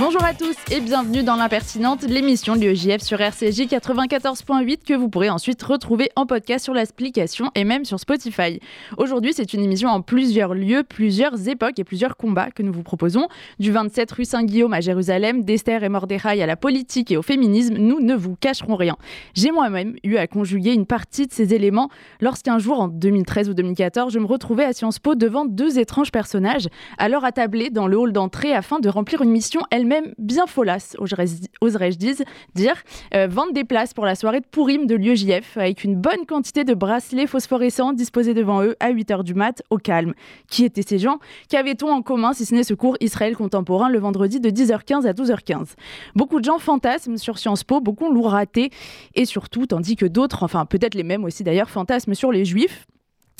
Bonjour 0.00 0.24
à 0.24 0.32
tous 0.32 0.56
et 0.72 0.80
bienvenue 0.80 1.22
dans 1.22 1.36
l'impertinente, 1.36 2.04
l'émission 2.04 2.56
de 2.56 2.62
l'UEJF 2.62 3.02
sur 3.02 3.20
RCJ 3.20 3.66
94.8 3.66 4.78
que 4.82 4.94
vous 4.94 5.10
pourrez 5.10 5.28
ensuite 5.28 5.62
retrouver 5.62 6.08
en 6.16 6.24
podcast 6.24 6.64
sur 6.64 6.72
l'application 6.72 7.50
et 7.54 7.64
même 7.64 7.84
sur 7.84 8.00
Spotify. 8.00 8.60
Aujourd'hui, 8.96 9.34
c'est 9.34 9.52
une 9.52 9.62
émission 9.62 9.90
en 9.90 10.00
plusieurs 10.00 10.54
lieux, 10.54 10.84
plusieurs 10.84 11.50
époques 11.50 11.78
et 11.78 11.84
plusieurs 11.84 12.16
combats 12.16 12.50
que 12.50 12.62
nous 12.62 12.72
vous 12.72 12.82
proposons. 12.82 13.28
Du 13.58 13.72
27 13.72 14.10
rue 14.10 14.24
Saint-Guillaume 14.24 14.72
à 14.72 14.80
Jérusalem, 14.80 15.44
d'Esther 15.44 15.84
et 15.84 15.90
Mordechai 15.90 16.42
à 16.42 16.46
la 16.46 16.56
politique 16.56 17.10
et 17.10 17.18
au 17.18 17.22
féminisme, 17.22 17.74
nous 17.76 18.00
ne 18.00 18.14
vous 18.14 18.36
cacherons 18.36 18.76
rien. 18.76 18.96
J'ai 19.34 19.50
moi-même 19.50 19.96
eu 20.02 20.16
à 20.16 20.26
conjuguer 20.26 20.72
une 20.72 20.86
partie 20.86 21.26
de 21.26 21.32
ces 21.34 21.52
éléments 21.52 21.90
lorsqu'un 22.22 22.58
jour, 22.58 22.80
en 22.80 22.88
2013 22.88 23.50
ou 23.50 23.54
2014, 23.54 24.14
je 24.14 24.18
me 24.18 24.24
retrouvais 24.24 24.64
à 24.64 24.72
Sciences 24.72 24.98
Po 24.98 25.14
devant 25.14 25.44
deux 25.44 25.78
étranges 25.78 26.10
personnages, 26.10 26.68
alors 26.96 27.26
attablés 27.26 27.68
dans 27.68 27.86
le 27.86 27.98
hall 27.98 28.14
d'entrée 28.14 28.54
afin 28.54 28.78
de 28.78 28.88
remplir 28.88 29.20
une 29.20 29.30
mission 29.30 29.60
elle-même 29.70 29.89
même 29.90 30.14
bien 30.18 30.46
folasse, 30.46 30.96
oserais-je 31.00 31.96
dire, 32.54 32.76
euh, 33.14 33.28
des 33.52 33.64
places 33.64 33.92
pour 33.92 34.06
la 34.06 34.14
soirée 34.14 34.40
de 34.40 34.46
Pourim 34.46 34.86
de 34.86 34.94
l'UEJF 34.94 35.56
avec 35.56 35.82
une 35.82 35.96
bonne 35.96 36.26
quantité 36.26 36.62
de 36.62 36.74
bracelets 36.74 37.26
phosphorescents 37.26 37.92
disposés 37.92 38.32
devant 38.32 38.62
eux 38.62 38.76
à 38.78 38.92
8h 38.92 39.24
du 39.24 39.34
mat 39.34 39.62
au 39.70 39.78
calme. 39.78 40.14
Qui 40.48 40.64
étaient 40.64 40.82
ces 40.82 40.98
gens? 40.98 41.18
Qu'avait-on 41.48 41.90
en 41.90 42.02
commun 42.02 42.32
si 42.32 42.46
ce 42.46 42.54
n'est 42.54 42.62
ce 42.62 42.74
cours 42.74 42.96
Israël 43.00 43.36
contemporain 43.36 43.88
le 43.88 43.98
vendredi 43.98 44.38
de 44.38 44.50
10h15 44.50 45.06
à 45.06 45.12
12h15 45.12 45.74
Beaucoup 46.14 46.38
de 46.38 46.44
gens 46.44 46.58
fantasment 46.58 47.16
sur 47.16 47.38
Sciences 47.38 47.64
Po, 47.64 47.80
beaucoup 47.80 48.12
l'ont 48.12 48.22
raté 48.22 48.70
et 49.14 49.24
surtout, 49.24 49.66
tandis 49.66 49.96
que 49.96 50.06
d'autres, 50.06 50.44
enfin 50.44 50.66
peut-être 50.66 50.94
les 50.94 51.02
mêmes 51.02 51.24
aussi 51.24 51.42
d'ailleurs, 51.42 51.68
fantasment 51.68 52.14
sur 52.14 52.30
les 52.30 52.44
juifs. 52.44 52.86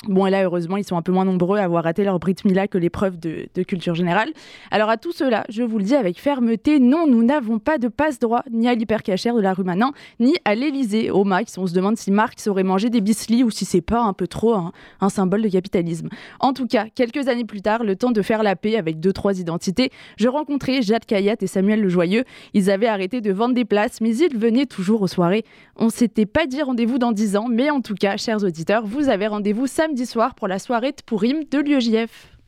Bon, 0.09 0.25
et 0.25 0.31
là, 0.31 0.45
heureusement, 0.45 0.79
ils 0.79 0.85
sont 0.85 0.97
un 0.97 1.03
peu 1.03 1.13
moins 1.13 1.27
nombreux 1.27 1.59
à 1.59 1.65
avoir 1.65 1.85
raté 1.85 2.05
leur 2.05 2.19
Brit 2.19 2.37
Mila 2.47 2.67
que 2.69 2.79
l'épreuve 2.79 3.19
de, 3.19 3.47
culture 3.65 3.95
générale. 3.95 4.31
Alors, 4.71 4.89
à 4.89 4.97
tout 4.97 5.13
cela, 5.13 5.45
je 5.51 5.63
vous 5.63 5.77
le 5.77 5.85
dis 5.85 5.95
avec 5.95 6.19
fermeté, 6.19 6.81
non, 6.81 7.07
nous 7.07 7.23
n'avons 7.23 7.59
pas 7.59 7.77
de 7.77 7.89
passe-droit 7.89 8.43
ni 8.51 8.67
à 8.67 8.75
l'hypercachère 8.75 9.35
de 9.35 9.43
la 9.43 9.53
rue 9.53 9.63
Manin, 9.63 9.93
ni 10.19 10.37
à 10.47 10.55
l'Elysée, 10.55 11.11
au 11.11 11.25
Max. 11.25 11.59
On 11.59 11.67
se 11.67 11.75
demande 11.75 11.99
si 11.99 12.11
Marx 12.11 12.47
aurait 12.47 12.63
mangé 12.63 12.89
des 12.89 13.03
bislis 13.03 13.45
ou 13.45 13.51
si 13.51 13.67
c'est 13.67 13.83
pas 13.83 14.01
un 14.01 14.15
peu 14.15 14.27
trop 14.27 14.55
un, 14.55 15.09
symbole 15.11 15.43
de 15.43 15.49
capitalisme. 15.51 16.09
En 16.41 16.55
tout 16.55 16.67
cas, 16.67 16.87
quelques 16.95 17.29
années 17.29 17.45
plus 17.45 17.61
tard, 17.61 17.85
le 17.85 17.95
temps 17.95 18.11
de 18.11 18.23
faire 18.23 18.43
la 18.43 18.57
paix 18.57 18.79
avec 18.79 19.01
deux, 19.01 19.13
trois 19.13 19.39
identités, 19.39 19.91
je 20.17 20.29
rencontrais 20.29 20.81
Jade 20.81 21.05
Kayat 21.05 21.37
et 21.43 21.47
Samuel 21.47 21.83
Le 21.83 21.91
Joyeux. 21.91 22.25
Ils 22.55 22.71
avaient 22.71 22.87
arrêté 22.87 23.21
de 23.21 23.33
vendre 23.33 23.55
des 23.55 23.67
places, 23.67 24.01
mais 24.01 24.17
ils 24.17 24.35
venaient 24.35 24.67
toujours 24.67 25.03
aux 25.03 25.09
soirées. 25.09 25.45
On 25.77 25.91
s'était 25.91 26.27
pas 26.27 26.47
dit 26.47 26.63
rendez-vous 26.63 26.99
dans 26.99 27.13
dix 27.13 27.37
ans, 27.37 27.49
mais 27.51 27.69
en 27.69 27.83
tout 27.83 27.95
cas, 27.95 28.17
chers 28.17 28.43
auditeurs, 28.43 28.87
vous 28.87 29.11
avez 29.11 29.27
rendez-vous 29.27 29.67
samedi 29.67 29.90
samedi 29.91 30.07
soir 30.07 30.37
pour 30.37 30.47
la 30.47 30.61
soirée 30.61 30.93
de 30.93 31.03
Pourim 31.05 31.43
de 31.51 31.59
l'UEJF. 31.59 32.40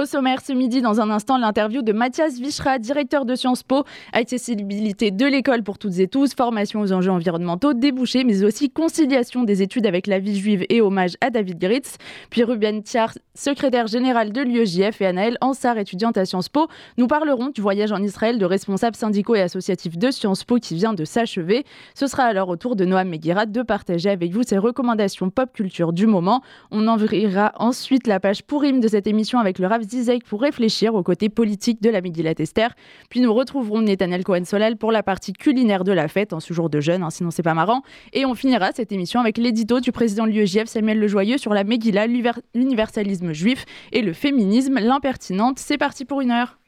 Au 0.00 0.06
sommaire 0.06 0.40
ce 0.40 0.54
midi, 0.54 0.80
dans 0.80 0.98
un 1.02 1.10
instant, 1.10 1.36
l'interview 1.36 1.82
de 1.82 1.92
Mathias 1.92 2.38
Vichra, 2.40 2.78
directeur 2.78 3.26
de 3.26 3.34
Sciences 3.34 3.62
Po, 3.62 3.84
accessibilité 4.14 5.10
de 5.10 5.26
l'école 5.26 5.62
pour 5.62 5.76
toutes 5.76 5.98
et 5.98 6.08
tous, 6.08 6.32
formation 6.34 6.80
aux 6.80 6.90
enjeux 6.94 7.10
environnementaux, 7.10 7.74
débouchés, 7.74 8.24
mais 8.24 8.42
aussi 8.42 8.70
conciliation 8.70 9.44
des 9.44 9.60
études 9.60 9.84
avec 9.84 10.06
la 10.06 10.18
vie 10.18 10.38
juive 10.38 10.64
et 10.70 10.80
hommage 10.80 11.18
à 11.20 11.28
David 11.28 11.58
Gritz. 11.58 11.98
Puis 12.30 12.44
Ruben 12.44 12.82
Thiar, 12.82 13.12
secrétaire 13.34 13.88
général 13.88 14.32
de 14.32 14.40
l'UEJF 14.40 15.02
et 15.02 15.06
Anaël 15.06 15.36
Ansar, 15.42 15.76
étudiante 15.76 16.16
à 16.16 16.24
Sciences 16.24 16.48
Po, 16.48 16.68
nous 16.96 17.06
parlerons 17.06 17.50
du 17.50 17.60
voyage 17.60 17.92
en 17.92 18.02
Israël 18.02 18.38
de 18.38 18.46
responsables 18.46 18.96
syndicaux 18.96 19.34
et 19.34 19.42
associatifs 19.42 19.98
de 19.98 20.10
Sciences 20.10 20.44
Po 20.44 20.56
qui 20.56 20.76
vient 20.76 20.94
de 20.94 21.04
s'achever. 21.04 21.66
Ce 21.94 22.06
sera 22.06 22.22
alors 22.22 22.48
au 22.48 22.56
tour 22.56 22.74
de 22.74 22.86
Noam 22.86 23.06
Meguirat 23.06 23.44
de 23.44 23.60
partager 23.60 24.08
avec 24.08 24.32
vous 24.32 24.44
ses 24.44 24.56
recommandations 24.56 25.28
pop 25.28 25.52
culture 25.52 25.92
du 25.92 26.06
moment. 26.06 26.40
On 26.70 26.88
enverra 26.88 27.52
ensuite 27.58 28.06
la 28.06 28.18
page 28.18 28.44
pourrime 28.44 28.80
de 28.80 28.88
cette 28.88 29.06
émission 29.06 29.38
avec 29.38 29.58
le 29.58 29.66
Rav 29.66 29.89
Pour 30.28 30.42
réfléchir 30.42 30.94
au 30.94 31.02
côté 31.02 31.28
politique 31.28 31.82
de 31.82 31.90
la 31.90 32.00
Megillat 32.00 32.34
Esther. 32.38 32.74
Puis 33.08 33.20
nous 33.20 33.32
retrouverons 33.32 33.80
Netanel 33.82 34.22
Cohen-Solal 34.22 34.76
pour 34.76 34.92
la 34.92 35.02
partie 35.02 35.32
culinaire 35.32 35.84
de 35.84 35.92
la 35.92 36.06
fête, 36.06 36.32
en 36.32 36.40
ce 36.40 36.52
jour 36.54 36.70
de 36.70 36.80
jeûne, 36.80 37.02
hein, 37.02 37.10
sinon 37.10 37.30
c'est 37.30 37.42
pas 37.42 37.54
marrant. 37.54 37.82
Et 38.12 38.24
on 38.24 38.34
finira 38.34 38.70
cette 38.72 38.92
émission 38.92 39.20
avec 39.20 39.36
l'édito 39.36 39.80
du 39.80 39.90
président 39.90 40.26
de 40.26 40.30
l'UEJF, 40.30 40.66
Samuel 40.66 41.00
Lejoyeux, 41.00 41.38
sur 41.38 41.54
la 41.54 41.64
Megillah, 41.64 42.06
l'universalisme 42.54 43.32
juif 43.32 43.64
et 43.92 44.02
le 44.02 44.12
féminisme, 44.12 44.78
l'impertinente. 44.78 45.58
C'est 45.58 45.78
parti 45.78 46.04
pour 46.04 46.20
une 46.20 46.30
heure. 46.30 46.58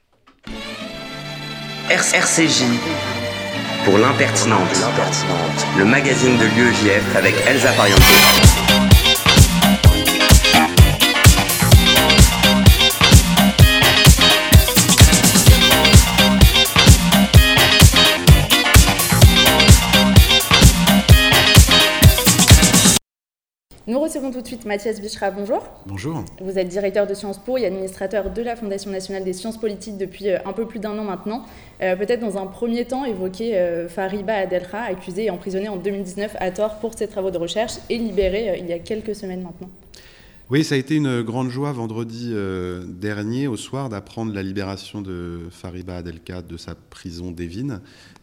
RCJ 1.91 2.65
pour 3.85 3.99
l'impertinente, 3.99 4.87
le 5.77 5.85
magazine 5.85 6.37
de 6.39 6.45
l'UEJF 6.45 7.17
avec 7.17 7.35
Elsa. 7.47 7.71
Nous 23.89 23.99
recevons 23.99 24.31
tout 24.31 24.41
de 24.41 24.47
suite 24.47 24.65
Mathias 24.65 25.01
Bichra, 25.01 25.33
bonjour. 25.33 25.61
Bonjour. 25.87 26.25
Vous 26.41 26.57
êtes 26.57 26.69
directeur 26.69 27.05
de 27.05 27.15
Sciences 27.15 27.39
Po 27.39 27.59
et 27.59 27.67
administrateur 27.67 28.31
de 28.31 28.41
la 28.41 28.55
Fondation 28.55 28.93
nationale 28.93 29.25
des 29.25 29.33
sciences 29.33 29.59
politiques 29.59 29.97
depuis 29.97 30.29
euh, 30.29 30.39
un 30.45 30.53
peu 30.53 30.67
plus 30.69 30.79
d'un 30.79 30.97
an 30.99 31.03
maintenant. 31.03 31.45
Euh, 31.83 31.97
Peut-être 31.97 32.21
dans 32.21 32.39
un 32.39 32.47
premier 32.47 32.85
temps 32.85 33.05
évoquer 33.05 33.59
euh, 33.59 33.89
Fariba 33.89 34.35
Adelra, 34.35 34.83
accusée 34.83 35.25
et 35.25 35.31
emprisonnée 35.31 35.69
en 35.69 35.79
2019 35.79 36.37
à 36.39 36.53
tort 36.53 36.79
pour 36.79 36.95
ses 36.97 37.09
travaux 37.09 37.33
de 37.33 37.39
recherche 37.39 37.73
et 37.91 37.99
libérée 37.99 38.51
euh, 38.51 38.57
il 38.57 38.69
y 38.69 38.73
a 38.73 38.79
quelques 38.79 39.17
semaines 39.17 39.43
maintenant. 39.43 39.71
Oui, 40.49 40.63
ça 40.63 40.77
a 40.77 40.79
été 40.79 40.95
une 40.95 41.23
grande 41.23 41.49
joie 41.49 41.73
vendredi 41.73 42.35
dernier 42.87 43.47
au 43.47 43.57
soir 43.57 43.89
d'apprendre 43.89 44.35
la 44.35 44.43
libération 44.43 45.01
de 45.01 45.41
Fariba 45.51 45.97
Adelka 45.97 46.43
de 46.43 46.59
sa 46.59 46.75
prison 46.75 47.31
d'Evin. 47.31 47.81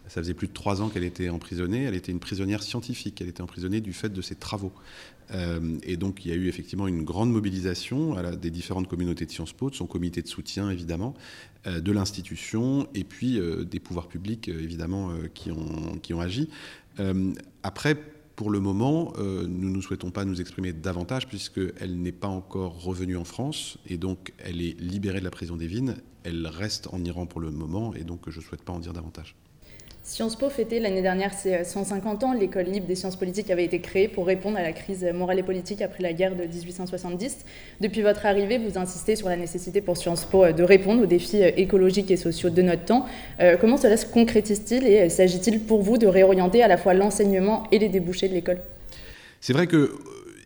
Ça 0.08 0.22
faisait 0.22 0.34
plus 0.34 0.47
de 0.47 0.53
trois 0.53 0.81
ans 0.81 0.90
qu'elle 0.90 1.03
était 1.03 1.30
emprisonnée. 1.30 1.84
Elle 1.84 1.96
était 1.96 2.12
une 2.12 2.20
prisonnière 2.20 2.62
scientifique. 2.62 3.22
Elle 3.22 3.30
était 3.30 3.41
emprisonnée 3.41 3.80
du 3.80 3.94
fait 3.94 4.09
de 4.09 4.22
ses 4.22 4.36
travaux. 4.36 4.72
Euh, 5.31 5.78
et 5.84 5.97
donc, 5.97 6.25
il 6.25 6.29
y 6.29 6.31
a 6.31 6.35
eu 6.35 6.47
effectivement 6.47 6.88
une 6.88 7.03
grande 7.03 7.31
mobilisation 7.31 8.16
des 8.34 8.51
différentes 8.51 8.88
communautés 8.88 9.25
de 9.25 9.31
Sciences 9.31 9.53
Po, 9.53 9.69
de 9.69 9.75
son 9.75 9.88
comité 9.88 10.22
de 10.22 10.28
soutien, 10.28 10.69
évidemment, 10.69 11.13
euh, 11.67 11.79
de 11.79 11.91
l'institution, 11.91 12.88
et 12.94 13.03
puis 13.03 13.40
euh, 13.40 13.63
des 13.63 13.79
pouvoirs 13.79 14.07
publics, 14.07 14.47
évidemment, 14.47 15.12
qui, 15.34 15.51
ont, 15.51 16.22
agi. 16.22 16.50
après, 17.63 17.95
pour 18.35 18.51
le 18.51 18.59
moment, 18.62 19.13
nous 19.19 19.69
ne 19.69 19.81
souhaitons 19.81 20.12
pas 20.12 20.23
nous 20.23 20.40
exprimer 20.40 20.72
davantage 20.72 21.28
puisqu'elle 21.28 22.01
n'est 22.01 22.13
pas 22.13 22.29
encore 22.29 22.81
revenue 22.81 23.17
en 23.17 23.25
France 23.25 23.78
et 23.85 23.97
donc 23.97 24.34
elle 24.38 24.61
est 24.61 24.79
libérée 24.79 25.19
de 25.19 25.25
la 25.25 25.29
prison 25.29 25.57
des 25.57 25.67
Vignes. 25.67 25.96
Elle 26.23 26.47
reste 26.47 26.88
en 26.94 27.03
Iran 27.03 27.25
pour 27.25 27.41
le 27.41 27.51
moment 27.51 27.94
et 27.94 28.06
donc 28.06 28.29
je 28.29 28.40
ne 28.40 28.44
souhaite 28.44 28.63
pas 28.63 28.72
en 28.72 28.79
dire 28.79 28.94
davantage. 28.94 29.35
Sciences 30.09 30.36
Po 30.36 30.50
fêtait 30.50 30.80
l'année 30.80 31.03
dernière 31.03 31.36
ses 31.36 31.64
150 31.64 32.24
ans. 32.24 32.34
L'école 32.34 32.66
libre 32.66 32.88
des 32.88 32.96
sciences 32.96 33.16
politiques 33.16 33.52
avait 33.52 33.64
été 33.64 33.80
créée 33.80 34.08
pour 34.08 34.25
répondre 34.25 34.58
à 34.58 34.64
la 34.64 34.74
crise 34.74 35.06
morale 35.14 35.38
et 35.38 35.44
politique 35.44 35.84
après 35.84 36.02
la 36.02 36.14
guerre 36.14 36.36
de 36.36 36.46
1870. 36.46 37.46
Depuis 37.80 38.02
votre 38.02 38.25
arrivée, 38.25 38.58
vous 38.58 38.80
insistez 38.80 39.16
sur 39.16 39.30
la 39.30 39.38
nécessité 39.38 39.81
pour 39.81 39.97
Sciences 39.97 40.25
Po 40.25 40.52
de 40.52 40.64
répondre 40.64 41.03
aux 41.03 41.06
défis 41.06 41.44
écologiques 41.44 42.09
et 42.09 42.18
sociaux 42.18 42.50
de 42.50 42.64
notre 42.64 42.86
temps. 42.86 43.06
Euh, 43.40 43.56
comment 43.56 43.78
cela 43.78 43.97
se 43.97 44.08
concrétise-t-il 44.08 44.88
et 44.88 45.09
s'agit-il 45.09 45.59
pour 45.59 45.84
vous 45.84 46.00
de 46.00 46.08
réorienter 46.08 46.64
à 46.64 46.68
la 46.68 46.78
fois 46.78 46.96
l'enseignement 46.96 47.68
et 47.72 47.78
les 47.78 47.90
débouchés 47.90 48.30
de 48.30 48.34
l'école? 48.34 48.62
C'est 49.41 49.53
vrai 49.53 49.68
que 49.68 49.91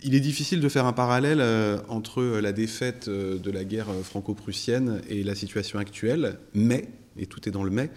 il 0.04 0.14
est 0.16 0.20
difficile 0.20 0.60
de 0.60 0.68
faire 0.68 0.86
un 0.86 0.92
parallèle 0.92 1.40
euh, 1.40 1.78
entre 1.88 2.22
la 2.22 2.52
défaite 2.52 3.08
euh, 3.08 3.38
de 3.38 3.50
la 3.50 3.64
guerre 3.64 3.88
franco-prussienne 4.04 5.02
et 5.10 5.24
la 5.24 5.36
situation 5.36 5.80
actuelle, 5.80 6.36
mais, 6.54 6.90
et 7.18 7.26
tout 7.26 7.48
est 7.48 7.52
dans 7.52 7.64
le 7.64 7.72
mais, 7.72 7.90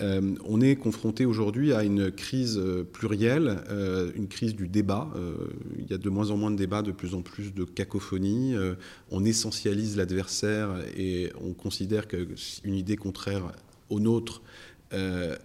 euh, 0.00 0.34
on 0.44 0.60
est 0.60 0.76
confronté 0.76 1.26
aujourd'hui 1.26 1.72
à 1.72 1.82
une 1.82 2.10
crise 2.10 2.58
euh, 2.58 2.84
plurielle, 2.84 3.62
euh, 3.68 4.12
une 4.14 4.28
crise 4.28 4.54
du 4.54 4.68
débat. 4.68 5.08
Il 5.78 5.90
y 5.90 5.94
a 5.94 5.98
de 5.98 6.10
moins 6.10 6.30
en 6.30 6.36
moins 6.36 6.50
de 6.50 6.56
débats, 6.56 6.82
de 6.82 6.92
plus 6.92 7.14
en 7.14 7.22
plus 7.22 7.52
de 7.52 7.64
cacophonie. 7.64 8.54
On 9.10 9.24
essentialise 9.24 9.96
l'adversaire 9.96 10.70
et 10.96 11.32
on 11.40 11.52
considère 11.52 12.08
qu'une 12.08 12.74
idée 12.74 12.96
contraire 12.96 13.52
au 13.90 14.00
nôtre 14.00 14.42
euh, 14.92 15.36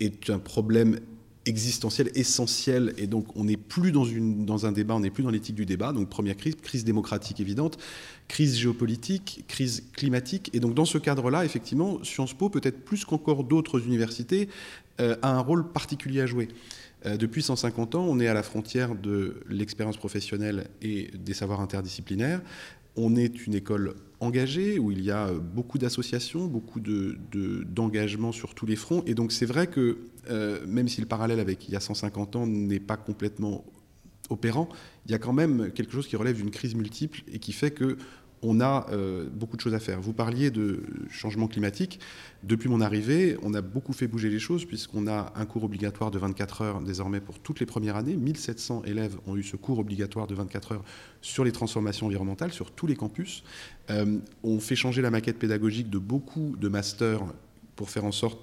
est 0.00 0.30
un 0.30 0.38
problème 0.38 1.00
existentiel, 1.48 2.10
essentiel, 2.14 2.94
et 2.98 3.06
donc 3.06 3.36
on 3.36 3.44
n'est 3.44 3.56
plus 3.56 3.90
dans 3.90 4.66
un 4.66 4.72
débat, 4.72 4.94
on 4.94 5.00
n'est 5.00 5.10
plus 5.10 5.22
dans 5.22 5.30
l'éthique 5.30 5.56
du 5.56 5.66
débat. 5.66 5.92
Donc 5.92 6.08
première 6.08 6.36
crise, 6.36 6.56
crise 6.56 6.84
démocratique 6.84 7.40
évidente, 7.40 7.78
crise 8.28 8.56
géopolitique, 8.56 9.44
crise 9.48 9.84
climatique, 9.94 10.50
et 10.52 10.60
donc 10.60 10.74
dans 10.74 10.84
ce 10.84 10.98
cadre-là, 10.98 11.44
effectivement, 11.44 12.02
Sciences 12.04 12.34
Po, 12.34 12.50
peut-être 12.50 12.84
plus 12.84 13.04
qu'encore 13.04 13.44
d'autres 13.44 13.84
universités, 13.86 14.48
euh, 15.00 15.16
a 15.22 15.30
un 15.30 15.40
rôle 15.40 15.72
particulier 15.72 16.20
à 16.20 16.26
jouer. 16.26 16.48
Euh, 17.06 17.16
depuis 17.16 17.42
150 17.42 17.94
ans, 17.94 18.04
on 18.08 18.18
est 18.18 18.26
à 18.26 18.34
la 18.34 18.42
frontière 18.42 18.96
de 18.96 19.40
l'expérience 19.48 19.96
professionnelle 19.96 20.66
et 20.82 21.10
des 21.14 21.34
savoirs 21.34 21.60
interdisciplinaires 21.60 22.40
on 22.98 23.16
est 23.16 23.46
une 23.46 23.54
école 23.54 23.94
engagée, 24.20 24.78
où 24.78 24.90
il 24.90 25.02
y 25.02 25.10
a 25.10 25.32
beaucoup 25.32 25.78
d'associations, 25.78 26.46
beaucoup 26.46 26.80
d'engagement 26.80 28.30
de, 28.30 28.34
sur 28.34 28.54
tous 28.54 28.66
les 28.66 28.76
fronts. 28.76 29.02
Et 29.06 29.14
donc 29.14 29.32
c'est 29.32 29.46
vrai 29.46 29.68
que 29.68 29.98
même 30.66 30.88
si 30.88 31.00
le 31.00 31.06
parallèle 31.06 31.40
avec 31.40 31.68
il 31.68 31.72
y 31.72 31.76
a 31.76 31.80
150 31.80 32.36
ans 32.36 32.46
n'est 32.46 32.80
pas 32.80 32.96
complètement 32.96 33.64
opérant, 34.28 34.68
il 35.06 35.12
y 35.12 35.14
a 35.14 35.18
quand 35.18 35.32
même 35.32 35.70
quelque 35.72 35.92
chose 35.92 36.06
qui 36.06 36.16
relève 36.16 36.36
d'une 36.36 36.50
crise 36.50 36.74
multiple 36.74 37.22
et 37.32 37.38
qui 37.38 37.52
fait 37.52 37.70
que 37.70 37.96
on 38.42 38.60
a 38.60 38.86
euh, 38.90 39.28
beaucoup 39.30 39.56
de 39.56 39.60
choses 39.60 39.74
à 39.74 39.80
faire. 39.80 40.00
Vous 40.00 40.12
parliez 40.12 40.50
de 40.50 40.82
changement 41.10 41.48
climatique. 41.48 42.00
Depuis 42.42 42.68
mon 42.68 42.80
arrivée, 42.80 43.36
on 43.42 43.54
a 43.54 43.60
beaucoup 43.60 43.92
fait 43.92 44.06
bouger 44.06 44.28
les 44.30 44.38
choses 44.38 44.64
puisqu'on 44.64 45.06
a 45.06 45.32
un 45.34 45.44
cours 45.44 45.64
obligatoire 45.64 46.10
de 46.10 46.18
24 46.18 46.62
heures 46.62 46.80
désormais 46.80 47.20
pour 47.20 47.38
toutes 47.40 47.60
les 47.60 47.66
premières 47.66 47.96
années. 47.96 48.16
1700 48.16 48.82
élèves 48.84 49.16
ont 49.26 49.36
eu 49.36 49.42
ce 49.42 49.56
cours 49.56 49.78
obligatoire 49.78 50.26
de 50.26 50.34
24 50.34 50.72
heures 50.72 50.84
sur 51.20 51.44
les 51.44 51.52
transformations 51.52 52.06
environnementales, 52.06 52.52
sur 52.52 52.70
tous 52.70 52.86
les 52.86 52.96
campus. 52.96 53.42
Euh, 53.90 54.18
on 54.42 54.60
fait 54.60 54.76
changer 54.76 55.02
la 55.02 55.10
maquette 55.10 55.38
pédagogique 55.38 55.90
de 55.90 55.98
beaucoup 55.98 56.54
de 56.58 56.68
masters 56.68 57.22
pour 57.74 57.90
faire 57.90 58.04
en 58.04 58.12
sorte 58.12 58.40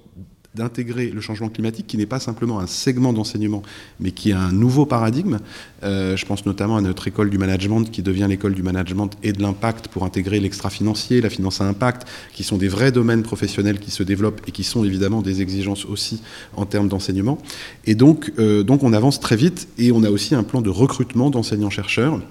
d'intégrer 0.55 1.09
le 1.09 1.21
changement 1.21 1.49
climatique, 1.49 1.87
qui 1.87 1.97
n'est 1.97 2.05
pas 2.05 2.19
simplement 2.19 2.59
un 2.59 2.67
segment 2.67 3.13
d'enseignement, 3.13 3.61
mais 3.99 4.11
qui 4.11 4.31
est 4.31 4.33
un 4.33 4.51
nouveau 4.51 4.85
paradigme. 4.85 5.39
Euh, 5.83 6.15
je 6.15 6.25
pense 6.25 6.45
notamment 6.45 6.77
à 6.77 6.81
notre 6.81 7.07
école 7.07 7.29
du 7.29 7.37
management, 7.37 7.91
qui 7.91 8.01
devient 8.01 8.27
l'école 8.29 8.53
du 8.53 8.63
management 8.63 9.11
et 9.23 9.33
de 9.33 9.41
l'impact 9.41 9.89
pour 9.89 10.03
intégrer 10.03 10.39
l'extra-financier, 10.39 11.21
la 11.21 11.29
finance 11.29 11.61
à 11.61 11.65
impact, 11.65 12.07
qui 12.33 12.43
sont 12.43 12.57
des 12.57 12.67
vrais 12.67 12.91
domaines 12.91 13.23
professionnels 13.23 13.79
qui 13.79 13.91
se 13.91 14.03
développent 14.03 14.41
et 14.47 14.51
qui 14.51 14.63
sont 14.63 14.83
évidemment 14.83 15.21
des 15.21 15.41
exigences 15.41 15.85
aussi 15.85 16.21
en 16.55 16.65
termes 16.65 16.87
d'enseignement. 16.87 17.37
Et 17.85 17.95
donc, 17.95 18.31
euh, 18.39 18.63
donc 18.63 18.83
on 18.83 18.93
avance 18.93 19.19
très 19.19 19.35
vite 19.35 19.67
et 19.77 19.91
on 19.91 20.03
a 20.03 20.09
aussi 20.09 20.35
un 20.35 20.43
plan 20.43 20.61
de 20.61 20.69
recrutement 20.69 21.29
d'enseignants-chercheurs. 21.29 22.21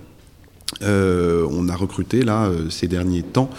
Euh, 0.82 1.46
on 1.50 1.68
a 1.68 1.76
recruté 1.76 2.22
là 2.22 2.50
ces 2.70 2.88
derniers 2.88 3.22
temps 3.22 3.50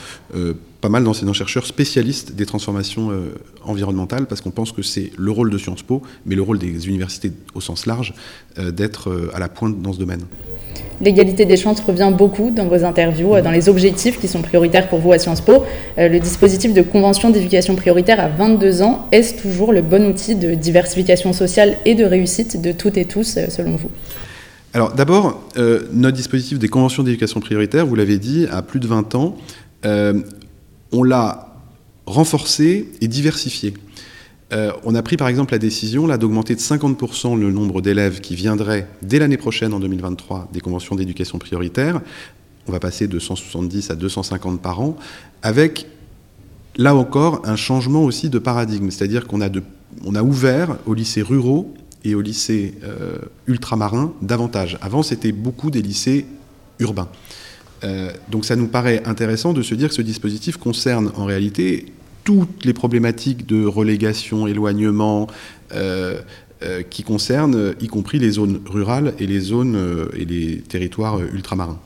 pas 0.86 0.90
mal 0.90 1.04
d'enseignants-chercheurs 1.04 1.66
spécialistes 1.66 2.34
des 2.34 2.46
transformations 2.46 3.10
euh, 3.10 3.34
environnementales, 3.64 4.28
parce 4.28 4.42
qu'on 4.42 4.52
pense 4.52 4.72
que 4.72 4.84
c'est 4.84 5.10
le 5.18 5.32
rôle 5.32 5.50
de 5.50 5.58
Sciences 5.58 5.82
Po, 5.82 6.04
mais 6.28 6.36
le 6.36 6.44
rôle 6.44 6.60
des 6.60 6.88
universités 6.88 7.32
au 7.56 7.60
sens 7.60 7.88
large, 7.88 8.14
euh, 8.60 8.70
d'être 8.70 9.10
euh, 9.10 9.32
à 9.34 9.40
la 9.40 9.50
pointe 9.50 9.82
dans 9.82 9.94
ce 9.94 9.98
domaine. 9.98 10.22
L'égalité 11.02 11.46
des 11.46 11.58
chances 11.58 11.80
revient 11.80 12.14
beaucoup 12.16 12.52
dans 12.52 12.68
vos 12.68 12.84
interviews, 12.84 13.42
dans 13.42 13.50
les 13.50 13.68
objectifs 13.68 14.20
qui 14.20 14.28
sont 14.28 14.44
prioritaires 14.44 14.88
pour 14.88 15.00
vous 15.00 15.12
à 15.12 15.18
Sciences 15.18 15.42
Po. 15.42 15.64
le 15.98 16.20
dispositif 16.20 16.72
de 16.72 16.84
convention 16.84 17.32
d'éducation 17.32 17.76
prioritaire 17.76 18.20
à 18.20 18.28
22 18.28 18.84
ans, 18.84 19.08
est-ce 19.12 19.42
toujours 19.42 19.74
le 19.74 19.82
bon 19.82 20.08
outil 20.08 20.36
de 20.36 20.54
diversification 20.54 21.34
sociale 21.34 21.78
et 21.86 21.96
de 21.96 22.06
réussite 22.06 22.62
de 22.62 22.72
toutes 22.72 22.98
et 22.98 23.06
tous, 23.06 23.40
selon 23.50 23.76
vous? 23.76 23.90
Alors 24.74 24.94
d'abord, 24.94 25.42
notre 25.92 26.16
dispositif 26.16 26.60
des 26.60 26.70
conventions 26.70 27.04
d'éducation 27.04 27.40
prioritaire, 27.40 27.88
vous 27.88 27.96
l'avez 27.96 28.20
dit, 28.20 28.46
a 28.52 28.62
plus 28.62 28.80
de 28.80 28.88
20 28.88 29.16
ans 29.16 29.36
on 30.92 31.04
l'a 31.04 31.56
renforcé 32.06 32.90
et 33.02 33.08
diversifié. 33.08 33.74
Euh, 34.54 34.72
on 34.84 34.94
a 34.94 35.02
pris 35.02 35.18
par 35.18 35.28
exemple 35.28 35.54
la 35.54 35.58
décision 35.58 36.08
d'augmenter 36.18 36.54
de 36.56 36.60
50% 36.60 37.38
le 37.38 37.52
nombre 37.52 37.82
d'élèves 37.82 38.22
qui 38.22 38.36
viendraient 38.36 38.88
dès 39.02 39.18
l'année 39.18 39.38
prochaine 39.38 39.74
en 39.74 39.80
2023 39.80 40.50
des 40.54 40.60
conventions 40.60 40.96
d'éducation 40.96 41.40
prioritaire. 41.40 42.02
On 42.68 42.72
va 42.72 42.80
passer 42.80 43.08
de 43.08 43.20
170 43.20 43.92
à 43.92 43.96
250 43.96 44.62
par 44.62 44.82
an, 44.82 44.98
avec 45.42 45.88
là 46.78 46.96
encore 46.96 47.42
un 47.46 47.56
changement 47.56 48.04
aussi 48.04 48.30
de 48.30 48.40
paradigme, 48.40 48.92
c'est-à-dire 48.92 49.28
qu'on 49.28 49.42
a, 49.42 49.50
a 49.50 50.24
ouvert 50.24 50.78
aux 50.86 50.94
lycées 50.94 51.22
ruraux 51.22 51.74
et 52.04 52.16
aux 52.16 52.22
lycées 52.22 52.76
euh, 52.84 53.18
ultramarins 53.48 54.14
davantage. 54.22 54.78
Avant, 54.82 55.04
c'était 55.04 55.32
beaucoup 55.32 55.72
des 55.72 55.82
lycées 55.82 56.26
urbains. 56.80 57.10
Euh, 57.86 58.12
donc 58.30 58.46
ça 58.46 58.56
nous 58.56 58.68
paraît 58.68 59.04
intéressant 59.06 59.54
de 59.54 59.62
se 59.62 59.76
dire 59.76 59.90
que 59.90 59.96
ce 59.96 60.02
dispositif 60.02 60.58
concerne 60.58 61.12
en 61.16 61.26
réalité 61.26 61.86
toutes 62.24 62.66
les 62.66 62.74
problématiques 62.74 63.46
de 63.46 63.66
relégation, 63.66 64.48
éloignement, 64.48 65.28
euh, 65.74 66.20
euh, 66.64 66.82
qui 66.82 67.04
concernent 67.04 67.76
y 67.80 67.88
compris 67.88 68.18
les 68.18 68.32
zones 68.32 68.62
rurales 68.66 69.14
et 69.20 69.28
les 69.28 69.40
zones 69.40 70.08
et 70.18 70.26
les 70.26 70.58
territoires 70.58 71.20
ultramarins. 71.20 71.80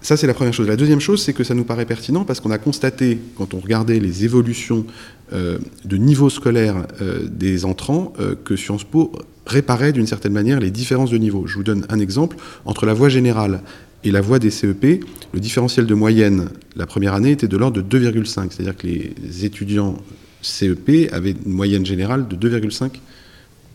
Ça, 0.00 0.18
c'est 0.18 0.26
la 0.26 0.34
première 0.34 0.52
chose. 0.52 0.66
La 0.66 0.76
deuxième 0.76 1.00
chose, 1.00 1.22
c'est 1.22 1.32
que 1.32 1.44
ça 1.44 1.54
nous 1.54 1.64
paraît 1.64 1.86
pertinent 1.86 2.24
parce 2.24 2.40
qu'on 2.40 2.50
a 2.50 2.58
constaté, 2.58 3.18
quand 3.38 3.54
on 3.54 3.60
regardait 3.60 4.00
les 4.00 4.24
évolutions 4.24 4.84
de 5.32 5.96
niveau 5.96 6.28
scolaire 6.28 6.86
des 7.30 7.64
entrants, 7.64 8.12
que 8.44 8.54
Sciences 8.54 8.84
Po 8.84 9.12
réparait 9.46 9.92
d'une 9.92 10.06
certaine 10.06 10.34
manière 10.34 10.60
les 10.60 10.70
différences 10.70 11.10
de 11.10 11.16
niveau. 11.16 11.46
Je 11.46 11.54
vous 11.54 11.62
donne 11.62 11.86
un 11.88 12.00
exemple. 12.00 12.36
Entre 12.66 12.84
la 12.84 12.92
voie 12.92 13.08
générale 13.08 13.62
et 14.04 14.10
la 14.10 14.20
voie 14.20 14.38
des 14.38 14.50
CEP, 14.50 15.04
le 15.32 15.40
différentiel 15.40 15.86
de 15.86 15.94
moyenne 15.94 16.50
la 16.76 16.86
première 16.86 17.14
année 17.14 17.30
était 17.30 17.48
de 17.48 17.56
l'ordre 17.56 17.82
de 17.82 17.98
2,5. 17.98 18.50
C'est-à-dire 18.50 18.76
que 18.76 18.86
les 18.86 19.44
étudiants 19.44 19.96
CEP 20.42 21.10
avaient 21.12 21.34
une 21.44 21.52
moyenne 21.52 21.86
générale 21.86 22.28
de 22.28 22.36
2,5 22.36 22.90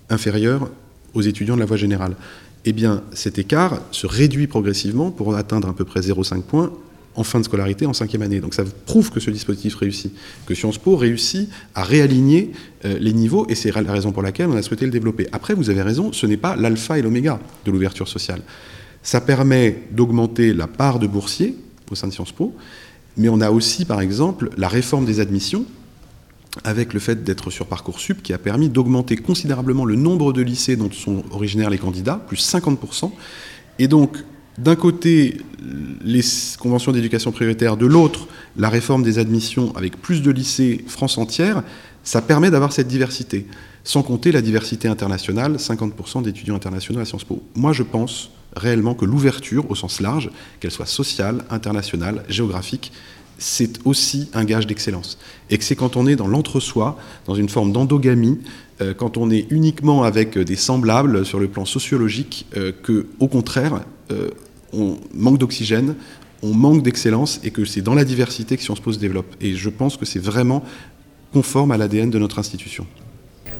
inférieure 0.09 0.69
aux 1.13 1.21
étudiants 1.21 1.55
de 1.55 1.59
la 1.59 1.65
voie 1.65 1.77
générale. 1.77 2.15
Eh 2.65 2.73
bien, 2.73 3.03
cet 3.13 3.39
écart 3.39 3.81
se 3.91 4.05
réduit 4.05 4.47
progressivement 4.47 5.11
pour 5.11 5.35
atteindre 5.35 5.69
à 5.69 5.73
peu 5.73 5.85
près 5.85 6.01
0,5 6.01 6.41
points 6.43 6.71
en 7.15 7.23
fin 7.23 7.39
de 7.39 7.45
scolarité, 7.45 7.85
en 7.85 7.93
cinquième 7.93 8.21
année. 8.21 8.39
Donc 8.39 8.53
ça 8.53 8.63
prouve 8.85 9.11
que 9.11 9.19
ce 9.19 9.31
dispositif 9.31 9.75
réussit, 9.75 10.13
que 10.45 10.53
Sciences 10.53 10.77
Po 10.77 10.95
réussit 10.95 11.49
à 11.73 11.83
réaligner 11.83 12.51
euh, 12.85 12.97
les 12.99 13.13
niveaux, 13.13 13.45
et 13.49 13.55
c'est 13.55 13.73
la 13.73 13.91
raison 13.91 14.11
pour 14.11 14.21
laquelle 14.21 14.47
on 14.47 14.55
a 14.55 14.61
souhaité 14.61 14.85
le 14.85 14.91
développer. 14.91 15.27
Après, 15.31 15.53
vous 15.53 15.69
avez 15.69 15.81
raison, 15.81 16.13
ce 16.13 16.25
n'est 16.27 16.37
pas 16.37 16.55
l'alpha 16.55 16.99
et 16.99 17.01
l'oméga 17.01 17.39
de 17.65 17.71
l'ouverture 17.71 18.07
sociale. 18.07 18.41
Ça 19.03 19.21
permet 19.21 19.83
d'augmenter 19.91 20.53
la 20.53 20.67
part 20.67 20.99
de 20.99 21.07
boursiers 21.07 21.55
au 21.91 21.95
sein 21.95 22.07
de 22.07 22.13
Sciences 22.13 22.31
Po, 22.31 22.55
mais 23.17 23.29
on 23.29 23.41
a 23.41 23.51
aussi, 23.51 23.85
par 23.85 24.01
exemple, 24.01 24.49
la 24.57 24.67
réforme 24.67 25.05
des 25.05 25.19
admissions, 25.19 25.65
avec 26.63 26.93
le 26.93 26.99
fait 26.99 27.23
d'être 27.23 27.51
sur 27.51 27.67
Parcoursup, 27.67 28.21
qui 28.21 28.33
a 28.33 28.37
permis 28.37 28.69
d'augmenter 28.69 29.15
considérablement 29.15 29.85
le 29.85 29.95
nombre 29.95 30.33
de 30.33 30.41
lycées 30.41 30.75
dont 30.75 30.91
sont 30.91 31.23
originaires 31.31 31.69
les 31.69 31.77
candidats, 31.77 32.21
plus 32.27 32.37
50%. 32.37 33.11
Et 33.77 33.87
donc, 33.87 34.17
d'un 34.57 34.75
côté, 34.75 35.41
les 36.03 36.21
conventions 36.59 36.91
d'éducation 36.91 37.31
prioritaire, 37.31 37.77
de 37.77 37.85
l'autre, 37.85 38.27
la 38.57 38.69
réforme 38.69 39.03
des 39.03 39.19
admissions 39.19 39.75
avec 39.75 40.01
plus 40.01 40.21
de 40.21 40.31
lycées 40.31 40.83
France 40.87 41.17
entière, 41.17 41.63
ça 42.03 42.21
permet 42.21 42.51
d'avoir 42.51 42.73
cette 42.73 42.87
diversité. 42.87 43.45
Sans 43.83 44.03
compter 44.03 44.31
la 44.31 44.41
diversité 44.41 44.87
internationale, 44.87 45.55
50% 45.55 46.23
d'étudiants 46.23 46.55
internationaux 46.55 46.99
à 46.99 47.05
Sciences 47.05 47.23
Po. 47.23 47.41
Moi, 47.55 47.71
je 47.73 47.83
pense 47.83 48.31
réellement 48.55 48.93
que 48.93 49.05
l'ouverture, 49.05 49.69
au 49.69 49.75
sens 49.75 50.01
large, 50.01 50.29
qu'elle 50.59 50.71
soit 50.71 50.85
sociale, 50.85 51.43
internationale, 51.49 52.23
géographique, 52.29 52.91
c'est 53.39 53.79
aussi 53.85 54.29
un 54.33 54.43
gage 54.43 54.67
d'excellence. 54.67 55.17
Et 55.49 55.57
que 55.57 55.63
c'est 55.63 55.75
quand 55.75 55.95
on 55.95 56.05
est 56.05 56.15
dans 56.15 56.27
l'entre-soi, 56.27 56.97
dans 57.25 57.35
une 57.35 57.49
forme 57.49 57.71
d'endogamie, 57.71 58.39
euh, 58.81 58.93
quand 58.93 59.17
on 59.17 59.31
est 59.31 59.47
uniquement 59.49 60.03
avec 60.03 60.37
des 60.37 60.55
semblables 60.55 61.25
sur 61.25 61.39
le 61.39 61.47
plan 61.47 61.65
sociologique, 61.65 62.45
euh, 62.57 62.71
que, 62.83 63.07
au 63.19 63.27
contraire, 63.27 63.81
euh, 64.11 64.29
on 64.73 64.97
manque 65.13 65.37
d'oxygène, 65.37 65.95
on 66.43 66.53
manque 66.53 66.83
d'excellence, 66.83 67.39
et 67.43 67.51
que 67.51 67.65
c'est 67.65 67.81
dans 67.81 67.95
la 67.95 68.05
diversité 68.05 68.57
que 68.57 68.63
Sciences 68.63 68.81
Po 68.81 68.91
se 68.91 68.99
développe. 68.99 69.35
Et 69.41 69.55
je 69.55 69.69
pense 69.69 69.97
que 69.97 70.05
c'est 70.05 70.19
vraiment 70.19 70.63
conforme 71.33 71.71
à 71.71 71.77
l'ADN 71.77 72.09
de 72.09 72.19
notre 72.19 72.39
institution. 72.39 72.85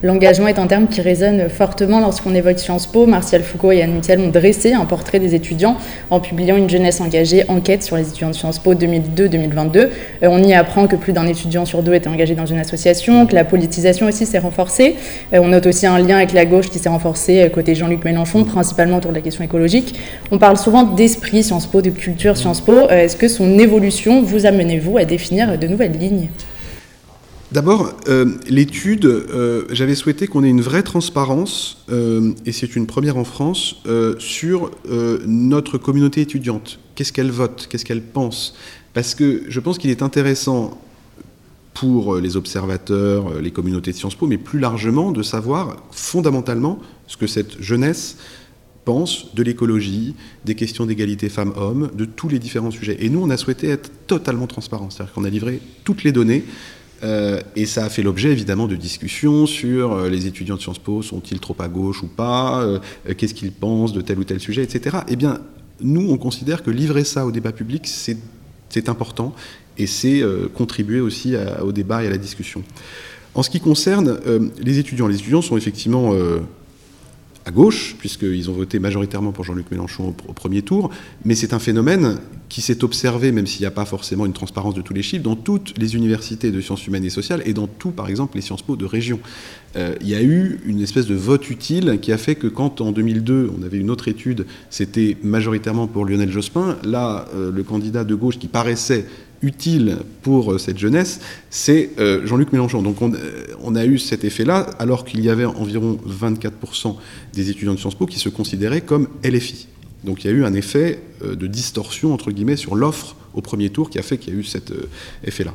L'engagement 0.02 0.48
est 0.48 0.58
un 0.58 0.66
terme 0.66 0.86
qui 0.86 1.02
résonne 1.02 1.50
fortement 1.50 2.00
lorsqu'on 2.00 2.34
évoque 2.34 2.58
Sciences 2.58 2.86
Po. 2.86 3.04
Martial 3.04 3.42
Foucault 3.42 3.72
et 3.72 3.82
Anne 3.82 3.92
Mutiel 3.92 4.18
ont 4.20 4.30
dressé 4.30 4.72
un 4.72 4.86
portrait 4.86 5.18
des 5.18 5.34
étudiants 5.34 5.76
en 6.08 6.20
publiant 6.20 6.56
une 6.56 6.70
jeunesse 6.70 7.02
engagée 7.02 7.44
enquête 7.48 7.82
sur 7.82 7.96
les 7.96 8.08
étudiants 8.08 8.30
de 8.30 8.34
Sciences 8.34 8.58
Po 8.58 8.72
2002-2022. 8.72 9.76
Euh, 9.76 9.88
on 10.22 10.42
y 10.42 10.54
apprend 10.54 10.86
que 10.86 10.96
plus 10.96 11.12
d'un 11.12 11.26
étudiant 11.26 11.66
sur 11.66 11.82
deux 11.82 11.92
était 11.92 12.08
engagé 12.08 12.34
dans 12.34 12.46
une 12.46 12.58
association, 12.58 13.26
que 13.26 13.34
la 13.34 13.44
politisation 13.44 14.06
aussi 14.06 14.24
s'est 14.24 14.38
renforcée. 14.38 14.96
Euh, 15.34 15.40
on 15.42 15.48
note 15.48 15.66
aussi 15.66 15.86
un 15.86 15.98
lien 15.98 16.16
avec 16.16 16.32
la 16.32 16.46
gauche 16.46 16.70
qui 16.70 16.78
s'est 16.78 16.88
renforcé 16.88 17.42
euh, 17.42 17.48
côté 17.50 17.74
Jean-Luc 17.74 18.02
Mélenchon, 18.02 18.44
principalement 18.44 18.96
autour 18.96 19.10
de 19.10 19.16
la 19.16 19.22
question 19.22 19.44
écologique. 19.44 20.00
On 20.30 20.38
parle 20.38 20.56
souvent 20.56 20.84
d'esprit 20.84 21.42
Sciences 21.42 21.66
Po, 21.66 21.82
de 21.82 21.90
culture 21.90 22.38
Sciences 22.38 22.62
Po. 22.62 22.88
Est-ce 22.88 23.18
que 23.18 23.28
son 23.28 23.58
évolution 23.58 24.22
vous 24.22 24.46
amenez-vous 24.46 24.96
à 24.96 25.04
définir 25.04 25.58
de 25.58 25.66
nouvelles 25.66 25.98
lignes? 25.98 26.30
D'abord, 27.52 27.92
euh, 28.06 28.36
l'étude, 28.48 29.06
euh, 29.06 29.64
j'avais 29.70 29.96
souhaité 29.96 30.28
qu'on 30.28 30.44
ait 30.44 30.50
une 30.50 30.60
vraie 30.60 30.84
transparence, 30.84 31.84
euh, 31.90 32.32
et 32.46 32.52
c'est 32.52 32.76
une 32.76 32.86
première 32.86 33.16
en 33.16 33.24
France, 33.24 33.82
sur 34.18 34.70
notre 35.26 35.78
communauté 35.78 36.20
étudiante. 36.20 36.78
Qu'est-ce 36.94 37.12
qu'elle 37.12 37.32
vote? 37.32 37.66
Qu'est-ce 37.68 37.84
qu'elle 37.84 38.02
pense? 38.02 38.54
Parce 38.94 39.14
que 39.14 39.42
je 39.48 39.58
pense 39.58 39.78
qu'il 39.78 39.90
est 39.90 40.02
intéressant 40.02 40.80
pour 41.74 42.16
les 42.16 42.36
observateurs, 42.36 43.40
les 43.40 43.50
communautés 43.50 43.90
de 43.92 43.96
Sciences 43.96 44.14
Po, 44.14 44.26
mais 44.26 44.38
plus 44.38 44.58
largement 44.58 45.10
de 45.10 45.22
savoir 45.22 45.76
fondamentalement 45.90 46.78
ce 47.06 47.16
que 47.16 47.26
cette 47.26 47.60
jeunesse 47.60 48.18
pense 48.84 49.34
de 49.34 49.42
l'écologie, 49.42 50.14
des 50.44 50.54
questions 50.54 50.86
d'égalité 50.86 51.28
femmes-hommes, 51.28 51.90
de 51.94 52.04
tous 52.04 52.28
les 52.28 52.38
différents 52.38 52.70
sujets. 52.70 52.96
Et 53.00 53.08
nous, 53.08 53.22
on 53.22 53.30
a 53.30 53.36
souhaité 53.36 53.68
être 53.68 53.90
totalement 54.06 54.46
transparent, 54.46 54.90
c'est-à-dire 54.90 55.12
qu'on 55.14 55.24
a 55.24 55.30
livré 55.30 55.60
toutes 55.84 56.04
les 56.04 56.12
données 56.12 56.44
euh, 57.02 57.40
et 57.56 57.66
ça 57.66 57.84
a 57.84 57.88
fait 57.88 58.02
l'objet 58.02 58.30
évidemment 58.30 58.66
de 58.66 58.76
discussions 58.76 59.46
sur 59.46 59.92
euh, 59.92 60.08
les 60.08 60.26
étudiants 60.26 60.56
de 60.56 60.60
Sciences 60.60 60.78
Po 60.78 61.02
sont-ils 61.02 61.40
trop 61.40 61.56
à 61.58 61.68
gauche 61.68 62.02
ou 62.02 62.08
pas, 62.08 62.62
euh, 62.62 62.78
qu'est-ce 63.16 63.34
qu'ils 63.34 63.52
pensent 63.52 63.92
de 63.92 64.00
tel 64.02 64.18
ou 64.18 64.24
tel 64.24 64.40
sujet, 64.40 64.62
etc. 64.62 64.98
Eh 65.08 65.16
bien, 65.16 65.40
nous, 65.80 66.10
on 66.10 66.18
considère 66.18 66.62
que 66.62 66.70
livrer 66.70 67.04
ça 67.04 67.24
au 67.24 67.32
débat 67.32 67.52
public, 67.52 67.86
c'est 67.86 68.88
important 68.88 69.34
et 69.78 69.86
c'est 69.86 70.22
contribuer 70.54 71.00
aussi 71.00 71.34
au 71.62 71.72
débat 71.72 72.04
et 72.04 72.06
à 72.06 72.10
la 72.10 72.18
discussion. 72.18 72.62
En 73.34 73.42
ce 73.42 73.48
qui 73.48 73.60
concerne 73.60 74.20
les 74.60 74.78
étudiants, 74.78 75.06
les 75.06 75.16
étudiants 75.16 75.40
sont 75.40 75.56
effectivement 75.56 76.12
à 77.50 77.52
gauche, 77.52 77.96
puisqu'ils 77.98 78.48
ont 78.48 78.52
voté 78.52 78.78
majoritairement 78.78 79.32
pour 79.32 79.44
Jean-Luc 79.44 79.72
Mélenchon 79.72 80.14
au, 80.28 80.32
premier 80.32 80.62
tour, 80.62 80.88
mais 81.24 81.34
c'est 81.34 81.52
un 81.52 81.58
phénomène 81.58 82.18
qui 82.48 82.60
s'est 82.60 82.84
observé, 82.84 83.32
même 83.32 83.48
s'il 83.48 83.62
n'y 83.62 83.66
a 83.66 83.72
pas 83.72 83.84
forcément 83.84 84.24
une 84.24 84.32
transparence 84.32 84.74
de 84.74 84.82
tous 84.82 84.94
les 84.94 85.02
chiffres, 85.02 85.24
dans 85.24 85.34
toutes 85.34 85.76
les 85.76 85.96
universités 85.96 86.52
de 86.52 86.60
sciences 86.60 86.86
humaines 86.86 87.04
et 87.04 87.10
sociales 87.10 87.42
et 87.44 87.52
dans 87.52 87.66
tout, 87.66 87.90
par 87.90 88.08
exemple, 88.08 88.36
les 88.36 88.40
Sciences 88.40 88.62
Po 88.62 88.76
de 88.76 88.84
région. 88.84 89.18
Euh, 89.74 89.96
il 90.00 90.08
y 90.08 90.14
a 90.14 90.22
eu 90.22 90.60
une 90.64 90.80
espèce 90.80 91.06
de 91.06 91.14
vote 91.16 91.50
utile 91.50 91.98
qui 92.00 92.12
a 92.12 92.18
fait 92.18 92.36
que 92.36 92.46
quand, 92.46 92.80
en 92.80 92.92
2002, 92.92 93.50
on 93.58 93.62
avait 93.64 93.78
une 93.78 93.90
autre 93.90 94.06
étude, 94.06 94.46
c'était 94.70 95.16
majoritairement 95.24 95.88
pour 95.88 96.04
Lionel 96.04 96.30
Jospin, 96.30 96.76
là, 96.84 97.26
euh, 97.34 97.50
le 97.50 97.62
candidat 97.64 98.04
de 98.04 98.14
gauche 98.14 98.38
qui 98.38 98.46
paraissait 98.46 99.06
utile 99.42 99.98
pour 100.22 100.52
euh, 100.52 100.58
cette 100.58 100.78
jeunesse, 100.78 101.20
c'est 101.48 101.90
euh, 101.98 102.26
Jean-Luc 102.26 102.52
Mélenchon. 102.52 102.82
Donc 102.82 103.00
euh, 103.02 103.46
on, 103.62 103.74
a 103.74 103.84
eu 103.84 103.98
cet 103.98 104.24
effet-là, 104.24 104.70
alors 104.78 105.04
qu'il 105.04 105.24
y 105.24 105.30
avait 105.30 105.44
environ 105.44 105.98
24% 106.06 106.96
des 107.32 107.50
étudiants 107.50 107.74
de 107.74 107.78
Sciences 107.78 107.94
Po 107.94 108.06
qui 108.06 108.18
se 108.18 108.28
considéraient 108.28 108.82
comme 108.82 109.08
LFI. 109.24 109.68
Donc 110.04 110.24
il 110.24 110.30
y 110.30 110.30
a 110.30 110.36
eu 110.36 110.44
un 110.44 110.54
effet 110.54 111.02
de 111.22 111.46
distorsion, 111.46 112.14
entre 112.14 112.30
guillemets, 112.30 112.56
sur 112.56 112.74
l'offre 112.74 113.16
au 113.34 113.42
premier 113.42 113.68
tour 113.68 113.90
qui 113.90 113.98
a 113.98 114.02
fait 114.02 114.16
qu'il 114.16 114.32
y 114.32 114.36
a 114.36 114.40
eu 114.40 114.44
cet 114.44 114.72
effet-là. 115.24 115.52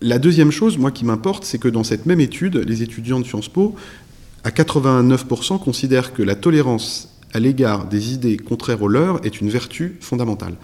la 0.00 0.18
deuxième 0.18 0.50
chose, 0.50 0.76
moi, 0.76 0.90
qui 0.90 1.04
m'importe, 1.04 1.44
c'est 1.44 1.58
que 1.58 1.68
dans 1.68 1.84
cette 1.84 2.06
même 2.06 2.18
étude, 2.18 2.56
les 2.56 2.82
étudiants 2.82 3.20
de 3.20 3.26
Sciences 3.26 3.48
Po, 3.48 3.76
à 4.42 4.50
89%, 4.50 5.60
considèrent 5.60 6.12
que 6.12 6.24
la 6.24 6.34
tolérance 6.34 7.10
à 7.32 7.38
l'égard 7.38 7.86
des 7.86 8.12
idées 8.12 8.36
contraires 8.36 8.82
aux 8.82 8.88
leurs 8.88 9.24
est 9.24 9.40
une 9.40 9.50
vertu 9.50 9.96
fondamentale. 10.00 10.54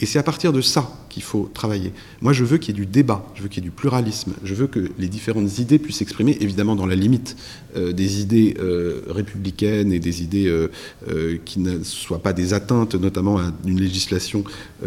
Et 0.00 0.06
c'est 0.06 0.18
à 0.18 0.22
partir 0.22 0.52
de 0.52 0.60
ça 0.60 0.90
qu'il 1.08 1.22
faut 1.22 1.48
travailler. 1.54 1.92
Moi, 2.20 2.32
je 2.32 2.44
veux 2.44 2.58
qu'il 2.58 2.74
y 2.74 2.76
ait 2.76 2.84
du 2.84 2.90
débat, 2.90 3.24
je 3.36 3.42
veux 3.42 3.48
qu'il 3.48 3.62
y 3.62 3.66
ait 3.66 3.70
du 3.70 3.74
pluralisme, 3.74 4.32
je 4.42 4.54
veux 4.54 4.66
que 4.66 4.90
les 4.98 5.06
différentes 5.06 5.58
idées 5.58 5.78
puissent 5.78 5.98
s'exprimer, 5.98 6.36
évidemment 6.40 6.74
dans 6.74 6.86
la 6.86 6.96
limite 6.96 7.36
euh, 7.76 7.92
des 7.92 8.20
idées 8.20 8.56
euh, 8.58 9.02
républicaines 9.08 9.92
et 9.92 10.00
des 10.00 10.22
idées 10.22 10.48
euh, 10.48 11.38
qui 11.44 11.60
ne 11.60 11.84
soient 11.84 12.18
pas 12.18 12.32
des 12.32 12.52
atteintes, 12.54 12.96
notamment 12.96 13.38
à 13.38 13.52
une 13.64 13.80
législation 13.80 14.42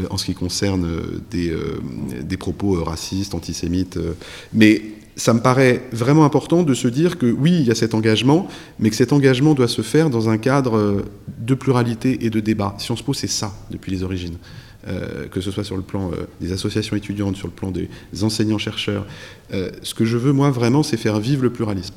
en 0.10 0.18
ce 0.18 0.26
qui 0.26 0.34
concerne 0.34 0.88
des, 1.32 1.56
des 2.22 2.38
propos 2.38 2.84
racistes, 2.84 3.34
antisémites. 3.34 3.98
mais 4.54 4.82
ça 5.16 5.34
me 5.34 5.40
paraît 5.40 5.84
vraiment 5.92 6.26
important 6.26 6.62
de 6.62 6.74
se 6.76 6.88
dire 6.88 7.18
que 7.18 7.26
oui, 7.26 7.52
il 7.60 7.66
y 7.66 7.72
a 7.72 7.76
cet 7.76 7.96
engagement, 7.96 8.48
mais 8.80 8.92
que 8.92 8.96
cet 8.96 9.14
engagement 9.14 9.56
doit 9.56 9.68
se 9.68 9.82
faire 9.82 10.12
dans 10.12 10.30
un 10.30 10.38
cadre 10.38 11.04
de 11.40 11.56
pluralité 11.56 12.26
et 12.26 12.30
de 12.30 12.40
débat. 12.40 12.76
Sciences 12.78 13.02
Po, 13.02 13.14
c'est 13.14 13.26
ça 13.26 13.52
depuis 13.72 13.92
les 13.92 14.04
origines. 14.04 14.38
Euh, 14.88 15.28
que 15.30 15.42
ce 15.42 15.52
soit 15.52 15.66
sur 15.66 15.76
le 15.76 15.82
plan 15.82 16.12
euh, 16.12 16.28
des 16.40 16.54
associations 16.54 16.96
étudiantes, 16.96 17.36
sur 17.36 17.48
le 17.48 17.54
plan 17.54 17.72
des 17.72 17.90
enseignants-chercheurs. 18.24 19.06
Euh, 19.54 19.70
ce 19.84 19.94
que 19.94 20.06
je 20.06 20.16
veux, 20.16 20.32
moi, 20.32 20.50
vraiment, 20.50 20.82
c'est 20.82 20.96
faire 20.96 21.20
vivre 21.20 21.44
le 21.44 21.50
pluralisme. 21.50 21.96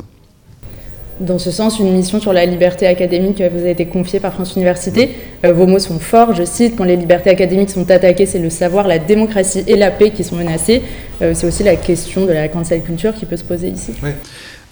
Dans 1.20 1.38
ce 1.38 1.52
sens, 1.52 1.78
une 1.78 1.92
mission 1.92 2.18
sur 2.18 2.32
la 2.32 2.47
liberté 2.47 2.88
académique 2.88 3.40
vous 3.42 3.64
a 3.64 3.68
été 3.68 3.87
confiée 3.87 4.18
par 4.18 4.32
France 4.32 4.56
Université. 4.56 5.11
vos 5.44 5.66
mots 5.66 5.78
sont 5.78 5.99
forts, 5.99 6.35
je 6.35 6.44
cite, 6.44 6.76
quand 6.76 6.85
les 6.85 6.97
libertés 6.97 7.28
académiques 7.30 7.70
sont 7.70 7.88
attaquées, 7.90 8.25
c'est 8.25 8.38
le 8.38 8.49
savoir, 8.49 8.88
la 8.88 8.99
démocratie 8.99 9.62
et 9.66 9.76
la 9.76 9.90
paix 9.90 10.12
qui 10.12 10.25
sont 10.25 10.37
menacées. 10.37 10.80
c'est 11.20 11.44
aussi 11.44 11.62
la 11.62 11.76
question 11.76 12.25
de 12.25 12.32
la 12.32 12.49
cancel 12.49 12.82
culture 12.82 13.14
qui 13.14 13.26
peut 13.26 13.37
se 13.37 13.44
poser 13.44 13.68
ici. 13.68 13.92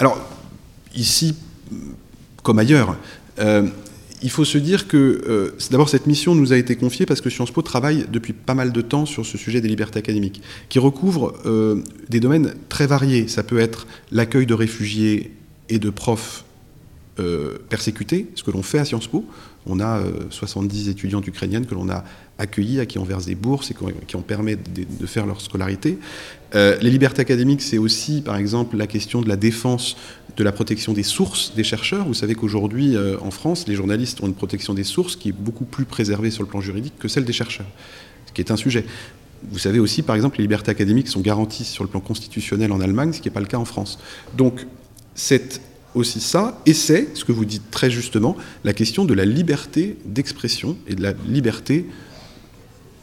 Alors, 0.00 0.18
ici, 0.94 1.36
comme 2.42 2.58
ailleurs, 2.58 2.96
il 4.22 4.30
faut 4.30 4.44
se 4.44 4.58
dire 4.58 4.88
que 4.88 4.96
euh, 5.28 5.50
d'abord 5.70 5.88
cette 5.88 6.06
mission 6.06 6.34
nous 6.34 6.52
a 6.52 6.56
été 6.56 6.76
confiée 6.76 7.06
parce 7.06 7.20
que 7.20 7.30
Sciences 7.30 7.50
Po 7.50 7.62
travaille 7.62 8.06
depuis 8.10 8.32
pas 8.32 8.54
mal 8.54 8.72
de 8.72 8.80
temps 8.80 9.06
sur 9.06 9.24
ce 9.24 9.38
sujet 9.38 9.60
des 9.60 9.68
libertés 9.68 9.98
académiques, 9.98 10.42
qui 10.68 10.78
recouvre 10.78 11.34
euh, 11.46 11.82
des 12.08 12.20
domaines 12.20 12.54
très 12.68 12.86
variés. 12.86 13.28
Ça 13.28 13.42
peut 13.42 13.58
être 13.58 13.86
l'accueil 14.10 14.46
de 14.46 14.54
réfugiés 14.54 15.32
et 15.68 15.78
de 15.78 15.90
profs 15.90 16.44
euh, 17.20 17.58
persécutés, 17.68 18.28
ce 18.34 18.42
que 18.42 18.50
l'on 18.50 18.62
fait 18.62 18.78
à 18.78 18.84
Sciences 18.84 19.08
Po. 19.08 19.24
On 19.66 19.80
a 19.80 20.02
70 20.30 20.88
étudiantes 20.88 21.26
ukrainiennes 21.26 21.66
que 21.66 21.74
l'on 21.74 21.90
a 21.90 22.02
accueillies, 22.38 22.80
à 22.80 22.86
qui 22.86 22.98
on 22.98 23.04
verse 23.04 23.26
des 23.26 23.34
bourses 23.34 23.70
et 23.70 23.74
qui 24.06 24.16
on 24.16 24.22
permet 24.22 24.56
de, 24.56 25.06
faire 25.06 25.26
leur 25.26 25.42
scolarité. 25.42 25.98
les 26.54 26.90
libertés 26.90 27.20
académiques, 27.20 27.60
c'est 27.60 27.76
aussi, 27.76 28.22
par 28.22 28.36
exemple, 28.36 28.78
la 28.78 28.86
question 28.86 29.20
de 29.20 29.28
la 29.28 29.36
défense 29.36 29.96
de 30.38 30.44
la 30.44 30.52
protection 30.52 30.92
des 30.92 31.02
sources 31.02 31.52
des 31.56 31.64
chercheurs. 31.64 32.06
Vous 32.06 32.14
savez 32.14 32.36
qu'aujourd'hui, 32.36 32.96
euh, 32.96 33.16
en 33.20 33.32
France, 33.32 33.66
les 33.66 33.74
journalistes 33.74 34.22
ont 34.22 34.28
une 34.28 34.34
protection 34.34 34.72
des 34.72 34.84
sources 34.84 35.16
qui 35.16 35.30
est 35.30 35.32
beaucoup 35.32 35.64
plus 35.64 35.84
préservée 35.84 36.30
sur 36.30 36.44
le 36.44 36.48
plan 36.48 36.60
juridique 36.60 36.94
que 36.98 37.08
celle 37.08 37.24
des 37.24 37.32
chercheurs, 37.32 37.66
ce 38.26 38.32
qui 38.32 38.40
est 38.40 38.52
un 38.52 38.56
sujet. 38.56 38.84
Vous 39.50 39.58
savez 39.58 39.80
aussi, 39.80 40.02
par 40.02 40.14
exemple, 40.14 40.38
les 40.38 40.44
libertés 40.44 40.70
académiques 40.70 41.08
sont 41.08 41.20
garanties 41.20 41.64
sur 41.64 41.82
le 41.82 41.90
plan 41.90 42.00
constitutionnel 42.00 42.70
en 42.70 42.80
Allemagne, 42.80 43.12
ce 43.12 43.20
qui 43.20 43.28
n'est 43.28 43.34
pas 43.34 43.40
le 43.40 43.46
cas 43.46 43.58
en 43.58 43.64
France. 43.64 43.98
Donc, 44.36 44.66
c'est 45.16 45.60
aussi 45.94 46.20
ça, 46.20 46.60
et 46.66 46.74
c'est, 46.74 47.16
ce 47.16 47.24
que 47.24 47.32
vous 47.32 47.44
dites 47.44 47.70
très 47.72 47.90
justement, 47.90 48.36
la 48.62 48.72
question 48.72 49.04
de 49.04 49.14
la 49.14 49.24
liberté 49.24 49.96
d'expression 50.04 50.76
et 50.86 50.94
de 50.94 51.02
la 51.02 51.14
liberté 51.26 51.86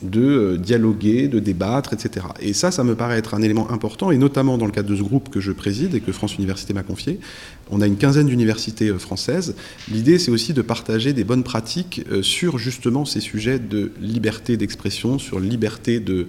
de 0.09 0.21
euh, 0.21 0.57
dialoguer, 0.57 1.27
de 1.27 1.39
débattre, 1.39 1.93
etc. 1.93 2.25
Et 2.39 2.53
ça, 2.53 2.71
ça 2.71 2.83
me 2.83 2.95
paraît 2.95 3.17
être 3.17 3.33
un 3.33 3.41
élément 3.41 3.71
important, 3.71 4.11
et 4.11 4.17
notamment 4.17 4.57
dans 4.57 4.65
le 4.65 4.71
cadre 4.71 4.89
de 4.89 4.95
ce 4.95 5.03
groupe 5.03 5.29
que 5.29 5.39
je 5.39 5.51
préside 5.51 5.95
et 5.95 5.99
que 5.99 6.11
France 6.11 6.35
Université 6.35 6.73
m'a 6.73 6.83
confié. 6.83 7.19
On 7.71 7.81
a 7.81 7.87
une 7.87 7.97
quinzaine 7.97 8.27
d'universités 8.27 8.89
euh, 8.89 8.99
françaises. 8.99 9.55
L'idée, 9.91 10.19
c'est 10.19 10.31
aussi 10.31 10.53
de 10.53 10.61
partager 10.61 11.13
des 11.13 11.23
bonnes 11.23 11.43
pratiques 11.43 12.03
euh, 12.11 12.21
sur 12.21 12.57
justement 12.57 13.05
ces 13.05 13.21
sujets 13.21 13.59
de 13.59 13.91
liberté 13.99 14.57
d'expression, 14.57 15.17
sur 15.19 15.39
liberté 15.39 15.99
de, 15.99 16.27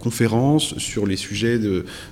conférences, 0.00 0.76
sur 0.78 1.06
les 1.06 1.16
sujets 1.16 1.60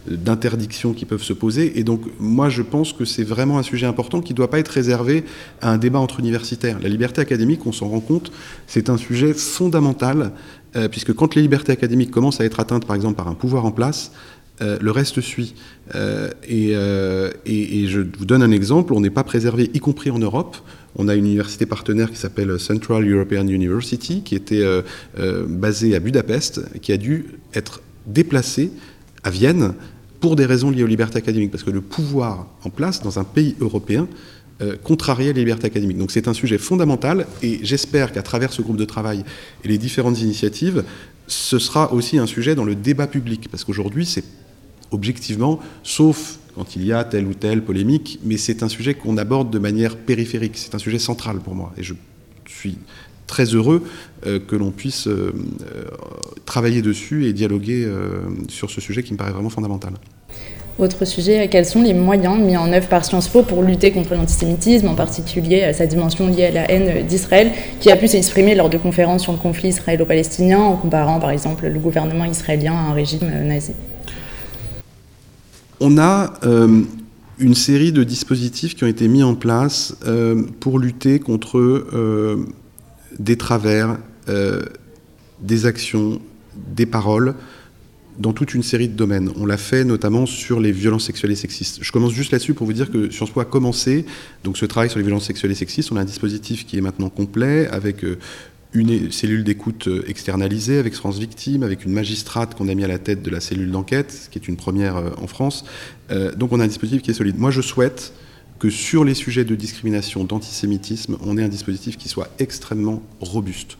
d'interdiction 0.07 0.93
qui 0.93 1.07
peuvent 1.07 1.23
se 1.23 1.33
poser. 1.33 1.79
Et 1.79 1.83
donc, 1.83 2.03
moi, 2.21 2.49
je 2.49 2.63
pense 2.63 2.93
que 2.93 3.05
c'est 3.05 3.25
vraiment 3.25 3.59
un 3.59 3.65
sujet 3.65 3.87
important 3.87 4.21
qui 4.21 4.33
ne 4.33 4.37
doit 4.37 4.51
pas 4.51 4.61
être 4.61 4.69
réservé 4.69 5.25
à 5.61 5.73
un 5.73 5.79
débat 5.79 5.99
entre 5.99 6.21
universitaires. 6.21 6.79
La 6.81 6.89
liberté 6.89 7.21
académique, 7.21 7.67
on 7.67 7.73
s'en 7.73 7.89
rend 7.89 8.01
compte, 8.01 8.31
c'est 8.69 8.91
un 8.91 8.97
sujet 8.97 9.35
fondamental 9.35 10.33
euh, 10.77 10.89
puisque 10.89 11.15
quand 11.15 11.35
les 11.35 11.43
libertés 11.43 11.73
académiques 11.73 12.11
commencent 12.11 12.41
à 12.41 12.45
être 12.45 12.61
atteintes, 12.61 12.85
par 12.85 12.95
exemple, 12.95 13.17
par 13.17 13.29
un 13.29 13.35
pouvoir 13.35 13.65
en 13.65 13.71
place, 13.71 14.13
euh, 14.61 14.79
le 14.81 14.91
reste 14.91 15.21
suit. 15.21 15.55
Euh, 15.95 16.31
et, 16.47 17.87
je 17.87 18.01
vous 18.01 18.25
donne 18.25 18.43
un 18.43 18.51
exemple, 18.51 18.93
on 18.93 19.01
n'est 19.01 19.11
pas 19.11 19.25
préservé, 19.25 19.71
y 19.73 19.79
compris 19.79 20.11
en 20.11 20.19
Europe. 20.19 20.57
On 20.97 21.09
a 21.09 21.15
une 21.15 21.27
université 21.27 21.67
partenaire 21.67 22.11
qui 22.11 22.17
s'appelle 22.17 22.59
Central 22.59 23.09
European 23.11 23.47
University, 23.47 24.23
qui 24.23 24.35
était 24.35 24.65
basée 25.47 25.95
à 25.95 26.01
Budapest, 26.01 26.63
qui 26.81 26.93
a 26.93 26.97
dû 26.97 27.27
être 27.55 27.83
déplacée 28.07 28.73
à 29.23 29.31
Vienne 29.31 29.75
pour 30.21 30.35
des 30.35 30.47
raisons 30.47 30.71
liées 30.71 30.83
aux 30.83 30.89
libertés 30.89 31.19
académiques, 31.19 31.53
parce 31.53 31.63
que 31.63 31.71
le 31.71 31.83
pouvoir 31.83 32.49
en 32.65 32.71
place 32.71 33.03
dans 33.03 33.19
un 33.19 33.25
pays 33.25 33.55
européen 33.61 34.09
euh, 34.61 34.77
contrarier 34.77 35.33
les 35.33 35.41
libertés 35.41 35.69
académiques. 35.69 35.99
Donc 35.99 36.11
c'est 36.11 36.27
un 36.27 36.35
sujet 36.35 36.59
fondamental 36.59 37.29
et 37.45 37.61
j'espère 37.63 38.11
qu'à 38.11 38.23
travers 38.23 38.53
ce 38.53 38.61
groupe 38.61 38.77
de 38.77 38.85
travail 38.85 39.23
et 39.63 39.69
les 39.69 39.79
différentes 39.79 40.21
initiatives, 40.21 40.83
ce 41.29 41.61
sera 41.61 41.93
aussi 41.93 42.19
un 42.19 42.27
sujet 42.27 42.57
dans 42.57 42.65
le 42.65 42.75
débat 42.75 43.07
public. 43.07 43.47
Parce 43.53 43.63
qu'aujourd'hui, 43.63 44.05
c'est 44.05 44.25
objectivement, 44.91 45.61
sauf 45.83 46.39
quand 46.55 46.77
il 46.77 46.85
y 46.85 46.93
a 46.93 47.05
telle 47.05 47.27
ou 47.27 47.35
telle 47.35 47.63
polémique, 47.63 48.19
mais 48.25 48.37
c'est 48.37 48.63
un 48.63 48.69
sujet 48.69 48.95
qu'on 48.95 49.17
aborde 49.17 49.51
de 49.51 49.59
manière 49.59 49.97
périphérique. 49.97 50.57
C'est 50.57 50.75
un 50.75 50.79
sujet 50.79 50.99
central 50.99 51.39
pour 51.39 51.55
moi. 51.55 51.73
Et 51.77 51.83
je 51.83 51.95
suis 52.47 52.79
très 53.27 53.45
heureux 53.45 53.85
euh, 54.27 54.41
que 54.41 54.57
l'on 54.57 54.73
puisse 54.73 55.07
euh, 55.07 55.33
travailler 56.47 56.83
dessus 56.83 57.27
et 57.27 57.33
dialoguer 57.33 57.87
sur 58.49 58.71
ce 58.71 58.81
sujet 58.81 59.03
qui 59.03 59.13
me 59.13 59.19
paraît 59.19 59.33
vraiment 59.33 59.51
fondamental. 59.51 59.93
Autre 60.79 61.05
sujet, 61.05 61.49
quels 61.49 61.67
sont 61.67 61.83
les 61.83 61.93
moyens 61.93 62.39
mis 62.39 62.57
en 62.57 62.73
œuvre 62.73 62.87
par 62.87 63.05
Sciences 63.05 63.27
Po 63.27 63.43
pour 63.43 63.65
lutter 63.65 63.91
contre 63.91 64.15
l'antisémitisme, 64.15 64.87
en 64.87 64.95
particulier 64.95 65.73
sa 65.73 65.87
dimension 65.87 66.29
liée 66.29 66.45
à 66.45 66.51
la 66.53 66.71
haine 66.71 67.05
d'Israël, 67.05 67.51
qui 67.81 67.91
a 67.91 67.97
pu 67.97 68.07
s'exprimer 68.07 68.55
lors 68.55 68.71
de 68.71 68.79
conférences 68.79 69.25
sur 69.25 69.33
le 69.33 69.39
conflit 69.39 69.71
israélo-palestinien, 69.71 70.61
en 70.61 70.77
comparant 70.77 71.19
par 71.19 71.31
exemple 71.31 71.67
le 71.67 71.81
gouvernement 71.81 72.27
israélien 72.27 72.75
à 72.75 72.91
un 72.91 72.93
régime 72.93 73.29
nazi? 73.45 73.73
On 75.81 75.97
a 75.97 76.35
euh, 76.45 76.83
une 77.39 77.55
série 77.55 77.93
de 77.93 78.03
dispositifs 78.03 78.75
qui 78.75 78.83
ont 78.83 78.89
été 78.89 79.07
mis 79.07 79.23
en 79.23 79.37
place 79.37 79.97
euh, 80.07 80.43
pour 80.59 80.81
lutter 80.81 81.21
contre 81.21 81.59
euh, 81.59 82.47
des 83.19 83.37
travers, 83.37 83.99
des 85.41 85.65
actions, 85.65 86.21
des 86.55 86.85
paroles 86.85 87.35
dans 88.19 88.35
toute 88.35 88.53
une 88.53 88.63
série 88.63 88.89
de 88.89 88.95
domaines. 88.95 89.31
On 89.37 89.47
l'a 89.47 89.57
fait 89.57 89.85
notamment 89.85 90.27
sur 90.27 90.61
les 90.61 90.71
violences 90.71 91.05
sexuelles 91.05 91.31
et 91.31 91.37
sexistes. 91.37 91.79
Je 91.81 91.93
commence 91.93 92.13
juste 92.13 92.33
là-dessus 92.33 92.53
pour 92.53 92.67
vous 92.67 92.75
dire 92.75 92.91
que 92.91 93.09
Sciences 93.11 93.31
Po 93.31 93.41
a 93.41 93.47
commencé 93.47 94.05
donc 94.45 94.59
ce 94.59 94.67
travail 94.67 94.91
sur 94.91 94.99
les 94.99 95.05
violences 95.05 95.25
sexuelles 95.25 95.53
et 95.53 95.55
sexistes. 95.55 95.91
On 95.93 95.97
a 95.97 96.03
un 96.03 96.05
dispositif 96.05 96.67
qui 96.67 96.77
est 96.77 96.83
maintenant 96.83 97.09
complet 97.09 97.69
avec 97.69 98.05
une 98.73 99.11
cellule 99.11 99.45
d'écoute 99.45 99.89
euh, 99.89 100.05
externalisée 100.09 100.79
avec 100.79 100.95
France 100.95 101.19
Victime, 101.19 101.63
avec 101.63 101.85
une 101.85 101.93
magistrate 101.93 102.55
qu'on 102.55 102.69
a 102.69 102.75
mis 102.75 102.85
à 102.85 102.89
la 102.89 102.99
tête 102.99 103.23
de 103.23 103.31
la 103.31 103.41
cellule 103.41 103.71
d'enquête, 103.71 104.29
qui 104.31 104.39
est 104.39 104.47
une 104.49 104.57
première 104.57 104.97
euh, 104.97 105.11
en 105.17 105.27
France. 105.27 105.65
donc 106.37 106.53
on 106.53 106.61
a 106.61 106.65
un 106.65 106.69
dispositif 106.69 107.03
qui 107.03 107.11
est 107.11 107.15
solide. 107.15 107.39
Moi, 107.39 107.51
je 107.51 107.61
souhaite 107.61 108.13
que 108.59 108.71
sur 108.71 109.05
les 109.05 109.15
sujets 109.15 109.45
de 109.45 109.55
discrimination, 109.55 110.25
d'antisémitisme, 110.25 111.17
on 111.25 111.39
ait 111.39 111.43
un 111.43 111.49
dispositif 111.49 111.97
qui 111.97 112.09
soit 112.09 112.29
extrêmement 112.39 113.03
robuste. 113.21 113.79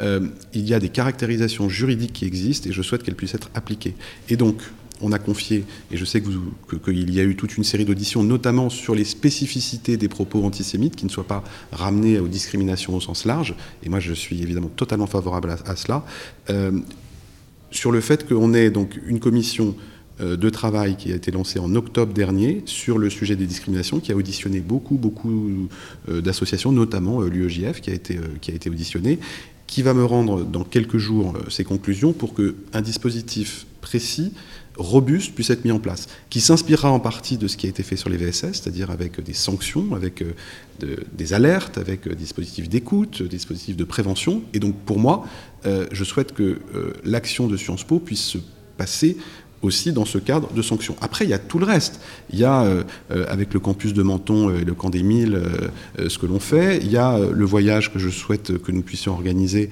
Euh, 0.00 0.28
il 0.54 0.66
y 0.68 0.74
a 0.74 0.80
des 0.80 0.88
caractérisations 0.88 1.68
juridiques 1.68 2.12
qui 2.12 2.24
existent 2.24 2.68
et 2.68 2.72
je 2.72 2.82
souhaite 2.82 3.02
qu'elles 3.02 3.16
puissent 3.16 3.34
être 3.34 3.50
appliquées. 3.54 3.94
Et 4.28 4.36
donc, 4.36 4.62
on 5.00 5.12
a 5.12 5.18
confié, 5.18 5.64
et 5.90 5.96
je 5.96 6.04
sais 6.04 6.22
qu'il 6.22 6.38
que, 6.82 6.90
y 6.90 7.20
a 7.20 7.24
eu 7.24 7.36
toute 7.36 7.56
une 7.56 7.64
série 7.64 7.84
d'auditions, 7.84 8.22
notamment 8.22 8.70
sur 8.70 8.94
les 8.94 9.04
spécificités 9.04 9.96
des 9.96 10.08
propos 10.08 10.44
antisémites, 10.44 10.96
qui 10.96 11.04
ne 11.04 11.10
soient 11.10 11.24
pas 11.24 11.44
ramenés 11.72 12.18
aux 12.18 12.28
discriminations 12.28 12.94
au 12.94 13.00
sens 13.00 13.24
large, 13.24 13.54
et 13.82 13.88
moi 13.88 14.00
je 14.00 14.12
suis 14.12 14.42
évidemment 14.42 14.68
totalement 14.68 15.06
favorable 15.06 15.56
à, 15.64 15.76
cela, 15.76 16.04
euh, 16.50 16.72
sur 17.70 17.92
le 17.92 18.00
fait 18.00 18.28
qu'on 18.28 18.52
ait 18.54 18.70
donc 18.70 19.00
une 19.06 19.20
commission 19.20 19.74
euh, 20.20 20.36
de 20.36 20.50
travail 20.50 20.96
qui 20.96 21.12
a 21.12 21.14
été 21.14 21.30
lancée 21.30 21.58
en 21.58 21.74
octobre 21.74 22.12
dernier 22.12 22.62
sur 22.66 22.98
le 22.98 23.10
sujet 23.10 23.36
des 23.36 23.46
discriminations, 23.46 24.00
qui 24.00 24.12
a 24.12 24.16
auditionné 24.16 24.60
beaucoup, 24.60 24.96
beaucoup 24.96 25.68
euh, 26.08 26.20
d'associations, 26.20 26.72
notamment 26.72 27.22
l'UEJF 27.22 27.80
qui, 27.80 27.90
a 27.90 27.94
été, 27.94 28.18
qui 28.40 28.52
auditionné, 28.68 29.18
qui 29.66 29.82
va 29.82 29.94
me 29.94 30.04
rendre 30.04 30.42
dans 30.42 30.64
quelques 30.64 30.98
jours 30.98 31.34
ses 31.48 31.62
conclusions 31.62 32.12
pour 32.12 32.34
qu'un 32.34 32.80
dispositif 32.80 33.66
précis 33.80 34.32
robuste 34.76 35.34
puisse 35.34 35.50
être 35.50 35.64
mis 35.64 35.72
en 35.72 35.78
place, 35.78 36.08
qui 36.30 36.40
s'inspirera 36.40 36.90
en 36.90 37.00
partie 37.00 37.36
de 37.36 37.48
ce 37.48 37.56
qui 37.56 37.66
a 37.66 37.70
été 37.70 37.82
fait 37.82 37.96
sur 37.96 38.08
les 38.08 38.16
VSS, 38.16 38.52
c'est-à-dire 38.52 38.90
avec 38.90 39.20
des 39.22 39.34
sanctions, 39.34 39.94
avec 39.94 40.22
euh, 40.22 40.96
des 41.12 41.32
alertes, 41.32 41.78
avec 41.78 42.04
des 42.04 42.10
euh, 42.10 42.14
dispositifs 42.14 42.68
d'écoute, 42.68 43.22
des 43.22 43.28
dispositifs 43.28 43.76
de 43.76 43.84
prévention. 43.84 44.42
Et 44.54 44.58
donc 44.58 44.76
pour 44.76 44.98
moi, 44.98 45.24
euh, 45.66 45.86
je 45.92 46.04
souhaite 46.04 46.32
que 46.32 46.58
l'action 47.04 47.46
de 47.46 47.56
Sciences 47.56 47.84
Po 47.84 47.98
puisse 47.98 48.22
se 48.24 48.38
passer 48.76 49.16
aussi 49.62 49.92
dans 49.92 50.04
ce 50.04 50.18
cadre 50.18 50.52
de 50.52 50.62
sanctions. 50.62 50.96
Après, 51.00 51.24
il 51.24 51.30
y 51.30 51.34
a 51.34 51.38
tout 51.38 51.58
le 51.58 51.66
reste. 51.66 52.00
Il 52.32 52.38
y 52.38 52.44
a, 52.44 52.62
euh, 52.62 52.82
euh, 53.10 53.26
avec 53.28 53.52
le 53.52 53.60
campus 53.60 53.92
de 53.92 54.02
Menton 54.02 54.54
et 54.54 54.64
le 54.64 54.74
camp 54.74 54.90
des 54.90 55.02
Milles, 55.02 55.34
euh, 55.98 56.08
ce 56.08 56.18
que 56.18 56.26
l'on 56.26 56.40
fait. 56.40 56.78
Il 56.78 56.90
y 56.90 56.96
a 56.96 57.18
le 57.18 57.44
voyage 57.44 57.92
que 57.92 57.98
je 57.98 58.08
souhaite 58.08 58.58
que 58.58 58.72
nous 58.72 58.82
puissions 58.82 59.12
organiser 59.12 59.70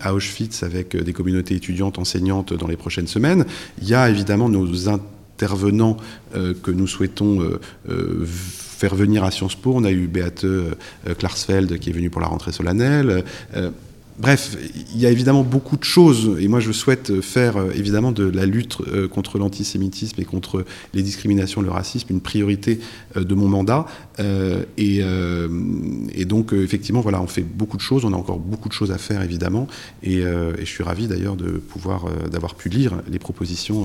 à 0.00 0.14
Auschwitz 0.14 0.62
avec 0.62 0.96
des 0.96 1.12
communautés 1.12 1.54
étudiantes, 1.54 1.98
enseignantes 1.98 2.52
dans 2.52 2.66
les 2.66 2.76
prochaines 2.76 3.06
semaines. 3.06 3.44
Il 3.82 3.88
y 3.88 3.94
a 3.94 4.08
évidemment 4.08 4.48
nos 4.48 4.88
intervenants 4.88 5.96
que 6.32 6.70
nous 6.70 6.86
souhaitons 6.86 7.40
faire 7.86 8.94
venir 8.94 9.24
à 9.24 9.30
Sciences 9.30 9.56
Po. 9.56 9.72
On 9.74 9.84
a 9.84 9.90
eu 9.90 10.06
Beate 10.06 10.46
Klarsfeld 11.18 11.78
qui 11.78 11.90
est 11.90 11.92
venue 11.92 12.10
pour 12.10 12.20
la 12.20 12.28
rentrée 12.28 12.52
solennelle. 12.52 13.24
Bref, 14.16 14.56
il 14.94 15.00
y 15.00 15.06
a 15.06 15.10
évidemment 15.10 15.42
beaucoup 15.42 15.76
de 15.76 15.82
choses, 15.82 16.36
et 16.38 16.46
moi 16.46 16.60
je 16.60 16.70
souhaite 16.70 17.20
faire 17.20 17.56
euh, 17.56 17.72
évidemment 17.74 18.12
de 18.12 18.22
la 18.24 18.46
lutte 18.46 18.78
euh, 18.86 19.08
contre 19.08 19.38
l'antisémitisme 19.38 20.20
et 20.20 20.24
contre 20.24 20.64
les 20.92 21.02
discriminations, 21.02 21.62
le 21.62 21.70
racisme, 21.70 22.12
une 22.12 22.20
priorité 22.20 22.78
euh, 23.16 23.24
de 23.24 23.34
mon 23.34 23.48
mandat. 23.48 23.86
Et, 24.76 25.02
donc 26.26 26.52
effectivement, 26.52 27.00
voilà, 27.00 27.20
on 27.20 27.26
fait 27.26 27.42
beaucoup 27.42 27.76
de 27.76 27.82
choses, 27.82 28.04
on 28.04 28.12
a 28.12 28.16
encore 28.16 28.38
beaucoup 28.38 28.68
de 28.68 28.72
choses 28.72 28.92
à 28.92 28.98
faire 28.98 29.22
évidemment, 29.22 29.66
et, 30.02 30.22
je 30.22 30.64
suis 30.64 30.82
ravi 30.82 31.06
d'ailleurs 31.06 31.36
de 31.36 31.50
pouvoir, 31.50 32.06
d'avoir 32.30 32.54
pu 32.54 32.68
lire 32.68 33.02
les 33.10 33.18
propositions 33.18 33.84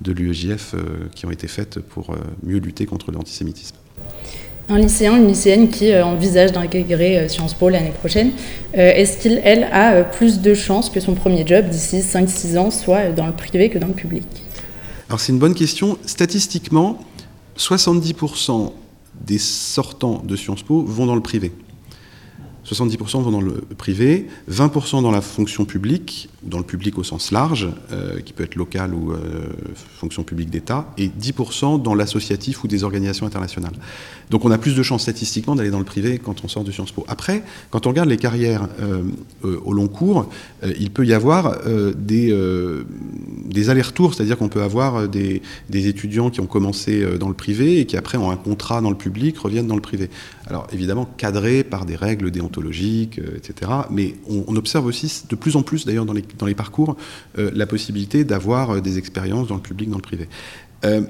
de 0.00 0.12
l'UEJF 0.12 0.74
qui 1.14 1.26
ont 1.26 1.30
été 1.30 1.46
faites 1.46 1.78
pour 1.78 2.16
mieux 2.42 2.58
lutter 2.58 2.86
contre 2.86 3.12
l'antisémitisme 3.12 3.76
un 4.68 4.78
lycéen, 4.78 5.16
une 5.16 5.28
lycéenne 5.28 5.68
qui 5.68 5.92
euh, 5.92 6.04
envisage 6.04 6.52
d'intégrer 6.52 7.18
euh, 7.18 7.28
Sciences 7.28 7.54
Po 7.54 7.68
l'année 7.68 7.90
prochaine, 7.90 8.32
euh, 8.76 8.92
est-ce 8.92 9.18
qu'il, 9.18 9.38
a 9.72 10.02
plus 10.04 10.40
de 10.40 10.54
chances 10.54 10.90
que 10.90 11.00
son 11.00 11.14
premier 11.14 11.46
job 11.46 11.68
d'ici 11.68 11.98
5-6 11.98 12.58
ans 12.58 12.70
soit 12.70 13.10
dans 13.10 13.26
le 13.26 13.32
privé 13.32 13.70
que 13.70 13.78
dans 13.78 13.86
le 13.86 13.94
public? 13.94 14.26
Alors 15.08 15.20
c'est 15.20 15.32
une 15.32 15.38
bonne 15.38 15.54
question. 15.54 15.98
Statistiquement, 16.04 16.98
70% 17.56 18.72
des 19.24 19.38
sortants 19.38 20.22
de 20.24 20.36
Sciences 20.36 20.62
Po 20.62 20.82
vont 20.82 21.06
dans 21.06 21.14
le 21.14 21.22
privé. 21.22 21.52
70% 22.66 23.22
vont 23.22 23.30
dans 23.30 23.40
le 23.40 23.62
privé, 23.78 24.26
20% 24.50 25.02
dans 25.02 25.12
la 25.12 25.20
fonction 25.20 25.64
publique, 25.64 26.28
dans 26.42 26.58
le 26.58 26.64
public 26.64 26.98
au 26.98 27.04
sens 27.04 27.30
large, 27.30 27.68
euh, 27.92 28.20
qui 28.20 28.32
peut 28.32 28.42
être 28.42 28.56
local 28.56 28.92
ou 28.92 29.12
euh, 29.12 29.18
fonction 29.98 30.24
publique 30.24 30.50
d'État, 30.50 30.92
et 30.98 31.08
10% 31.08 31.80
dans 31.80 31.94
l'associatif 31.94 32.64
ou 32.64 32.68
des 32.68 32.82
organisations 32.82 33.26
internationales. 33.26 33.74
Donc 34.30 34.44
on 34.44 34.50
a 34.50 34.58
plus 34.58 34.74
de 34.74 34.82
chances 34.82 35.02
statistiquement 35.02 35.54
d'aller 35.54 35.70
dans 35.70 35.78
le 35.78 35.84
privé 35.84 36.18
quand 36.18 36.44
on 36.44 36.48
sort 36.48 36.64
de 36.64 36.72
Sciences 36.72 36.90
Po. 36.90 37.04
Après, 37.06 37.44
quand 37.70 37.86
on 37.86 37.90
regarde 37.90 38.08
les 38.08 38.16
carrières 38.16 38.68
euh, 38.80 39.02
au 39.64 39.72
long 39.72 39.86
cours, 39.86 40.28
il 40.78 40.90
peut 40.90 41.06
y 41.06 41.12
avoir 41.12 41.56
des, 41.96 42.32
allers-retours, 43.68 44.14
c'est-à-dire 44.14 44.36
qu'on 44.38 44.48
peut 44.48 44.62
avoir 44.62 45.08
des, 45.08 45.42
des, 45.70 45.86
étudiants 45.86 46.30
qui 46.30 46.40
ont 46.40 46.46
commencé 46.46 47.04
dans 47.18 47.28
le 47.28 47.34
privé 47.34 47.80
et 47.80 47.86
qui 47.86 47.96
après 47.96 48.18
ont 48.18 48.30
un 48.30 48.36
contrat 48.36 48.80
dans 48.80 48.90
le 48.90 48.96
public, 48.96 49.38
reviennent 49.38 49.66
dans 49.66 49.76
le 49.76 49.80
privé. 49.80 50.10
Alors 50.48 50.66
évidemment 50.72 51.08
cadrés 51.16 51.64
par 51.64 51.86
des 51.86 51.96
règles 51.96 52.30
déontologiques, 52.30 52.55
etc. 52.58 53.70
Mais 53.90 54.14
on, 54.28 54.56
observe 54.56 54.86
aussi 54.86 55.24
de 55.28 55.36
plus 55.36 55.56
en 55.56 55.62
plus 55.62 55.84
d'ailleurs 55.84 56.06
dans 56.06 56.12
les 56.12 56.24
dans 56.38 56.46
les 56.46 56.54
parcours 56.54 56.96
euh, 57.38 57.50
la 57.54 57.66
possibilité 57.66 58.24
d'avoir 58.24 58.70
euh, 58.70 58.80
des 58.80 58.98
expériences 58.98 59.48
dans 59.48 59.56
le 59.56 59.60
public, 59.60 59.90
dans 59.90 59.96
le 59.96 60.02
privé. 60.02 60.28
Euh, 60.84 61.02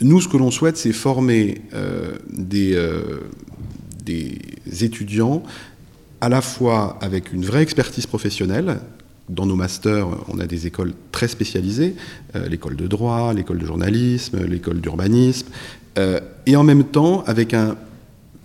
nous, 0.00 0.20
ce 0.20 0.28
que 0.28 0.36
l'on 0.36 0.50
souhaite, 0.50 0.76
c'est 0.76 0.92
former 0.92 1.62
des, 2.28 2.76
des 4.04 4.84
étudiants 4.84 5.44
à 6.20 6.28
la 6.28 6.40
fois 6.40 6.98
avec 7.00 7.32
une 7.32 7.44
vraie 7.44 7.62
expertise 7.62 8.06
professionnelle, 8.06 8.80
dans 9.28 9.46
nos 9.46 9.54
masters, 9.54 10.08
on 10.28 10.40
a 10.40 10.46
des 10.46 10.66
écoles 10.66 10.94
très 11.12 11.28
spécialisées, 11.28 11.94
l'école 12.48 12.74
de 12.74 12.88
droit, 12.88 13.32
l'école 13.32 13.58
de 13.58 13.66
journalisme, 13.66 14.44
l'école 14.46 14.80
d'urbanisme, 14.80 15.46
et 16.44 16.56
en 16.56 16.64
même 16.64 16.84
temps 16.84 17.22
avec 17.26 17.54
un 17.54 17.76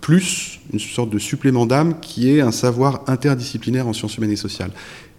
plus, 0.00 0.60
une 0.72 0.78
sorte 0.78 1.10
de 1.10 1.18
supplément 1.18 1.66
d'âme 1.66 2.00
qui 2.00 2.30
est 2.30 2.40
un 2.40 2.52
savoir 2.52 3.02
interdisciplinaire 3.06 3.86
en 3.86 3.92
sciences 3.92 4.16
humaines 4.16 4.30
et 4.30 4.36
sociales. 4.36 4.72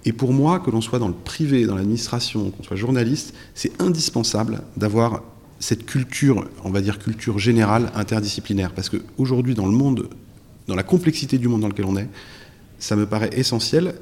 Et 0.06 0.14
pour 0.14 0.34
moi, 0.34 0.60
que 0.60 0.72
l'on 0.72 0.82
soit 0.82 1.00
dans 1.00 1.08
le 1.08 1.14
privé, 1.14 1.66
dans 1.66 1.76
l'administration, 1.76 2.50
qu'on 2.52 2.64
soit 2.64 2.76
journaliste, 2.76 3.34
c'est 3.54 3.80
indispensable 3.82 4.62
d'avoir 4.76 5.22
cette 5.60 5.86
culture, 5.86 6.46
on 6.64 6.72
va 6.72 6.82
dire 6.82 6.98
culture 6.98 7.38
générale, 7.38 7.92
interdisciplinaire. 7.94 8.72
Parce 8.74 8.90
qu'aujourd'hui, 8.90 9.54
dans 9.54 9.68
le 9.68 9.74
monde, 9.74 10.10
dans 10.68 10.76
la 10.76 10.84
complexité 10.84 11.38
du 11.38 11.48
monde 11.48 11.62
dans 11.62 11.68
lequel 11.68 11.86
on 11.86 11.98
est, 11.98 12.10
ça 12.80 12.96
me 12.96 13.06
paraît 13.06 13.30
essentiel, 13.34 13.94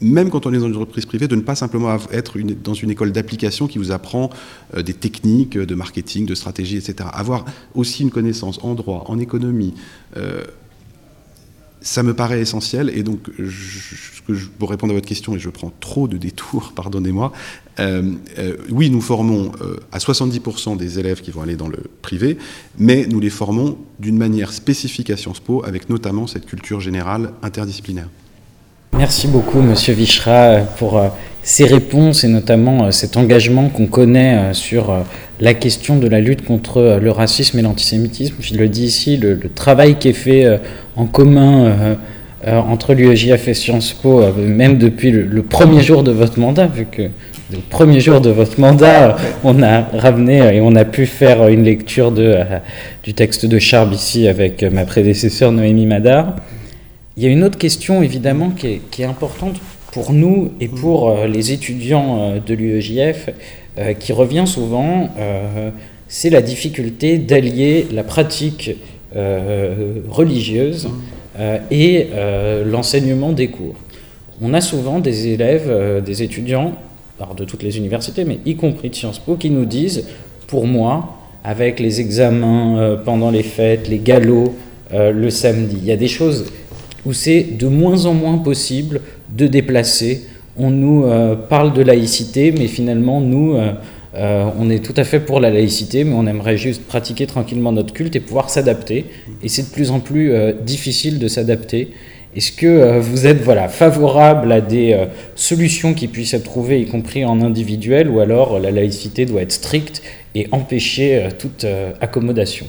même 0.00 0.30
quand 0.30 0.46
on 0.46 0.52
est 0.52 0.58
dans 0.58 0.68
une 0.68 0.76
entreprise 0.76 1.06
privée, 1.06 1.28
de 1.28 1.36
ne 1.36 1.40
pas 1.40 1.54
simplement 1.54 1.96
être 2.12 2.38
dans 2.62 2.74
une 2.74 2.90
école 2.90 3.12
d'application 3.12 3.66
qui 3.66 3.78
vous 3.78 3.92
apprend 3.92 4.30
euh, 4.76 4.82
des 4.82 4.94
techniques 4.94 5.56
de 5.56 5.74
marketing, 5.74 6.26
de 6.26 6.34
stratégie, 6.34 6.76
etc. 6.76 7.08
Avoir 7.12 7.44
aussi 7.74 8.02
une 8.02 8.10
connaissance 8.10 8.58
en 8.62 8.74
droit, 8.74 9.04
en 9.08 9.18
économie, 9.18 9.74
euh, 10.16 10.44
ça 11.86 12.02
me 12.02 12.14
paraît 12.14 12.40
essentiel. 12.40 12.90
Et 12.94 13.02
donc, 13.02 13.30
pour 14.58 14.70
répondre 14.70 14.92
à 14.92 14.94
votre 14.94 15.06
question, 15.06 15.36
et 15.36 15.38
je 15.38 15.48
prends 15.48 15.72
trop 15.80 16.08
de 16.08 16.16
détours, 16.16 16.72
pardonnez-moi, 16.76 17.32
euh, 17.78 18.12
euh, 18.38 18.56
oui, 18.70 18.90
nous 18.90 19.00
formons 19.00 19.52
euh, 19.60 19.76
à 19.92 19.98
70% 19.98 20.76
des 20.76 20.98
élèves 20.98 21.20
qui 21.20 21.30
vont 21.30 21.42
aller 21.42 21.56
dans 21.56 21.68
le 21.68 21.78
privé, 22.02 22.38
mais 22.78 23.06
nous 23.06 23.20
les 23.20 23.30
formons 23.30 23.78
d'une 24.00 24.18
manière 24.18 24.52
spécifique 24.52 25.10
à 25.10 25.16
Sciences 25.16 25.40
Po, 25.40 25.62
avec 25.64 25.88
notamment 25.88 26.26
cette 26.26 26.46
culture 26.46 26.80
générale 26.80 27.32
interdisciplinaire. 27.42 28.08
Merci 28.92 29.28
beaucoup, 29.28 29.60
Monsieur 29.60 29.94
Vichra, 29.94 30.60
pour 30.78 31.00
ces 31.42 31.64
réponses 31.64 32.24
et 32.24 32.28
notamment 32.28 32.90
cet 32.90 33.16
engagement 33.16 33.68
qu'on 33.68 33.86
connaît 33.86 34.52
sur 34.52 35.04
la 35.40 35.54
question 35.54 35.96
de 35.96 36.08
la 36.08 36.20
lutte 36.20 36.44
contre 36.44 36.98
le 37.00 37.10
racisme 37.10 37.58
et 37.58 37.62
l'antisémitisme. 37.62 38.36
Je 38.40 38.54
le 38.54 38.68
dis 38.68 38.84
ici, 38.84 39.16
le, 39.16 39.38
travail 39.54 39.96
qui 39.98 40.08
est 40.08 40.12
fait 40.12 40.60
en 40.96 41.06
commun 41.06 41.96
entre 42.46 42.94
l'UEJF 42.94 43.48
et 43.48 43.54
Sciences 43.54 43.92
Po, 43.92 44.22
même 44.36 44.78
depuis 44.78 45.10
le, 45.10 45.42
premier 45.42 45.82
jour 45.82 46.02
de 46.02 46.10
votre 46.10 46.38
mandat, 46.40 46.66
vu 46.66 46.86
que 46.90 47.02
le 47.02 47.58
premier 47.70 48.00
jour 48.00 48.20
de 48.20 48.30
votre 48.30 48.58
mandat, 48.58 49.16
on 49.44 49.62
a 49.62 49.82
ramené 49.82 50.56
et 50.56 50.60
on 50.60 50.74
a 50.74 50.84
pu 50.84 51.06
faire 51.06 51.46
une 51.48 51.62
lecture 51.62 52.10
de, 52.10 52.38
du 53.04 53.14
texte 53.14 53.46
de 53.46 53.58
Charb 53.58 53.92
ici 53.92 54.26
avec 54.26 54.62
ma 54.64 54.84
prédécesseur 54.84 55.52
Noémie 55.52 55.86
Madar. 55.86 56.34
Il 57.18 57.22
y 57.22 57.26
a 57.26 57.30
une 57.30 57.44
autre 57.44 57.56
question 57.56 58.02
évidemment 58.02 58.50
qui 58.50 58.66
est, 58.66 58.80
qui 58.90 59.00
est 59.00 59.06
importante 59.06 59.56
pour 59.90 60.12
nous 60.12 60.52
et 60.60 60.68
pour 60.68 61.08
euh, 61.08 61.26
les 61.26 61.50
étudiants 61.50 62.20
euh, 62.20 62.40
de 62.46 62.52
l'UEJF, 62.52 63.30
euh, 63.78 63.94
qui 63.94 64.12
revient 64.12 64.44
souvent, 64.46 65.08
c'est 66.08 66.28
la 66.28 66.42
difficulté 66.42 67.16
d'allier 67.16 67.86
la 67.90 68.04
pratique 68.04 68.76
religieuse 70.08 70.88
et 71.70 72.08
l'enseignement 72.64 73.32
des 73.32 73.48
cours. 73.48 73.74
On 74.40 74.54
a 74.54 74.60
souvent 74.60 74.98
des 74.98 75.28
élèves, 75.28 76.02
des 76.04 76.22
étudiants, 76.22 76.72
alors 77.18 77.34
de 77.34 77.44
toutes 77.44 77.62
les 77.62 77.76
universités, 77.76 78.24
mais 78.24 78.38
y 78.46 78.56
compris 78.56 78.90
de 78.90 78.94
Sciences 78.94 79.18
Po, 79.18 79.36
qui 79.36 79.50
nous 79.50 79.64
disent, 79.64 80.06
pour 80.46 80.66
moi, 80.66 81.18
avec 81.42 81.80
les 81.80 82.00
examens 82.00 82.98
pendant 83.04 83.30
les 83.30 83.42
fêtes, 83.42 83.88
les 83.88 83.98
galops 83.98 84.52
le 84.92 85.30
samedi, 85.30 85.76
il 85.78 85.86
y 85.86 85.92
a 85.92 85.96
des 85.96 86.08
choses 86.08 86.46
où 87.06 87.12
c'est 87.12 87.42
de 87.56 87.68
moins 87.68 88.04
en 88.04 88.14
moins 88.14 88.38
possible 88.38 89.00
de 89.34 89.46
déplacer. 89.46 90.24
On 90.58 90.70
nous 90.70 91.04
euh, 91.04 91.36
parle 91.36 91.72
de 91.72 91.82
laïcité, 91.82 92.52
mais 92.52 92.66
finalement, 92.66 93.20
nous, 93.20 93.54
euh, 93.54 94.50
on 94.58 94.68
est 94.68 94.84
tout 94.84 94.94
à 94.96 95.04
fait 95.04 95.20
pour 95.20 95.38
la 95.38 95.50
laïcité, 95.50 96.02
mais 96.04 96.14
on 96.14 96.26
aimerait 96.26 96.56
juste 96.56 96.82
pratiquer 96.82 97.26
tranquillement 97.26 97.72
notre 97.72 97.94
culte 97.94 98.16
et 98.16 98.20
pouvoir 98.20 98.50
s'adapter. 98.50 99.04
Et 99.42 99.48
c'est 99.48 99.68
de 99.68 99.72
plus 99.72 99.90
en 99.90 100.00
plus 100.00 100.32
difficile 100.64 101.18
de 101.18 101.28
s'adapter. 101.28 101.92
Est-ce 102.34 102.52
que 102.52 102.98
vous 102.98 103.26
êtes 103.26 103.42
voilà, 103.42 103.68
favorable 103.68 104.52
à 104.52 104.60
des 104.60 105.06
solutions 105.34 105.94
qui 105.94 106.08
puissent 106.08 106.34
être 106.34 106.44
trouvées, 106.44 106.80
y 106.80 106.86
compris 106.86 107.24
en 107.24 107.42
individuel, 107.42 108.08
ou 108.08 108.20
alors 108.20 108.58
la 108.58 108.70
laïcité 108.70 109.26
doit 109.26 109.42
être 109.42 109.52
stricte 109.52 110.02
et 110.34 110.46
empêcher 110.50 111.28
toute 111.38 111.66
accommodation? 112.00 112.66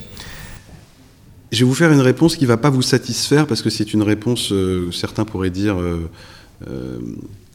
Je 1.50 1.60
vais 1.60 1.64
vous 1.64 1.74
faire 1.74 1.92
une 1.92 2.00
réponse 2.00 2.36
qui 2.36 2.44
ne 2.44 2.48
va 2.48 2.56
pas 2.56 2.70
vous 2.70 2.82
satisfaire 2.82 3.46
parce 3.46 3.62
que 3.62 3.70
c'est 3.70 3.94
une 3.94 4.02
réponse, 4.02 4.52
euh, 4.52 4.90
certains 4.92 5.24
pourraient 5.24 5.50
dire, 5.50 5.80
euh, 5.80 6.08
euh, 6.68 6.98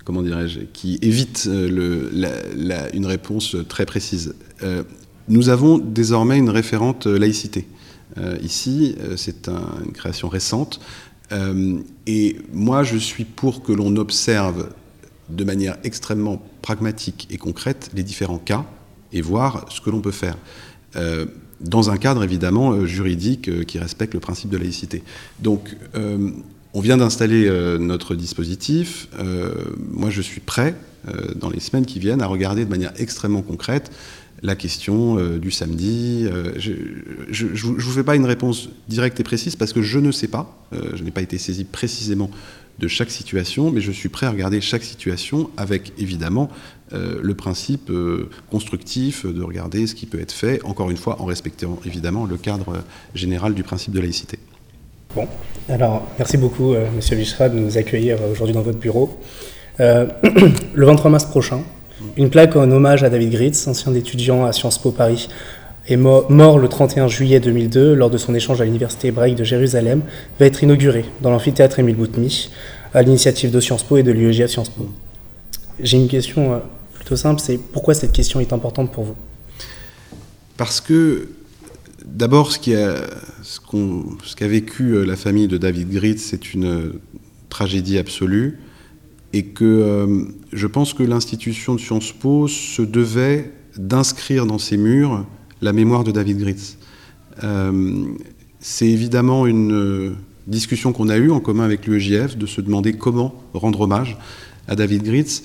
comment 0.03 0.23
dirais-je, 0.23 0.61
qui 0.61 0.97
évite 1.01 1.47
une 1.47 3.05
réponse 3.05 3.55
très 3.69 3.85
précise. 3.85 4.35
nous 5.29 5.49
avons 5.49 5.77
désormais 5.77 6.37
une 6.37 6.49
référente 6.49 7.05
laïcité. 7.05 7.67
ici, 8.41 8.95
c'est 9.15 9.47
une 9.47 9.93
création 9.93 10.27
récente. 10.27 10.81
et 12.05 12.35
moi, 12.51 12.83
je 12.83 12.97
suis 12.97 13.23
pour 13.23 13.63
que 13.63 13.71
l'on 13.71 13.95
observe 13.95 14.69
de 15.29 15.43
manière 15.45 15.77
extrêmement 15.85 16.41
pragmatique 16.61 17.27
et 17.31 17.37
concrète 17.37 17.89
les 17.93 18.03
différents 18.03 18.39
cas 18.39 18.65
et 19.13 19.21
voir 19.21 19.65
ce 19.69 19.79
que 19.79 19.89
l'on 19.89 20.01
peut 20.01 20.11
faire 20.11 20.35
dans 21.63 21.89
un 21.89 21.97
cadre 21.97 22.23
évidemment 22.23 22.73
euh, 22.73 22.85
juridique 22.85 23.47
euh, 23.47 23.63
qui 23.63 23.79
respecte 23.79 24.13
le 24.13 24.19
principe 24.19 24.49
de 24.49 24.57
laïcité. 24.57 25.01
Donc, 25.39 25.75
euh, 25.95 26.29
on 26.73 26.81
vient 26.81 26.97
d'installer 26.97 27.47
notre 27.79 28.15
dispositif. 28.15 29.07
moi, 29.91 30.09
je 30.09 30.23
suis 30.23 30.41
prêt, 30.41 30.73
dans 31.35 31.51
les 31.51 31.59
semaines 31.59 31.85
qui 31.85 31.99
viennent, 31.99 32.23
à 32.23 32.25
regarder 32.25 32.65
de 32.65 32.69
manière 32.71 32.93
extrêmement 32.97 33.43
concrète 33.43 33.91
la 34.41 34.55
question 34.55 35.23
du 35.37 35.51
samedi. 35.51 36.27
je 36.57 36.71
ne 37.45 37.79
vous 37.79 37.91
fais 37.91 38.03
pas 38.03 38.15
une 38.15 38.25
réponse 38.25 38.69
directe 38.87 39.19
et 39.19 39.23
précise 39.23 39.55
parce 39.55 39.71
que 39.71 39.83
je 39.83 39.99
ne 39.99 40.11
sais 40.11 40.27
pas. 40.27 40.67
je 40.95 41.03
n'ai 41.03 41.11
pas 41.11 41.21
été 41.21 41.37
saisi 41.37 41.63
précisément 41.63 42.31
de 42.79 42.87
chaque 42.87 43.11
situation, 43.11 43.71
mais 43.71 43.81
je 43.81 43.91
suis 43.91 44.09
prêt 44.09 44.25
à 44.25 44.31
regarder 44.31 44.61
chaque 44.61 44.83
situation 44.83 45.49
avec 45.57 45.93
évidemment 45.97 46.49
euh, 46.93 47.19
le 47.21 47.33
principe 47.33 47.89
euh, 47.89 48.29
constructif 48.51 49.25
de 49.25 49.41
regarder 49.41 49.87
ce 49.87 49.95
qui 49.95 50.05
peut 50.05 50.19
être 50.19 50.31
fait, 50.31 50.63
encore 50.63 50.89
une 50.89 50.97
fois 50.97 51.21
en 51.21 51.25
respectant 51.25 51.79
évidemment 51.85 52.25
le 52.25 52.37
cadre 52.37 52.83
général 53.13 53.53
du 53.53 53.63
principe 53.63 53.93
de 53.93 53.99
laïcité. 53.99 54.39
Bon, 55.15 55.27
alors 55.69 56.03
merci 56.17 56.37
beaucoup 56.37 56.73
euh, 56.73 56.87
Monsieur 56.95 57.15
Vichra 57.15 57.49
de 57.49 57.57
nous 57.57 57.77
accueillir 57.77 58.17
aujourd'hui 58.31 58.55
dans 58.55 58.61
votre 58.61 58.79
bureau. 58.79 59.19
le 59.79 60.85
23 60.85 61.09
mars 61.09 61.25
prochain, 61.25 61.63
une 62.15 62.29
plaque 62.29 62.55
en 62.55 62.69
hommage 62.69 63.03
à 63.03 63.09
David 63.09 63.31
Gritz, 63.31 63.67
ancien 63.67 63.93
étudiant 63.95 64.45
à 64.45 64.53
Sciences 64.53 64.77
Po 64.77 64.91
Paris, 64.91 65.29
est 65.87 65.97
mort 65.97 66.59
le 66.59 66.67
31 66.67 67.07
juillet 67.07 67.39
2002 67.39 67.93
lors 67.93 68.09
de 68.09 68.17
son 68.17 68.33
échange 68.33 68.61
à 68.61 68.65
l'université 68.65 69.09
hébraïque 69.09 69.35
de 69.35 69.43
Jérusalem, 69.43 70.01
va 70.39 70.45
être 70.45 70.63
inaugurée 70.63 71.05
dans 71.21 71.29
l'amphithéâtre 71.29 71.79
Émile 71.79 71.95
Boutmy 71.95 72.49
à 72.93 73.01
l'initiative 73.01 73.51
de 73.51 73.59
Sciences 73.59 73.83
Po 73.83 73.97
et 73.97 74.03
de 74.03 74.11
l'UEG 74.11 74.41
à 74.43 74.47
Sciences 74.47 74.69
Po. 74.69 74.89
J'ai 75.79 75.97
une 75.97 76.07
question 76.07 76.61
plutôt 76.93 77.15
simple, 77.15 77.41
c'est 77.41 77.57
pourquoi 77.57 77.93
cette 77.93 78.11
question 78.11 78.39
est 78.39 78.53
importante 78.53 78.91
pour 78.91 79.03
vous? 79.03 79.15
Parce 80.55 80.79
que 80.79 81.27
d'abord, 82.05 82.51
ce 82.51 82.59
qu'a 84.35 84.47
vécu 84.47 84.91
euh, 84.91 85.05
la 85.05 85.15
famille 85.15 85.47
de 85.47 85.57
David 85.57 85.89
Gritz, 85.89 86.21
c'est 86.21 86.53
une 86.53 86.93
tragédie 87.49 87.97
absolue, 87.97 88.59
et 89.33 89.45
que 89.45 89.65
euh, 89.65 90.25
je 90.51 90.67
pense 90.67 90.93
que 90.93 91.03
l'institution 91.03 91.75
de 91.75 91.79
Sciences 91.79 92.11
Po 92.11 92.47
se 92.47 92.81
devait 92.81 93.51
d'inscrire 93.77 94.45
dans 94.45 94.59
ses 94.59 94.77
murs 94.77 95.25
la 95.63 95.73
mémoire 95.73 96.03
de 96.03 96.11
David 96.11 96.39
Gritz. 96.39 96.77
Euh, 97.43 98.05
c'est 98.59 98.87
évidemment 98.87 99.47
une 99.47 100.15
discussion 100.47 100.93
qu'on 100.93 101.09
a 101.09 101.17
eue 101.17 101.31
en 101.31 101.39
commun 101.39 101.63
avec 101.63 101.87
l'UEJF 101.87 102.37
de 102.37 102.45
se 102.45 102.61
demander 102.61 102.93
comment 102.93 103.33
rendre 103.53 103.81
hommage 103.81 104.17
à 104.67 104.75
David 104.75 105.03
Gritz. 105.03 105.43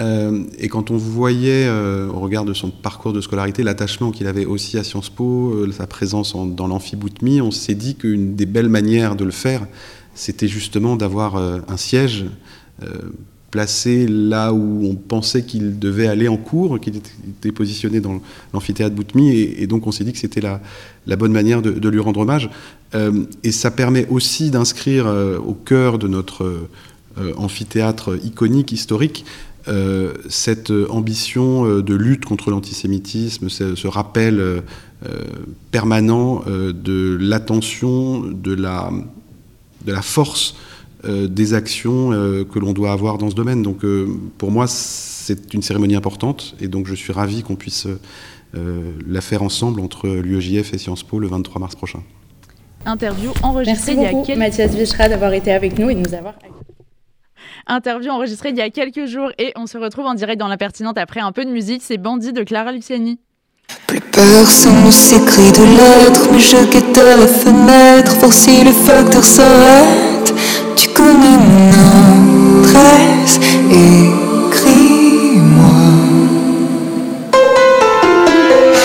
Euh, 0.00 0.44
et 0.58 0.68
quand 0.68 0.90
on 0.90 0.96
voyait, 0.96 1.66
euh, 1.66 2.08
au 2.08 2.20
regard 2.20 2.44
de 2.44 2.54
son 2.54 2.70
parcours 2.70 3.12
de 3.12 3.20
scolarité, 3.20 3.62
l'attachement 3.62 4.10
qu'il 4.10 4.26
avait 4.26 4.46
aussi 4.46 4.78
à 4.78 4.84
Sciences 4.84 5.10
Po, 5.10 5.50
euh, 5.50 5.70
sa 5.72 5.86
présence 5.86 6.34
dans 6.34 6.66
l'amphiboutmi, 6.66 7.40
on 7.40 7.50
s'est 7.50 7.74
dit 7.74 7.96
qu'une 7.96 8.34
des 8.34 8.46
belles 8.46 8.68
manières 8.68 9.14
de 9.14 9.24
le 9.24 9.30
faire, 9.30 9.66
c'était 10.14 10.48
justement 10.48 10.96
d'avoir 10.96 11.36
un 11.36 11.76
siège 11.76 12.26
placé 13.50 14.06
là 14.06 14.52
où 14.52 14.86
on 14.86 14.94
pensait 14.94 15.42
qu'il 15.42 15.78
devait 15.78 16.06
aller 16.06 16.28
en 16.28 16.36
cours, 16.36 16.78
qu'il 16.80 16.96
était 16.96 17.52
positionné 17.52 18.00
dans 18.00 18.20
l'amphithéâtre 18.52 18.94
Boutmi, 18.94 19.30
et, 19.30 19.66
donc 19.66 19.86
on 19.86 19.92
s'est 19.92 20.04
dit 20.04 20.12
que 20.12 20.18
c'était 20.18 20.40
la, 20.40 20.60
la, 21.06 21.16
bonne 21.16 21.32
manière 21.32 21.62
de, 21.62 21.88
lui 21.88 22.00
rendre 22.00 22.20
hommage. 22.20 22.50
et 23.42 23.52
ça 23.52 23.70
permet 23.70 24.06
aussi 24.08 24.50
d'inscrire 24.50 25.06
au 25.44 25.54
cœur 25.54 25.98
de 25.98 26.06
notre 26.06 26.68
amphithéâtre 27.36 28.18
iconique, 28.24 28.72
historique, 28.72 29.24
euh, 29.68 30.14
cette 30.30 30.72
ambition 30.88 31.66
euh, 31.66 31.82
de 31.82 31.94
lutte 31.94 32.24
contre 32.24 32.50
l'antisémitisme, 32.50 33.50
ce, 33.50 33.86
rappel 33.86 34.40
euh, 34.40 34.62
permanent 35.70 36.42
de 36.46 37.18
l'attention, 37.20 38.20
de 38.20 38.54
la, 38.54 38.90
de 39.84 39.92
la 39.92 40.02
force 40.02 40.56
des 41.04 41.54
actions 41.54 42.10
que 42.10 42.58
l'on 42.58 42.72
doit 42.72 42.92
avoir 42.92 43.18
dans 43.18 43.30
ce 43.30 43.34
domaine. 43.34 43.62
Donc 43.62 43.84
pour 44.38 44.50
moi, 44.50 44.66
c'est 44.66 45.54
une 45.54 45.62
cérémonie 45.62 45.96
importante 45.96 46.54
et 46.60 46.68
donc 46.68 46.86
je 46.86 46.94
suis 46.94 47.12
ravi 47.12 47.42
qu'on 47.42 47.56
puisse 47.56 47.86
la 48.54 49.20
faire 49.20 49.42
ensemble 49.42 49.80
entre 49.80 50.08
l'UEJF 50.08 50.74
et 50.74 50.78
Sciences 50.78 51.02
Po 51.02 51.18
le 51.18 51.28
23 51.28 51.60
mars 51.60 51.76
prochain. 51.76 52.00
Interview 52.86 53.30
enregistrée 53.42 53.94
Merci 53.94 54.14
beaucoup, 54.14 54.38
Mathias 54.38 54.74
Vichra 54.74 55.08
d'avoir 55.08 55.32
été 55.34 55.52
avec 55.52 55.78
nous 55.78 55.90
et 55.90 55.94
de 55.94 56.00
nous 56.00 56.14
avoir 56.14 56.34
Interview 57.66 58.10
enregistrée 58.10 58.48
il 58.50 58.56
y 58.56 58.62
a 58.62 58.70
quelques 58.70 59.06
jours 59.06 59.30
et 59.38 59.52
on 59.54 59.66
se 59.66 59.78
retrouve 59.78 60.06
en 60.06 60.14
direct 60.14 60.40
dans 60.40 60.48
l'impertinente 60.48 60.98
après 60.98 61.20
un 61.20 61.30
peu 61.30 61.44
de 61.44 61.50
musique. 61.50 61.82
C'est 61.84 61.98
Bandit 61.98 62.32
de 62.32 62.42
Clara 62.42 62.72
Luciani. 62.72 63.20
Plus 63.86 64.00
personne 64.00 64.84
ne 64.84 64.90
s'écrit 64.90 65.52
de 65.52 65.62
lettres, 65.76 66.28
mais 66.32 66.40
je 66.40 66.56
guette 66.72 66.98
à 66.98 67.16
la 67.16 67.26
fenêtre, 67.26 68.16
voir 68.16 68.32
si 68.32 68.64
le 68.64 68.72
facteur 68.72 69.22
s'arrête. 69.22 70.19
Mon 71.00 71.16
adresse, 72.62 73.36
écris-moi. 73.70 74.12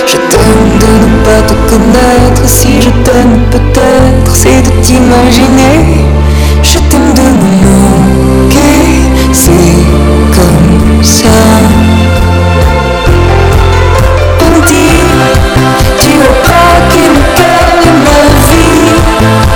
Je 0.05 0.17
t'aime 0.29 0.69
de 0.81 0.91
ne 1.03 1.09
pas 1.25 1.41
te 1.41 1.55
connaître, 1.69 2.43
si 2.47 2.71
je 2.81 2.89
t'aime 3.03 3.37
peut-être, 3.51 4.33
c'est 4.33 4.61
de 4.61 4.71
t'imaginer. 4.81 5.77
Je 6.63 6.79
t'aime 6.89 7.11
de 7.13 7.21
me 7.21 7.55
c'est 9.33 9.51
comme 10.33 11.03
ça. 11.03 11.35
Tu 15.97 16.11
veux 16.11 16.35
craquer 16.43 17.07
mon 17.13 17.25
cœur 17.35 17.67
et 17.83 17.95
ma 18.05 18.21
vie, 18.47 18.89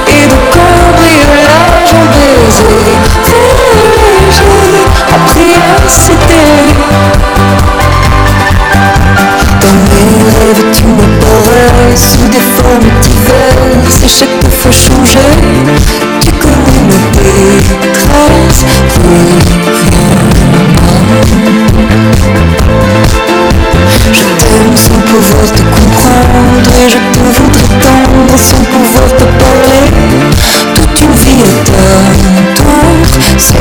et 0.08 0.24
de 0.28 0.38
cambriolage 0.54 2.19
baiser, 2.50 2.64
léger, 4.08 4.54
après 5.14 5.56
c'était. 5.88 6.60
Dans 9.62 9.80
mes 9.90 10.20
rêves, 10.34 10.66
tu 10.74 10.84
me 10.86 11.08
parais 11.20 11.96
sous 11.96 12.28
des 12.30 12.46
formes 12.58 12.92
diverses, 13.02 14.04
et 14.04 14.10
chaque 14.10 14.52
fois 14.52 14.72
changer. 14.72 15.30
Je 24.12 24.26
t'aime 24.40 24.76
sans 24.76 25.00
pouvoir 25.02 25.46
te 25.54 25.62
comprendre 25.62 26.70
et 26.78 26.90
je 26.90 26.98
te 26.98 27.20
voudrais 27.20 27.70
tendre 27.80 28.38
sans 28.38 28.64
pouvoir 28.64 29.08
te 29.18 29.24
parler. 29.24 30.89
Toute 31.10 31.26
une 31.26 31.38
vie 31.38 31.44
est 31.44 31.70
à 31.72 32.70
c'est 33.40 33.58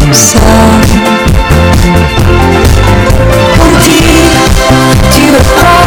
comme 0.00 0.14
ça. 0.14 0.38
On 3.58 3.78
dit, 3.80 4.20
tu 5.10 5.22
veux 5.22 5.42
croire 5.42 5.83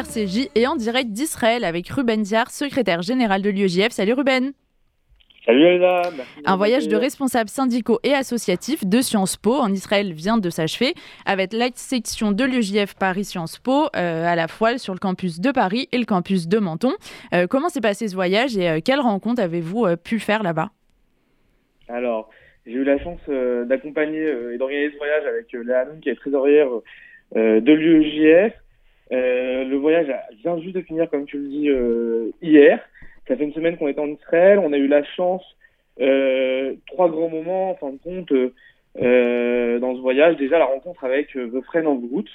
RCJ 0.00 0.48
et 0.54 0.66
en 0.66 0.76
direct 0.76 1.10
d'Israël 1.10 1.62
avec 1.62 1.88
Ruben 1.88 2.22
Diar, 2.22 2.50
secrétaire 2.50 3.02
général 3.02 3.42
de 3.42 3.50
l'UEJF. 3.50 3.90
Salut 3.90 4.14
Ruben 4.14 4.52
Salut 5.44 5.62
Elsa 5.62 6.02
Un 6.46 6.56
voyage 6.56 6.88
de 6.88 6.96
responsables 6.96 7.50
syndicaux 7.50 7.98
et 8.02 8.14
associatifs 8.14 8.86
de 8.86 9.02
Sciences 9.02 9.36
Po 9.36 9.52
en 9.52 9.70
Israël 9.70 10.14
vient 10.14 10.38
de 10.38 10.48
s'achever 10.48 10.94
avec 11.26 11.52
la 11.52 11.68
section 11.74 12.32
de 12.32 12.44
l'UEJF 12.44 12.94
Paris 12.94 13.24
Sciences 13.24 13.58
Po 13.58 13.88
euh, 13.94 14.24
à 14.24 14.36
la 14.36 14.48
fois 14.48 14.78
sur 14.78 14.94
le 14.94 14.98
campus 14.98 15.38
de 15.38 15.50
Paris 15.50 15.86
et 15.92 15.98
le 15.98 16.06
campus 16.06 16.48
de 16.48 16.58
Menton. 16.58 16.92
Euh, 17.34 17.46
comment 17.46 17.68
s'est 17.68 17.82
passé 17.82 18.08
ce 18.08 18.14
voyage 18.14 18.56
et 18.56 18.70
euh, 18.70 18.80
quelles 18.82 19.00
rencontres 19.00 19.42
avez-vous 19.42 19.86
pu 20.02 20.18
faire 20.18 20.42
là-bas? 20.42 20.70
Alors, 21.88 22.30
j'ai 22.64 22.72
eu 22.72 22.84
la 22.84 22.98
chance 22.98 23.20
d'accompagner 23.66 24.32
et 24.54 24.56
d'organiser 24.56 24.92
ce 24.92 24.96
voyage 24.96 25.26
avec 25.26 25.52
Léa 25.52 25.80
Hanoun, 25.80 26.00
qui 26.00 26.08
est 26.08 26.14
trésorière 26.14 26.68
de 27.34 27.72
l'UEJF. 27.72 28.54
Le 29.10 29.74
voyage 29.76 30.12
vient 30.42 30.58
juste 30.60 30.76
de 30.76 30.82
finir, 30.82 31.08
comme 31.10 31.26
tu 31.26 31.38
le 31.38 31.48
dis, 31.48 31.68
hier. 32.42 32.80
Ça 33.30 33.36
fait 33.36 33.44
une 33.44 33.52
semaine 33.52 33.76
qu'on 33.76 33.86
est 33.86 33.98
en 33.98 34.08
Israël. 34.08 34.58
On 34.58 34.72
a 34.72 34.76
eu 34.76 34.88
la 34.88 35.04
chance, 35.04 35.44
euh, 36.00 36.74
trois 36.88 37.08
grands 37.08 37.28
moments, 37.28 37.70
en 37.70 37.74
fin 37.76 37.90
de 37.90 37.98
compte, 37.98 38.32
euh, 38.32 39.78
dans 39.78 39.94
ce 39.94 40.00
voyage. 40.00 40.36
Déjà, 40.36 40.58
la 40.58 40.64
rencontre 40.64 41.04
avec 41.04 41.36
euh, 41.36 41.48
The 41.48 41.64
Friend 41.66 41.86
of 41.86 41.98
Roots, 42.10 42.30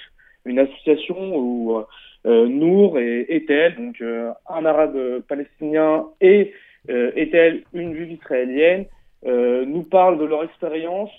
une 0.46 0.58
association 0.58 1.36
où 1.36 1.84
euh, 2.24 2.46
Nour 2.48 2.98
et 2.98 3.26
Ethel, 3.28 3.74
donc 3.76 4.00
euh, 4.00 4.30
un 4.48 4.64
arabe 4.64 5.20
palestinien 5.28 6.06
et 6.22 6.54
euh, 6.88 7.12
Ethel, 7.14 7.64
une 7.74 7.94
juive 7.94 8.12
israélienne, 8.12 8.86
nous 9.22 9.82
parlent 9.82 10.18
de 10.18 10.24
leur 10.24 10.44
expérience, 10.44 11.10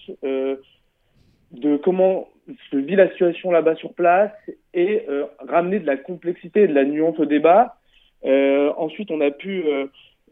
de 1.51 1.77
comment 1.77 2.27
se 2.71 2.77
vit 2.77 2.95
la 2.95 3.09
situation 3.11 3.51
là-bas 3.51 3.75
sur 3.75 3.93
place 3.93 4.31
et 4.73 5.05
ramener 5.47 5.79
de 5.79 5.85
la 5.85 5.97
complexité 5.97 6.63
et 6.63 6.67
de 6.67 6.73
la 6.73 6.85
nuance 6.85 7.19
au 7.19 7.25
débat 7.25 7.77
euh, 8.25 8.71
ensuite, 8.77 9.11
on 9.11 9.21
a 9.21 9.31
pu 9.31 9.63
euh, 9.67 9.85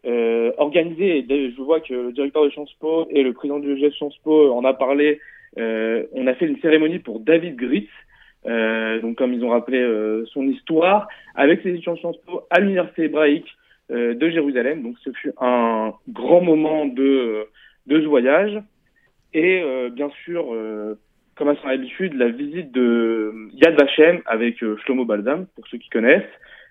euh, 0.05 0.51
organiser, 0.57 1.25
je 1.29 1.61
vois 1.61 1.79
que 1.79 1.93
le 1.93 2.11
directeur 2.11 2.43
de 2.43 2.49
Sciences 2.49 2.73
Po 2.79 3.07
et 3.09 3.23
le 3.23 3.33
président 3.33 3.59
du 3.59 3.77
GF 3.77 3.93
Sciences 3.93 4.17
Po 4.23 4.51
en 4.53 4.63
a 4.65 4.73
parlé, 4.73 5.19
on 5.57 6.27
a 6.27 6.33
fait 6.35 6.47
une 6.47 6.59
cérémonie 6.59 6.99
pour 6.99 7.19
David 7.19 7.55
Gritz, 7.55 7.89
euh, 8.45 8.99
donc 9.01 9.17
comme 9.17 9.33
ils 9.33 9.43
ont 9.43 9.49
rappelé 9.49 9.79
euh, 9.79 10.25
son 10.27 10.43
histoire, 10.43 11.07
avec 11.33 11.61
ses 11.61 11.69
étudiants 11.69 11.95
Sciences 11.95 12.19
Po 12.25 12.41
à 12.49 12.59
l'université 12.59 13.05
hébraïque 13.05 13.47
euh, 13.91 14.13
de 14.13 14.29
Jérusalem. 14.29 14.83
Donc 14.83 14.95
ce 15.03 15.11
fut 15.11 15.31
un 15.39 15.93
grand 16.09 16.41
moment 16.41 16.85
de, 16.85 17.47
de 17.87 18.01
ce 18.01 18.05
voyage. 18.05 18.61
Et 19.33 19.61
bien 19.91 20.09
sûr, 20.23 20.45
comme 21.35 21.49
à 21.49 21.55
son 21.55 21.67
habitude, 21.67 22.13
la 22.13 22.29
visite 22.29 22.71
de 22.71 23.49
Yad 23.53 23.79
Vashem 23.79 24.21
avec 24.25 24.57
Shlomo 24.59 25.05
Balzam, 25.05 25.47
pour 25.55 25.67
ceux 25.67 25.77
qui 25.77 25.89
connaissent. 25.89 26.23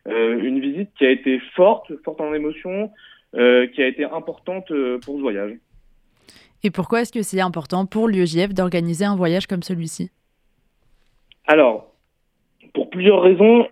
Euh, 0.06 0.38
une 0.38 0.60
visite 0.60 0.90
qui 0.98 1.06
a 1.06 1.10
été 1.10 1.40
forte, 1.54 1.90
forte 2.04 2.20
en 2.20 2.34
émotion, 2.34 2.90
euh, 3.34 3.66
qui 3.68 3.82
a 3.82 3.86
été 3.86 4.04
importante 4.04 4.70
euh, 4.70 4.98
pour 4.98 5.16
ce 5.16 5.22
voyage. 5.22 5.52
Et 6.62 6.70
pourquoi 6.70 7.00
est-ce 7.00 7.12
que 7.12 7.22
c'est 7.22 7.40
important 7.40 7.86
pour 7.86 8.08
l'UEJF 8.08 8.52
d'organiser 8.52 9.04
un 9.04 9.16
voyage 9.16 9.46
comme 9.46 9.62
celui-ci? 9.62 10.10
Alors, 11.46 11.92
pour 12.72 12.90
plusieurs 12.90 13.22
raisons. 13.22 13.66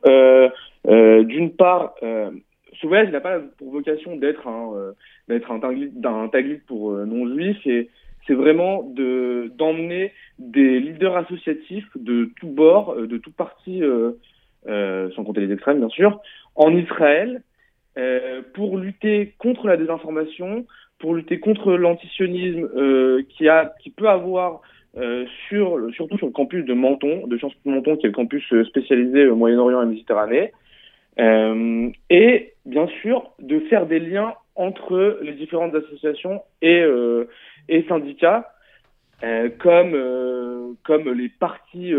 D'une 0.85 1.53
part, 1.53 1.95
ce 2.03 2.87
voyage 2.87 3.11
n'a 3.13 3.21
pas 3.21 3.39
pour 3.57 3.71
vocation 3.71 4.17
d'être 4.17 4.47
un, 4.47 4.93
d'être 5.29 5.51
un, 5.51 5.61
un 5.63 6.29
taglit 6.29 6.59
pour 6.67 6.93
non-juifs, 6.93 7.67
et 7.67 7.89
c'est 8.27 8.35
vraiment 8.35 8.83
de, 8.83 9.53
d'emmener 9.57 10.13
des 10.39 10.81
leaders 10.81 11.17
associatifs 11.17 11.89
de 11.97 12.31
tous 12.41 12.49
bords, 12.49 12.97
de 12.97 13.19
tout 13.19 13.33
parti 13.33 13.83
euh, 13.83 15.11
sans 15.17 15.25
compter 15.25 15.41
les 15.41 15.53
extrêmes 15.53 15.79
bien 15.79 15.89
sûr, 15.89 16.21
en 16.55 16.77
Israël 16.77 17.43
euh, 17.99 18.43
pour 18.55 18.79
lutter 18.79 19.35
contre 19.39 19.67
la 19.67 19.77
désinformation, 19.77 20.67
pour 20.99 21.15
lutter 21.15 21.41
contre 21.41 21.73
l'antisionisme 21.73 22.69
euh, 22.77 23.23
qui, 23.29 23.49
a, 23.49 23.75
qui 23.83 23.91
peut 23.91 24.09
avoir 24.09 24.63
euh, 24.97 25.27
sur, 25.49 25.79
surtout 25.95 26.17
sur 26.19 26.27
le 26.27 26.33
campus 26.33 26.65
de 26.65 26.75
Menton, 26.75 27.27
de 27.27 27.37
Sciences 27.39 27.55
Po 27.65 27.71
Menton, 27.71 27.97
qui 27.97 28.07
est 28.07 28.11
le 28.11 28.15
campus 28.15 28.45
euh, 28.53 28.65
spécialisé 28.65 29.27
au 29.27 29.37
Moyen-Orient 29.37 29.83
et 29.83 29.87
Méditerranée, 29.87 30.53
euh, 31.19 31.91
et 32.09 32.55
bien 32.65 32.87
sûr 33.01 33.31
de 33.41 33.61
faire 33.61 33.87
des 33.87 34.01
liens 34.01 34.35
entre 34.55 35.19
les 35.23 35.33
différentes 35.33 35.75
associations 35.75 36.43
et, 36.61 36.85
et 37.69 37.85
syndicats, 37.89 38.53
comme, 39.59 40.77
comme 40.85 41.13
les 41.13 41.29
partis 41.29 41.95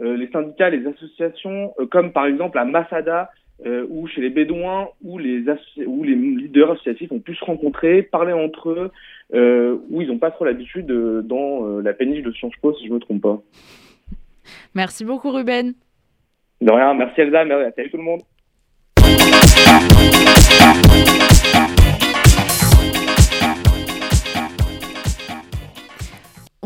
euh, 0.00 0.16
les 0.16 0.28
syndicats, 0.28 0.70
les 0.70 0.86
associations, 0.86 1.74
euh, 1.80 1.86
comme 1.86 2.12
par 2.12 2.26
exemple 2.26 2.58
à 2.58 2.64
Masada, 2.64 3.30
euh, 3.66 3.84
où 3.90 4.06
chez 4.06 4.20
les 4.20 4.30
Bédouins, 4.30 4.88
où 5.02 5.18
les, 5.18 5.44
où 5.86 6.04
les 6.04 6.14
leaders 6.14 6.70
associatifs 6.70 7.10
ont 7.10 7.18
pu 7.18 7.34
se 7.34 7.44
rencontrer, 7.44 8.02
parler 8.02 8.32
entre 8.32 8.70
eux, 8.70 8.90
euh, 9.34 9.76
où 9.90 10.00
ils 10.00 10.08
n'ont 10.08 10.18
pas 10.18 10.30
trop 10.30 10.44
l'habitude 10.44 10.86
dans 10.86 11.80
la 11.80 11.92
péniche 11.92 12.22
de 12.22 12.30
Sciences 12.30 12.54
Po, 12.62 12.72
si 12.74 12.84
je 12.84 12.90
ne 12.90 12.94
me 12.94 13.00
trompe 13.00 13.22
pas. 13.22 13.40
Merci 14.74 15.04
beaucoup 15.04 15.32
Ruben. 15.32 15.74
De 16.60 16.70
rien, 16.70 16.94
merci 16.94 17.20
Elsa, 17.20 17.44
merci, 17.44 17.74
salut 17.74 17.90
tout 17.90 17.96
le 17.96 18.02
monde. 18.04 18.20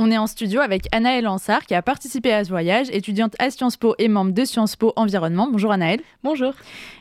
On 0.05 0.11
est 0.11 0.19
en 0.19 0.27
studio 0.27 0.61
avec 0.61 0.89
Anaëlle 0.91 1.29
Ansar 1.29 1.65
qui 1.65 1.77
a 1.77 1.81
participé 1.81 2.33
à 2.33 2.43
ce 2.43 2.49
voyage, 2.49 2.89
étudiante 2.91 3.37
à 3.39 3.51
Sciences 3.51 3.77
Po 3.77 3.95
et 4.01 4.09
membre 4.09 4.33
de 4.33 4.45
Sciences 4.45 4.75
Po 4.75 4.93
Environnement. 4.97 5.49
Bonjour 5.49 5.71
Anaëlle. 5.71 6.01
Bonjour. 6.25 6.55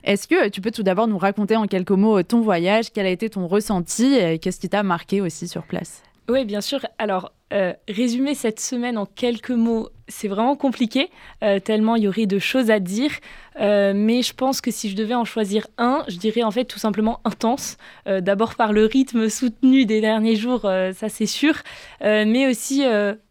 Est-ce 0.04 0.28
que 0.28 0.50
tu 0.50 0.62
peux 0.62 0.70
tout 0.70 0.84
d'abord 0.84 1.08
nous 1.08 1.18
raconter 1.18 1.56
en 1.56 1.66
quelques 1.66 1.90
mots 1.90 2.22
ton 2.22 2.42
voyage, 2.42 2.92
quel 2.94 3.08
a 3.08 3.10
été 3.10 3.28
ton 3.28 3.48
ressenti 3.48 4.14
et 4.14 4.38
qu'est-ce 4.38 4.60
qui 4.60 4.70
t'a 4.70 4.84
marqué 4.84 5.20
aussi 5.20 5.48
sur 5.48 5.64
place? 5.64 6.04
Oui, 6.30 6.46
bien 6.46 6.62
sûr. 6.62 6.86
Alors, 7.00 7.32
euh, 7.52 7.74
résumer 7.90 8.34
cette 8.34 8.60
semaine 8.60 8.98
en 8.98 9.06
quelques 9.06 9.52
mots, 9.52 9.90
c'est 10.08 10.30
vraiment 10.30 10.56
compliqué, 10.56 11.10
euh, 11.44 11.60
tellement 11.60 11.96
il 11.96 12.04
y 12.04 12.08
aurait 12.08 12.26
de 12.26 12.40
choses 12.40 12.72
à 12.72 12.80
dire. 12.80 13.12
Euh, 13.60 13.92
mais 13.94 14.22
je 14.22 14.34
pense 14.34 14.62
que 14.62 14.72
si 14.72 14.90
je 14.90 14.96
devais 14.96 15.16
en 15.16 15.26
choisir 15.26 15.68
un, 15.78 16.04
je 16.08 16.18
dirais 16.18 16.44
en 16.44 16.52
fait 16.52 16.66
tout 16.66 16.80
simplement 16.80 17.20
intense. 17.26 17.78
D'abord 18.06 18.56
par 18.56 18.72
le 18.72 18.86
rythme 18.86 19.30
soutenu 19.30 19.86
des 19.86 20.00
derniers 20.02 20.36
jours, 20.36 20.62
ça 20.62 21.10
c'est 21.10 21.26
sûr, 21.26 21.56
mais 22.02 22.48
aussi 22.48 22.84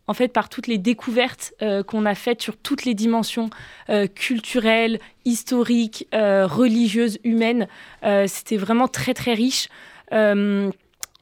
en 0.06 0.14
fait 0.14 0.28
par 0.28 0.48
toutes 0.48 0.66
les 0.66 0.78
découvertes 0.78 1.54
qu'on 1.86 2.06
a 2.06 2.14
faites 2.14 2.42
sur 2.42 2.56
toutes 2.56 2.84
les 2.84 2.94
dimensions 2.94 3.50
culturelles, 4.14 5.00
historiques, 5.24 6.06
religieuses, 6.12 7.18
humaines. 7.24 7.66
C'était 8.26 8.56
vraiment 8.56 8.88
très 8.88 9.14
très 9.14 9.34
riche 9.34 9.68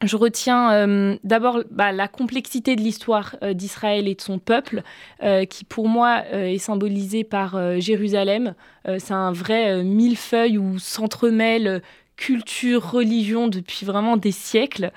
je 0.02 0.16
retiens 0.16 0.72
euh, 0.72 1.16
d'abord 1.24 1.62
bah, 1.70 1.90
la 1.90 2.06
complexité 2.06 2.76
de 2.76 2.82
l'histoire 2.82 3.36
euh, 3.42 3.52
d'Israël 3.52 4.06
et 4.06 4.14
de 4.14 4.20
son 4.20 4.38
peuple, 4.38 4.82
euh, 5.22 5.44
qui 5.44 5.64
pour 5.64 5.88
moi 5.88 6.24
est 6.32 6.58
symbolisée 6.58 7.24
par 7.24 7.80
Jérusalem. 7.80 8.54
C'est 8.98 9.12
un 9.12 9.32
vrai 9.32 9.82
millefeuille 9.82 10.58
où 10.58 10.78
s'entremêlent 10.78 11.82
culture, 12.16 12.90
religion 12.90 13.48
depuis 13.48 13.84
vraiment 13.84 14.16
des 14.16 14.32
siècles. 14.32 14.92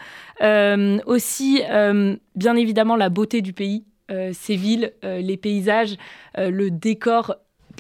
aussi, 1.06 1.62
bien 2.36 2.56
évidemment, 2.56 2.96
la 2.96 3.10
beauté 3.10 3.42
du 3.42 3.54
pays, 3.54 3.86
ces 4.10 4.56
villes, 4.56 4.94
les 5.04 5.38
paysages, 5.38 5.98
le 6.38 6.70
décor 6.70 7.36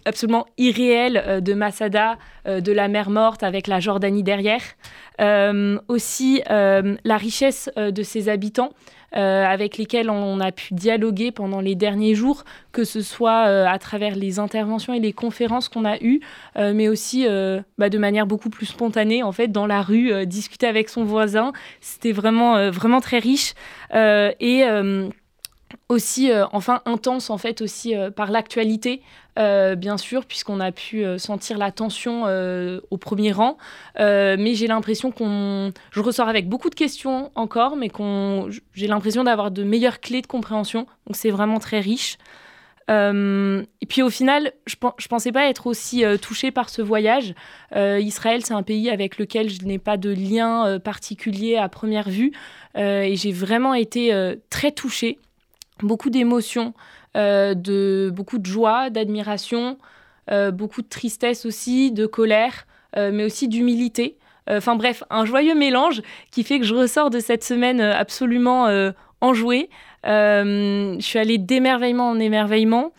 absolument 0.06 0.46
irréel 0.58 1.22
euh, 1.26 1.42
de 1.42 1.54
Masada, 1.54 2.18
euh, 2.48 2.62
de 2.62 2.72
la 2.72 2.88
mer 2.88 3.10
morte 3.10 3.44
avec 3.44 3.68
la 3.68 3.80
Jordanie 3.80 4.24
derrière. 4.24 4.62
Euh, 5.20 5.78
aussi 5.88 6.42
la 6.48 7.18
richesse 7.18 7.70
de 7.78 8.04
ses 8.04 8.30
habitants. 8.30 8.72
Avec 9.14 9.78
lesquels 9.78 10.10
on 10.10 10.40
a 10.40 10.54
pu 10.54 10.74
dialoguer 10.74 11.34
pendant 11.34 11.60
les 11.60 11.76
derniers 11.76 12.16
jours, 12.16 12.46
que 12.72 12.86
ce 12.86 13.02
soit 13.02 13.42
à 13.42 13.78
travers 13.78 14.16
les 14.16 14.40
interventions 14.40 14.94
et 14.94 15.02
les 15.02 15.12
conférences 15.12 15.68
qu'on 15.68 15.84
a 15.84 15.98
eues, 15.98 16.22
mais 16.56 16.88
aussi 16.88 17.28
bah, 17.78 17.90
de 17.90 17.98
manière 17.98 18.26
beaucoup 18.26 18.50
plus 18.50 18.68
spontanée, 18.68 19.22
en 19.22 19.34
fait, 19.34 19.50
dans 19.50 19.68
la 19.68 19.82
rue, 19.82 20.26
discuter 20.26 20.66
avec 20.66 20.88
son 20.88 21.04
voisin. 21.04 21.52
C'était 21.82 22.14
vraiment, 22.14 22.72
vraiment 22.72 23.02
très 23.02 23.20
riche. 23.20 23.54
et 23.94 24.64
aussi 25.90 26.32
euh, 26.32 26.46
enfin 26.52 26.82
intense 26.86 27.30
en 27.30 27.38
fait 27.38 27.62
aussi 27.62 27.96
euh, 27.96 28.12
par 28.12 28.32
l'actualité 28.32 29.02
euh, 29.40 29.76
bien 29.76 29.98
sûr 29.98 30.26
puisqu'on 30.26 30.60
a 30.60 30.72
pu 30.72 31.06
sentir 31.18 31.58
la 31.58 31.72
tension 31.72 32.24
au 32.90 32.98
premier 32.98 33.32
rang 33.32 33.58
mais 33.98 34.54
j'ai 34.56 34.68
l'impression 34.68 35.12
qu'on 35.12 35.72
je 35.92 36.02
ressors 36.02 36.28
avec 36.28 36.50
beaucoup 36.50 36.70
de 36.70 36.76
questions 36.76 37.32
encore 37.36 37.76
mais 37.76 37.90
qu'on 37.90 38.50
j'ai 38.74 38.88
l'impression 38.88 39.24
d'avoir 39.24 39.52
de 39.52 39.64
meilleures 39.64 40.00
clés 40.00 40.22
de 40.22 40.28
compréhension 40.28 40.86
donc 41.08 41.16
c'est 41.16 41.32
vraiment 41.32 41.60
très 41.60 41.80
riche 41.80 42.18
et 42.90 43.86
puis 43.88 44.02
au 44.02 44.10
final, 44.10 44.52
je, 44.66 44.76
je 44.98 45.08
pensais 45.08 45.32
pas 45.32 45.48
être 45.48 45.66
aussi 45.66 46.04
touchée 46.22 46.52
par 46.52 46.68
ce 46.68 46.82
voyage. 46.82 47.34
Israël, 47.74 48.44
c'est 48.44 48.54
un 48.54 48.64
pays 48.64 48.90
avec 48.90 49.18
lequel 49.18 49.50
je 49.50 49.64
n'ai 49.64 49.80
pas 49.80 49.96
de 49.96 50.10
lien 50.10 50.78
particulier 50.78 51.56
à 51.56 51.70
première 51.70 52.10
vue. 52.10 52.34
et 52.76 53.16
j'ai 53.16 53.32
vraiment 53.32 53.74
été 53.76 54.12
très 54.50 54.74
touchée 54.74 55.20
beaucoup 55.86 56.10
d'émotions, 56.10 56.74
euh, 57.15 57.54
de 57.54 58.12
beaucoup 58.13 58.38
de 58.38 58.46
joie, 58.46 58.89
d'admiration, 58.89 59.78
beaucoup 60.54 60.82
de 60.82 60.88
tristesse 60.88 61.46
aussi, 61.46 61.91
de 61.91 62.06
colère, 62.06 62.65
mais 62.96 63.26
aussi 63.26 63.50
d'humilité. 63.50 64.17
Enfin 64.50 64.78
bref, 64.78 65.04
un 65.10 65.26
joyeux 65.26 65.56
mélange 65.56 66.02
qui 66.32 66.46
fait 66.46 66.58
que 66.58 66.65
je 66.65 66.74
ressors 66.74 67.10
de 67.10 67.20
cette 67.20 67.44
semaine 67.44 67.82
absolument 67.82 68.70
enjouée. 69.20 69.70
je 70.06 70.98
suis 71.02 71.20
allée 71.20 71.38
d'émerveillement 71.38 72.12
en 72.12 72.17
émerveillement. 72.17 72.94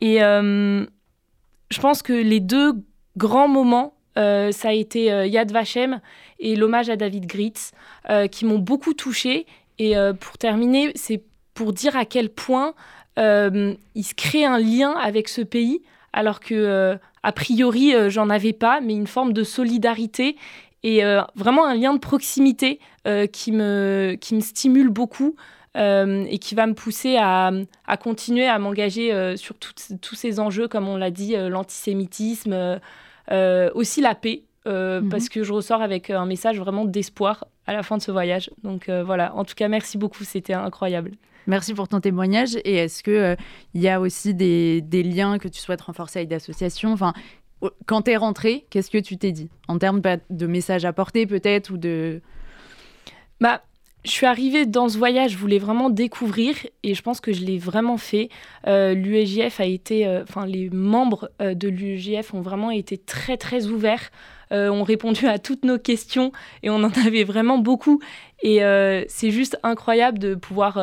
Et 0.00 0.18
je 0.20 1.80
pense 1.80 2.02
que 2.02 2.12
les 2.12 2.38
deux 2.38 2.74
grands 3.16 3.48
moments, 3.48 3.94
ça 4.14 4.68
a 4.68 4.72
été 4.72 5.06
Yad 5.26 5.50
Vashem 5.50 6.00
et 6.38 6.54
l'hommage 6.54 6.88
à 6.88 6.94
David 6.94 7.26
Gritz, 7.26 7.72
qui 8.30 8.44
m'ont 8.44 8.60
beaucoup 8.60 8.94
touchée. 8.94 9.46
Et 9.80 9.96
pour 10.20 10.38
terminer, 10.38 10.92
c'est 10.94 11.24
pour 11.56 11.72
dire 11.72 11.96
à 11.96 12.04
quel 12.04 12.28
point 12.28 12.74
il 13.16 14.04
se 14.04 14.14
crée 14.14 14.44
un 14.44 14.58
lien 14.58 14.92
avec 14.92 15.28
ce 15.28 15.40
pays, 15.40 15.80
alors 16.12 16.38
que 16.38 16.98
a 17.22 17.32
priori 17.32 17.94
j'en 18.08 18.28
avais 18.30 18.52
pas, 18.52 18.80
mais 18.80 18.94
une 18.94 19.06
forme 19.06 19.32
de 19.32 19.42
solidarité 19.42 20.36
et 20.82 21.02
vraiment 21.34 21.66
un 21.66 21.74
lien 21.74 21.94
de 21.94 21.98
proximité 21.98 22.78
qui, 23.32 23.52
me, 23.52 24.16
qui 24.20 24.34
me 24.34 24.40
stimule 24.40 24.90
beaucoup. 24.90 25.34
et 25.74 26.38
qui 26.38 26.54
va 26.54 26.66
me 26.66 26.74
pousser 26.74 27.16
à, 27.18 27.50
à 27.86 27.96
continuer 27.96 28.46
à 28.46 28.58
m'engager 28.58 29.36
sur 29.38 29.56
tous 29.58 30.14
ces 30.14 30.38
enjeux, 30.38 30.68
comme 30.68 30.86
on 30.86 30.98
l'a 30.98 31.10
dit, 31.10 31.34
l'antisémitisme, 31.36 32.78
aussi 33.74 34.00
la 34.02 34.14
paix, 34.14 34.42
mhm. 34.66 35.08
parce 35.08 35.30
que 35.30 35.42
je 35.42 35.54
ressors 35.54 35.80
avec 35.80 36.10
un 36.10 36.26
message 36.26 36.58
vraiment 36.58 36.84
d'espoir 36.84 37.46
à 37.66 37.72
la 37.72 37.82
fin 37.82 37.96
de 37.96 38.02
ce 38.02 38.10
voyage. 38.10 38.50
Donc 38.62 38.90
voilà, 38.90 39.34
en 39.34 39.44
tout 39.46 39.54
cas, 39.54 39.68
merci 39.68 39.96
beaucoup, 39.96 40.24
c'était 40.24 40.52
incroyable. 40.54 41.12
Merci 41.46 41.74
pour 41.74 41.88
ton 41.88 42.00
témoignage. 42.00 42.56
Et 42.64 42.74
est-ce 42.74 43.02
qu'il 43.02 43.12
euh, 43.14 43.36
il 43.74 43.80
y 43.80 43.88
a 43.88 44.00
aussi 44.00 44.34
des, 44.34 44.82
liens 45.02 45.38
que 45.38 45.48
tu 45.48 45.60
souhaites 45.60 45.80
renforcer 45.80 46.20
avec 46.20 46.28
d'associations 46.28 46.92
enfin, 46.92 47.12
Quand 47.86 48.02
tu 48.02 48.10
es 48.10 48.16
rentré, 48.16 48.66
qu'est-ce 48.70 48.90
que 48.90 48.98
tu 48.98 49.16
t'es 49.16 49.32
dit? 49.32 49.48
En 49.68 49.78
termes 49.78 50.00
bah, 50.00 50.16
de 50.30 50.46
messages 50.46 50.84
à 50.84 50.92
porter 50.92 51.26
peut-être 51.26 51.70
ou 51.70 51.76
de... 51.76 52.20
Bah, 53.40 53.62
je 54.04 54.10
suis 54.10 54.26
arrivée 54.26 54.66
dans 54.66 54.88
ce 54.88 54.98
voyage, 54.98 55.32
je 55.32 55.36
voulais 55.36 55.58
vraiment 55.58 55.90
découvrir 55.90 56.54
et 56.84 56.94
je 56.94 57.02
pense 57.02 57.20
que 57.20 57.32
je 57.32 57.44
l'ai 57.44 57.58
vraiment 57.58 57.96
fait. 57.96 58.28
Euh, 58.68 58.94
L'UEJF 58.94 59.58
a 59.58 59.64
été, 59.64 60.06
euh, 60.06 60.22
enfin 60.22 60.46
les 60.46 60.70
membres 60.70 61.28
de 61.40 61.68
l'UEJF 61.68 62.32
ont 62.32 62.40
vraiment 62.40 62.70
été 62.70 62.98
très 62.98 63.36
très 63.36 63.66
ouverts, 63.66 64.10
ont 64.52 64.84
répondu 64.84 65.26
à 65.26 65.40
toutes 65.40 65.64
nos 65.64 65.76
questions 65.78 66.30
et 66.62 66.70
on 66.70 66.84
en 66.84 66.90
avait 67.06 67.24
vraiment 67.24 67.58
beaucoup. 67.58 68.00
Et 68.42 68.60
c'est 69.08 69.32
juste 69.32 69.58
incroyable 69.64 70.20
de 70.20 70.36
pouvoir 70.36 70.78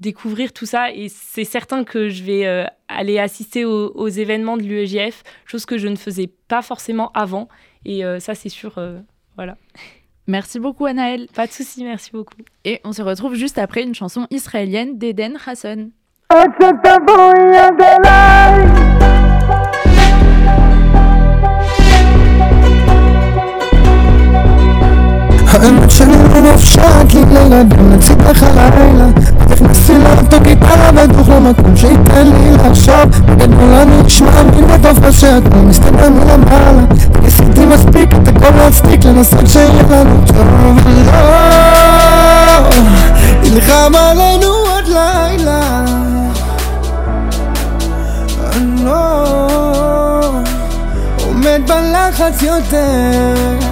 découvrir 0.00 0.52
tout 0.52 0.66
ça. 0.66 0.90
Et 0.92 1.08
c'est 1.08 1.44
certain 1.44 1.84
que 1.84 2.08
je 2.08 2.24
vais 2.24 2.46
euh, 2.46 2.64
aller 2.88 3.18
assister 3.18 3.64
aux, 3.64 4.08
événements 4.08 4.56
de 4.56 4.62
l'UEJF, 4.62 5.22
chose 5.46 5.66
que 5.66 5.78
je 5.78 5.88
ne 5.88 5.96
faisais 5.96 6.30
pas 6.48 6.62
forcément 6.62 7.12
avant. 7.12 7.48
Et 7.84 8.04
euh, 8.04 8.18
ça, 8.18 8.34
c'est 8.34 8.48
sûr. 8.48 8.78
Euh, 8.78 8.98
voilà. 9.36 9.56
Merci 10.26 10.58
beaucoup, 10.60 10.86
Anaël. 10.86 11.28
Pas 11.34 11.46
de 11.46 11.52
souci, 11.52 11.84
merci 11.84 12.10
beaucoup. 12.12 12.34
Et 12.64 12.80
on 12.84 12.92
se 12.92 13.02
retrouve 13.02 13.34
juste 13.34 13.58
après 13.58 13.82
une 13.82 13.94
chanson 13.94 14.26
israélienne 14.30 14.98
d'Eden 14.98 15.38
Hasson. 15.44 15.90
האמת 25.62 25.90
שלי 25.90 26.16
לא 26.34 26.40
נפשעת 26.40 27.14
לי 27.14 27.24
לילה 27.32 27.64
בין 27.64 27.92
לצדך 27.92 28.42
הלילה 28.42 29.06
תכנסי 29.48 29.92
לאוטו 29.98 30.40
גיטרה 30.40 30.90
ודוך 30.94 31.28
למקום 31.28 31.76
שייתן 31.76 32.26
לי 32.26 32.52
לחשוב 32.52 33.26
בגדול 33.26 33.74
אני 33.74 34.06
אשמע 34.06 34.42
מלב 34.42 34.82
טוב 34.82 35.10
שהכל 35.10 35.58
מסתדר 35.58 36.08
מלמעלה 36.10 36.84
ניסיתי 37.22 37.66
מספיק 37.66 38.10
את 38.22 38.28
הכל 38.28 38.56
להצדיק 38.56 39.04
לנסות 39.04 39.46
שיהיה 39.46 39.82
לנו 39.90 40.26
טוב. 40.26 40.36
לא 41.06 42.70
נלחם 43.42 43.92
עלינו 43.94 44.46
עוד 44.46 44.84
לילה. 44.86 45.84
לא 48.84 49.24
עומד 51.26 51.60
בלחץ 51.66 52.42
יותר 52.42 53.69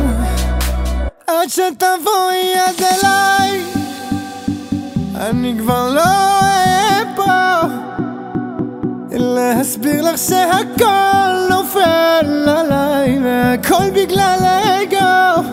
עד 1.48 1.52
שתבואי 1.52 2.54
עד 2.66 2.82
אליי. 2.82 3.64
אני 5.14 5.54
כבר 5.58 5.88
לא 5.88 6.00
אהיה 6.00 7.02
פה. 7.16 7.60
להסביר 9.10 10.02
לך 10.02 10.18
שהכל 10.18 11.48
נופל 11.50 12.48
עליי 12.48 13.18
והכל 13.24 13.90
בגלל 13.94 14.38
האגו. 14.42 15.48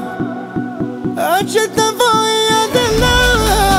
עד 1.17 1.47
שתבואי 1.47 2.47
עד 2.49 2.75
אליי 2.75 3.73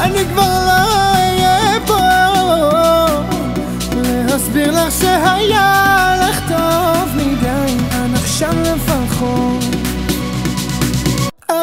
אני 0.00 0.24
כבר 0.32 0.66
לא 0.66 0.82
אהיה 1.12 1.78
פה. 1.86 2.08
להסביר 4.02 4.70
לך 4.70 4.92
שהיה 5.00 6.14
לך 6.20 6.40
טוב 6.48 7.08
מדי 7.16 7.76
עד 7.90 8.14
עכשיו 8.14 8.52
לפחות 8.62 9.71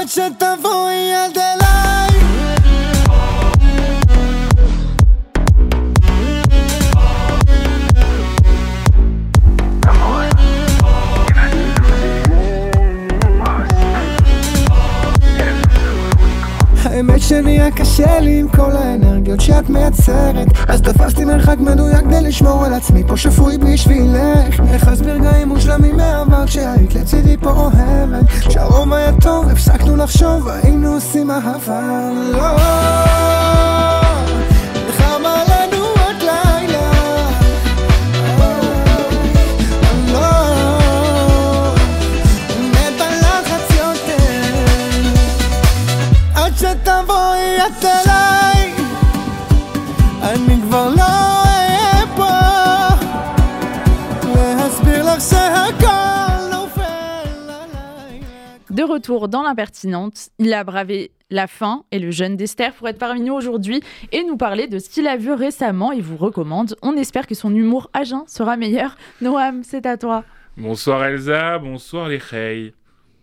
noche 0.09 0.31
te 0.31 0.55
voy 0.55 1.11
a 1.11 1.29
delar. 1.29 1.68
שנהיה 17.99 18.19
קשה 18.19 18.19
לי 18.19 18.39
עם 18.39 18.47
כל 18.47 18.71
האנרגיות 18.71 19.41
שאת 19.41 19.69
מייצרת. 19.69 20.47
אז 20.67 20.81
תפסתי 20.81 21.25
מרחק 21.25 21.57
מדויק 21.59 21.99
כדי 21.99 22.21
לשמור 22.21 22.65
על 22.65 22.73
עצמי 22.73 23.03
פה 23.07 23.17
שפוי 23.17 23.57
בשבילך. 23.57 24.59
אז 24.87 25.01
ברגעים 25.01 25.47
מושלמים 25.47 25.97
מעבר 25.97 26.45
כשהיית 26.45 26.95
לצידי 26.95 27.37
פה 27.37 27.49
אוהבת. 27.49 28.29
כשהרוב 28.29 28.93
היה 28.93 29.11
טוב 29.21 29.49
הפסקנו 29.49 29.95
לחשוב 29.95 30.47
היינו 30.47 30.93
עושים 30.93 31.31
אהבה. 31.31 32.09
לא 32.31 33.28
retour 58.89 59.29
dans 59.29 59.43
l'impertinente, 59.43 60.29
il 60.39 60.53
a 60.53 60.63
bravé 60.63 61.11
la 61.29 61.47
faim 61.47 61.83
et 61.91 61.99
le 61.99 62.11
jeûne 62.11 62.35
d'Esther 62.35 62.73
pour 62.73 62.87
être 62.89 62.97
parmi 62.97 63.21
nous 63.21 63.33
aujourd'hui 63.33 63.81
et 64.11 64.23
nous 64.23 64.35
parler 64.35 64.67
de 64.67 64.79
ce 64.79 64.89
qu'il 64.89 65.07
a 65.07 65.15
vu 65.15 65.31
récemment 65.31 65.91
et 65.91 66.01
vous 66.01 66.17
recommande. 66.17 66.75
On 66.81 66.97
espère 66.97 67.27
que 67.27 67.35
son 67.35 67.53
humour 67.53 67.89
à 67.93 68.03
jeun 68.03 68.23
sera 68.27 68.57
meilleur. 68.57 68.97
Noam, 69.21 69.63
c'est 69.63 69.85
à 69.85 69.97
toi. 69.97 70.23
Bonsoir 70.57 71.05
Elsa, 71.05 71.59
bonsoir 71.59 72.09
les 72.09 72.17
Rey. 72.17 72.73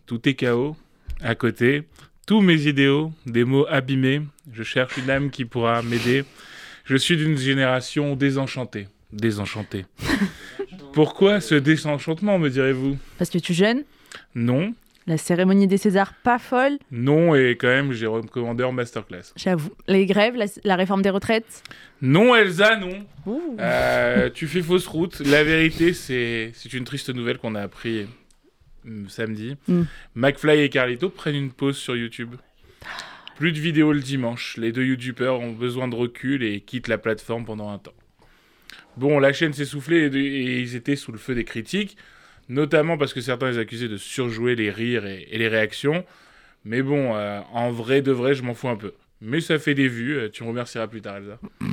Tout 0.07 0.29
est 0.29 0.35
chaos. 0.35 0.77
À 1.21 1.35
côté, 1.35 1.83
tous 2.27 2.41
mes 2.41 2.67
idéaux, 2.67 3.13
des 3.27 3.45
mots 3.45 3.67
abîmés. 3.69 4.23
Je 4.53 4.63
cherche 4.63 4.97
une 4.97 5.11
âme 5.11 5.31
qui 5.31 5.45
pourra 5.45 5.83
m'aider. 5.83 6.25
Je 6.85 6.97
suis 6.97 7.17
d'une 7.17 7.37
génération 7.37 8.15
désenchantée. 8.15 8.89
Désenchantée. 9.13 9.87
Pourquoi 10.93 11.41
ce 11.41 11.57
désenchantement, 11.57 12.39
me 12.39 12.49
direz-vous? 12.49 12.97
Parce 13.19 13.31
que 13.31 13.39
tu 13.39 13.53
jeûnes? 13.53 13.83
Non, 14.35 14.73
La 15.07 15.17
cérémonie 15.19 15.69
des 15.69 15.77
Césars, 15.77 16.15
pas 16.25 16.39
folle. 16.39 16.79
non 16.91 17.35
et 17.37 17.57
quand 17.57 17.69
même 17.69 17.93
Jérôme 17.93 18.29
Commandeur 18.29 18.73
Masterclass. 18.73 19.33
J'avoue. 19.37 19.71
Les 19.87 20.05
grèves, 20.05 20.35
la, 20.35 20.47
la 20.65 20.75
réforme 20.77 21.03
des 21.03 21.11
retraites. 21.11 21.63
Non 22.03 22.35
Elsa, 22.35 22.77
non. 22.77 23.07
Euh, 23.61 24.31
tu 24.31 24.49
fais 24.49 24.63
fausse 24.63 24.87
route. 24.89 25.21
La 25.21 25.45
vérité, 25.45 25.93
c'est 25.93 26.53
une 26.73 26.85
triste 26.85 27.11
nouvelle 27.15 27.39
qu'on 27.39 27.55
a 27.55 27.63
appris 27.63 28.07
euh, 28.87 29.05
samedi. 29.09 29.57
Mm. 29.69 29.83
McFly 30.17 30.61
et 30.63 30.69
Carlito 30.69 31.09
prennent 31.09 31.37
une 31.37 31.53
pause 31.53 31.77
sur 31.77 31.95
YouTube. 31.97 32.35
Plus 33.37 33.53
de 33.53 33.61
vidéos 33.61 33.93
le 33.93 34.01
dimanche. 34.01 34.57
Les 34.57 34.73
deux 34.73 34.85
youtubeurs 34.85 35.39
ont 35.41 35.53
besoin 35.53 35.87
de 35.89 35.95
recul 35.95 36.43
et 36.43 36.61
quittent 36.63 36.89
la 36.89 36.99
plateforme 36.99 37.45
pendant 37.45 37.71
un 37.71 37.79
temps. 37.79 37.95
Bon, 38.97 39.19
la 39.19 39.33
chaîne 39.33 39.53
s'est 39.53 39.67
soufflée 39.67 40.07
et 40.07 40.61
ils 40.61 40.75
étaient 40.75 40.97
sous 40.97 41.13
le 41.13 41.19
feu 41.19 41.35
des 41.35 41.45
critiques, 41.45 41.99
notamment 42.49 42.97
parce 42.99 43.15
que 43.15 43.21
certains 43.21 43.51
les 43.51 43.59
accusaient 43.59 43.89
de 43.89 43.97
surjouer 43.97 44.55
les 44.55 44.71
rires 44.71 45.07
et, 45.07 45.27
et 45.31 45.39
les 45.39 45.49
réactions. 45.49 46.05
Mais 46.65 46.83
bon, 46.83 47.15
euh, 47.15 47.41
en 47.53 47.71
vrai 47.71 48.03
de 48.03 48.13
vrai, 48.13 48.35
je 48.35 48.43
m'en 48.43 48.55
fous 48.55 48.69
un 48.69 48.77
peu. 48.77 48.93
Mais 49.21 49.41
ça 49.41 49.59
fait 49.59 49.75
des 49.75 49.89
vues, 49.89 50.17
euh, 50.17 50.29
tu 50.31 50.43
me 50.43 50.49
remercieras 50.49 50.89
plus 50.89 51.01
tard, 51.01 51.17
Elsa. 51.17 51.39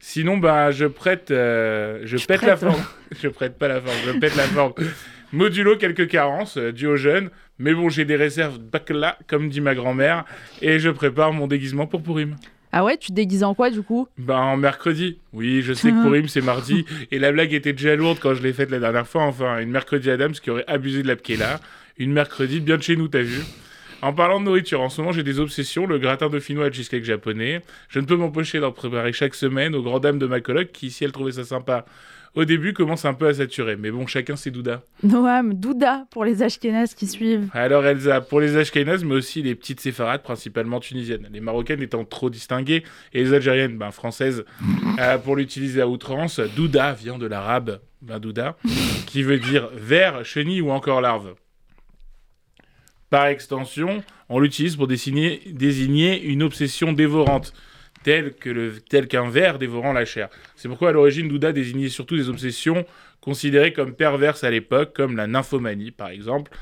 Sinon, 0.00 0.38
bah, 0.38 0.70
je 0.70 0.86
prête, 0.86 1.30
euh, 1.30 2.00
je 2.04 2.16
pète 2.16 2.42
la 2.42 2.56
prêtes, 2.56 2.70
forme. 2.70 2.84
je 3.22 3.28
prête 3.28 3.58
pas 3.58 3.68
la 3.68 3.80
forme, 3.80 3.96
je 4.06 4.18
pète 4.18 4.34
la 4.36 4.44
forme. 4.44 4.72
Modulo 5.32 5.76
quelques 5.76 6.08
carences, 6.08 6.56
euh, 6.56 6.72
dues 6.72 6.88
aux 6.88 6.96
jeunes. 6.96 7.30
Mais 7.58 7.74
bon, 7.74 7.88
j'ai 7.88 8.04
des 8.04 8.16
réserves 8.16 8.58
bac 8.58 8.90
là, 8.90 9.18
comme 9.28 9.48
dit 9.48 9.60
ma 9.60 9.74
grand-mère. 9.74 10.24
Et 10.60 10.78
je 10.78 10.90
prépare 10.90 11.32
mon 11.32 11.46
déguisement 11.46 11.86
pour 11.86 12.02
Pourim. 12.02 12.36
Ah 12.72 12.84
ouais, 12.84 12.96
tu 12.96 13.08
te 13.08 13.12
déguises 13.12 13.44
en 13.44 13.54
quoi 13.54 13.70
du 13.70 13.82
coup? 13.82 14.08
Ben, 14.16 14.36
en 14.36 14.56
mercredi. 14.56 15.18
Oui, 15.34 15.60
je 15.62 15.74
sais 15.74 15.90
que 15.90 16.02
Pourim, 16.02 16.26
c'est 16.26 16.40
mardi. 16.40 16.86
Et 17.10 17.18
la 17.18 17.30
blague 17.30 17.52
était 17.52 17.74
déjà 17.74 17.94
lourde 17.96 18.18
quand 18.20 18.34
je 18.34 18.42
l'ai 18.42 18.54
faite 18.54 18.70
la 18.70 18.78
dernière 18.78 19.06
fois. 19.06 19.22
Enfin, 19.22 19.58
une 19.58 19.70
mercredi 19.70 20.10
Adams 20.10 20.32
qui 20.32 20.50
aurait 20.50 20.64
abusé 20.66 21.02
de 21.02 21.08
la 21.08 21.14
là. 21.38 21.60
Une 21.98 22.12
mercredi 22.12 22.60
bien 22.60 22.78
de 22.78 22.82
chez 22.82 22.96
nous, 22.96 23.08
t'as 23.08 23.20
vu 23.20 23.42
en 24.02 24.12
parlant 24.12 24.40
de 24.40 24.46
nourriture, 24.46 24.80
en 24.80 24.88
ce 24.88 25.00
moment 25.00 25.12
j'ai 25.12 25.22
des 25.22 25.38
obsessions, 25.38 25.86
le 25.86 25.98
gratin 25.98 26.28
dauphinois 26.28 26.66
et 26.66 26.70
le 26.70 26.74
cheesecake 26.74 27.04
japonais. 27.04 27.62
Je 27.88 28.00
ne 28.00 28.04
peux 28.04 28.16
m'empêcher 28.16 28.58
d'en 28.58 28.72
préparer 28.72 29.12
chaque 29.12 29.36
semaine 29.36 29.76
aux 29.76 29.82
grandes 29.82 30.02
dames 30.02 30.18
de 30.18 30.26
ma 30.26 30.40
coloc 30.40 30.72
qui, 30.72 30.90
si 30.90 31.04
elle 31.04 31.12
trouvait 31.12 31.32
ça 31.32 31.44
sympa 31.44 31.86
au 32.34 32.44
début, 32.44 32.72
commence 32.72 33.04
un 33.04 33.14
peu 33.14 33.28
à 33.28 33.34
saturer. 33.34 33.76
Mais 33.76 33.90
bon, 33.90 34.06
chacun 34.06 34.36
ses 34.36 34.50
doudas. 34.50 34.82
Noam, 35.02 35.54
Douda 35.54 36.06
pour 36.10 36.24
les 36.24 36.42
Ashkénazes 36.42 36.94
qui 36.94 37.06
suivent. 37.06 37.48
Alors 37.52 37.84
Elsa, 37.84 38.20
pour 38.20 38.40
les 38.40 38.56
Ashkénazes, 38.56 39.04
mais 39.04 39.14
aussi 39.14 39.42
les 39.42 39.54
petites 39.54 39.80
séfarades, 39.80 40.22
principalement 40.22 40.80
tunisiennes. 40.80 41.28
Les 41.30 41.40
marocaines 41.40 41.82
étant 41.82 42.04
trop 42.04 42.30
distinguées, 42.30 42.84
et 43.12 43.22
les 43.22 43.34
algériennes, 43.34 43.76
ben, 43.76 43.90
françaises, 43.90 44.44
euh, 44.98 45.18
pour 45.18 45.36
l'utiliser 45.36 45.82
à 45.82 45.88
outrance. 45.88 46.40
Douda 46.56 46.92
vient 46.94 47.18
de 47.18 47.26
l'arabe, 47.26 47.80
ben, 48.00 48.18
Douda, 48.18 48.56
qui 49.06 49.22
veut 49.22 49.38
dire 49.38 49.68
ver, 49.74 50.24
chenille 50.24 50.62
ou 50.62 50.70
encore 50.70 51.00
larve. 51.00 51.34
Par 53.10 53.26
extension, 53.26 54.02
on 54.30 54.40
l'utilise 54.40 54.76
pour 54.76 54.86
désigner, 54.86 55.42
désigner 55.50 56.22
une 56.22 56.42
obsession 56.42 56.94
dévorante, 56.94 57.52
tel 58.02 58.32
qu'un 59.08 59.28
ver 59.28 59.58
dévorant 59.58 59.92
la 59.92 60.04
chair. 60.04 60.28
C'est 60.56 60.68
pourquoi 60.68 60.90
à 60.90 60.92
l'origine 60.92 61.28
Douda 61.28 61.52
désignait 61.52 61.88
surtout 61.88 62.16
des 62.16 62.28
obsessions 62.28 62.84
considérées 63.20 63.72
comme 63.72 63.94
perverses 63.94 64.44
à 64.44 64.50
l'époque, 64.50 64.92
comme 64.94 65.16
la 65.16 65.26
nymphomanie 65.26 65.90
par 65.90 66.08
exemple. 66.08 66.52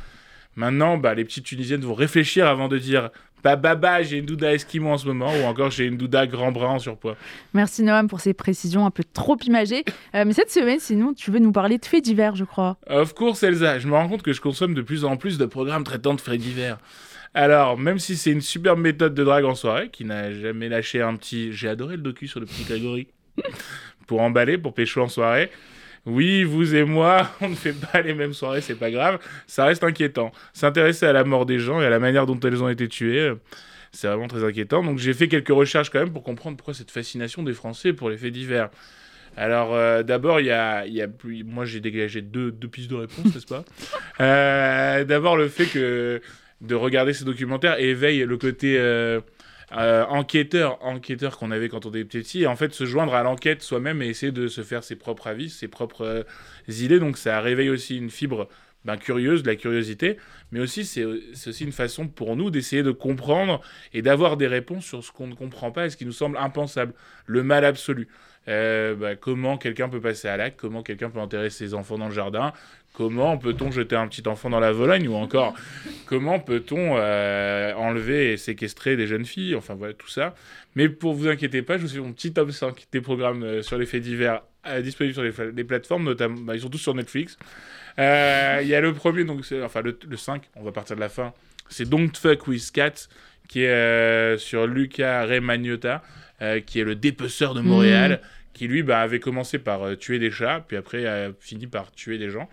Maintenant, 0.56 0.98
bah, 0.98 1.14
les 1.14 1.24
petites 1.24 1.44
Tunisiennes 1.44 1.82
vont 1.82 1.94
réfléchir 1.94 2.46
avant 2.46 2.68
de 2.68 2.76
dire 2.76 3.10
bah 3.42 3.56
bah 3.56 3.74
bah, 3.74 4.02
j'ai 4.02 4.18
une 4.18 4.26
Douda 4.26 4.52
Esquimau 4.52 4.90
en 4.90 4.98
ce 4.98 5.06
moment, 5.06 5.32
ou 5.32 5.44
encore 5.44 5.70
j'ai 5.70 5.86
une 5.86 5.96
Douda 5.96 6.26
grand 6.26 6.52
brun 6.52 6.72
en 6.74 6.78
surpoids. 6.78 7.16
Merci 7.54 7.82
Noam 7.82 8.06
pour 8.08 8.20
ces 8.20 8.34
précisions 8.34 8.84
un 8.84 8.90
peu 8.90 9.02
trop 9.02 9.36
imagées. 9.46 9.84
Euh, 10.14 10.24
mais 10.26 10.32
cette 10.32 10.50
semaine, 10.50 10.78
sinon, 10.78 11.14
tu 11.14 11.30
veux 11.30 11.38
nous 11.38 11.52
parler 11.52 11.78
de 11.78 11.84
faits 11.84 12.04
divers, 12.04 12.36
je 12.36 12.44
crois. 12.44 12.76
Of 12.88 13.14
course, 13.14 13.42
Elsa, 13.42 13.78
je 13.78 13.88
me 13.88 13.94
rends 13.94 14.08
compte 14.08 14.22
que 14.22 14.32
je 14.32 14.40
consomme 14.40 14.74
de 14.74 14.82
plus 14.82 15.04
en 15.04 15.16
plus 15.16 15.38
de 15.38 15.46
programmes 15.46 15.84
traitant 15.84 16.14
de 16.14 16.20
faits 16.20 16.38
divers. 16.38 16.78
Alors, 17.34 17.78
même 17.78 17.98
si 17.98 18.16
c'est 18.16 18.32
une 18.32 18.40
superbe 18.40 18.80
méthode 18.80 19.14
de 19.14 19.22
drague 19.24 19.44
en 19.44 19.54
soirée, 19.54 19.88
qui 19.90 20.04
n'a 20.04 20.32
jamais 20.32 20.68
lâché 20.68 21.00
un 21.00 21.14
petit. 21.16 21.52
J'ai 21.52 21.68
adoré 21.68 21.96
le 21.96 22.02
docu 22.02 22.26
sur 22.26 22.40
le 22.40 22.46
petit 22.46 22.64
Grégory. 22.64 23.08
pour 24.06 24.20
emballer, 24.20 24.58
pour 24.58 24.74
pécho 24.74 25.00
en 25.00 25.08
soirée. 25.08 25.50
Oui, 26.06 26.42
vous 26.44 26.74
et 26.74 26.84
moi, 26.84 27.30
on 27.40 27.48
ne 27.50 27.54
fait 27.54 27.72
pas 27.74 28.00
les 28.00 28.14
mêmes 28.14 28.32
soirées, 28.32 28.60
c'est 28.60 28.74
pas 28.74 28.90
grave. 28.90 29.20
Ça 29.46 29.64
reste 29.66 29.84
inquiétant. 29.84 30.32
S'intéresser 30.52 31.06
à 31.06 31.12
la 31.12 31.24
mort 31.24 31.46
des 31.46 31.58
gens 31.58 31.80
et 31.80 31.86
à 31.86 31.90
la 31.90 31.98
manière 32.00 32.26
dont 32.26 32.40
elles 32.40 32.62
ont 32.62 32.68
été 32.68 32.88
tuées, 32.88 33.20
euh, 33.20 33.34
c'est 33.92 34.08
vraiment 34.08 34.26
très 34.26 34.42
inquiétant. 34.42 34.82
Donc 34.82 34.98
j'ai 34.98 35.14
fait 35.14 35.28
quelques 35.28 35.50
recherches 35.50 35.90
quand 35.90 36.00
même 36.00 36.12
pour 36.12 36.24
comprendre 36.24 36.56
pourquoi 36.56 36.74
cette 36.74 36.90
fascination 36.90 37.42
des 37.42 37.52
Français 37.52 37.92
pour 37.92 38.10
les 38.10 38.16
faits 38.16 38.32
divers. 38.32 38.70
Alors 39.36 39.74
euh, 39.74 40.02
d'abord, 40.02 40.40
il 40.40 40.46
y 40.46 40.50
a, 40.50 40.86
y 40.86 41.00
a 41.02 41.06
plus- 41.06 41.44
moi 41.44 41.64
j'ai 41.64 41.78
dégagé 41.80 42.20
deux, 42.22 42.50
deux 42.50 42.66
pistes 42.68 42.90
de 42.90 42.96
réponse, 42.96 43.32
n'est-ce 43.32 43.46
pas? 43.46 43.64
Euh, 44.20 45.04
D'abord 45.04 45.36
le 45.36 45.48
fait 45.48 45.66
que 45.66 46.20
de 46.60 46.74
regarder 46.74 47.12
ces 47.12 47.24
documentaires 47.24 47.78
éveille 47.78 48.20
le 48.20 48.36
côté 48.36 48.78
euh, 48.78 49.20
euh, 49.72 50.04
enquêteur, 50.06 50.84
enquêteur 50.84 51.38
qu'on 51.38 51.50
avait 51.50 51.68
quand 51.68 51.86
on 51.86 51.90
était 51.90 52.04
petit, 52.04 52.42
et 52.42 52.46
en 52.46 52.56
fait 52.56 52.74
se 52.74 52.84
joindre 52.84 53.14
à 53.14 53.22
l'enquête 53.22 53.62
soi-même 53.62 54.02
et 54.02 54.08
essayer 54.08 54.32
de 54.32 54.48
se 54.48 54.62
faire 54.62 54.84
ses 54.84 54.96
propres 54.96 55.28
avis, 55.28 55.48
ses 55.48 55.68
propres 55.68 56.04
euh, 56.04 56.22
idées. 56.68 56.98
Donc 56.98 57.16
ça 57.16 57.40
réveille 57.40 57.70
aussi 57.70 57.96
une 57.96 58.10
fibre 58.10 58.48
ben, 58.84 58.96
curieuse, 58.96 59.42
de 59.42 59.48
la 59.48 59.56
curiosité, 59.56 60.16
mais 60.52 60.60
aussi 60.60 60.84
c'est 60.84 61.04
aussi 61.04 61.64
une 61.64 61.72
façon 61.72 62.08
pour 62.08 62.34
nous 62.34 62.50
d'essayer 62.50 62.82
de 62.82 62.90
comprendre 62.90 63.60
et 63.92 64.02
d'avoir 64.02 64.36
des 64.36 64.46
réponses 64.46 64.86
sur 64.86 65.04
ce 65.04 65.12
qu'on 65.12 65.26
ne 65.26 65.34
comprend 65.34 65.70
pas 65.70 65.86
et 65.86 65.90
ce 65.90 65.96
qui 65.96 66.06
nous 66.06 66.12
semble 66.12 66.36
impensable, 66.36 66.94
le 67.26 67.42
mal 67.42 67.64
absolu. 67.64 68.08
Euh, 68.48 68.94
bah, 68.94 69.16
comment 69.16 69.58
quelqu'un 69.58 69.88
peut 69.88 70.00
passer 70.00 70.26
à 70.26 70.36
l'acte, 70.36 70.58
comment 70.58 70.82
quelqu'un 70.82 71.10
peut 71.10 71.20
enterrer 71.20 71.50
ses 71.50 71.74
enfants 71.74 71.98
dans 71.98 72.08
le 72.08 72.14
jardin, 72.14 72.52
comment 72.94 73.36
peut-on 73.36 73.70
jeter 73.70 73.96
un 73.96 74.08
petit 74.08 74.26
enfant 74.26 74.48
dans 74.48 74.60
la 74.60 74.72
Vologne, 74.72 75.08
ou 75.08 75.14
encore 75.14 75.54
comment 76.06 76.40
peut-on 76.40 76.96
euh, 76.96 77.74
enlever 77.74 78.32
et 78.32 78.36
séquestrer 78.38 78.96
des 78.96 79.06
jeunes 79.06 79.26
filles, 79.26 79.54
enfin 79.54 79.74
voilà 79.74 79.92
tout 79.94 80.08
ça. 80.08 80.34
Mais 80.74 80.88
pour 80.88 81.14
vous 81.14 81.28
inquiétez 81.28 81.62
pas, 81.62 81.76
je 81.76 81.82
vous 81.82 81.88
fais 81.88 81.98
mon 81.98 82.12
petit 82.12 82.32
top 82.32 82.50
5 82.50 82.86
des 82.92 83.00
programmes 83.00 83.42
euh, 83.42 83.62
sur 83.62 83.76
les 83.76 83.86
faits 83.86 84.02
divers 84.02 84.42
euh, 84.66 84.80
disponibles 84.82 85.14
sur 85.14 85.44
les, 85.52 85.64
plateformes, 85.64 86.04
notamment, 86.04 86.40
bah, 86.40 86.54
ils 86.54 86.62
sont 86.62 86.68
tous 86.68 86.78
sur 86.78 86.94
Netflix. 86.94 87.36
Euh, 87.98 88.60
Il 88.62 88.68
y 88.68 88.74
a 88.74 88.80
le 88.80 88.92
premier, 88.92 89.24
donc 89.24 89.44
enfin 89.62 89.82
le, 89.82 89.98
le 90.08 90.16
5, 90.16 90.48
on 90.56 90.62
va 90.62 90.72
partir 90.72 90.96
de 90.96 91.00
la 91.00 91.08
fin, 91.08 91.32
c'est 91.68 91.88
Don't 91.88 92.14
Fuck 92.14 92.46
With 92.46 92.70
Cats, 92.72 93.08
qui 93.48 93.62
est 93.64 94.38
sur 94.38 94.66
Luca 94.66 95.24
Remagnotta, 95.26 96.02
euh, 96.42 96.60
qui 96.60 96.80
est 96.80 96.84
le 96.84 96.94
dépeceur 96.94 97.54
de 97.54 97.60
Montréal, 97.60 98.20
qui 98.52 98.66
lui 98.68 98.82
bah, 98.82 99.00
avait 99.00 99.20
commencé 99.20 99.58
par 99.58 99.82
euh, 99.82 99.94
tuer 99.96 100.18
des 100.18 100.30
chats, 100.30 100.64
puis 100.66 100.76
après 100.76 101.06
a 101.06 101.30
fini 101.38 101.66
par 101.66 101.92
tuer 101.92 102.18
des 102.18 102.30
gens. 102.30 102.48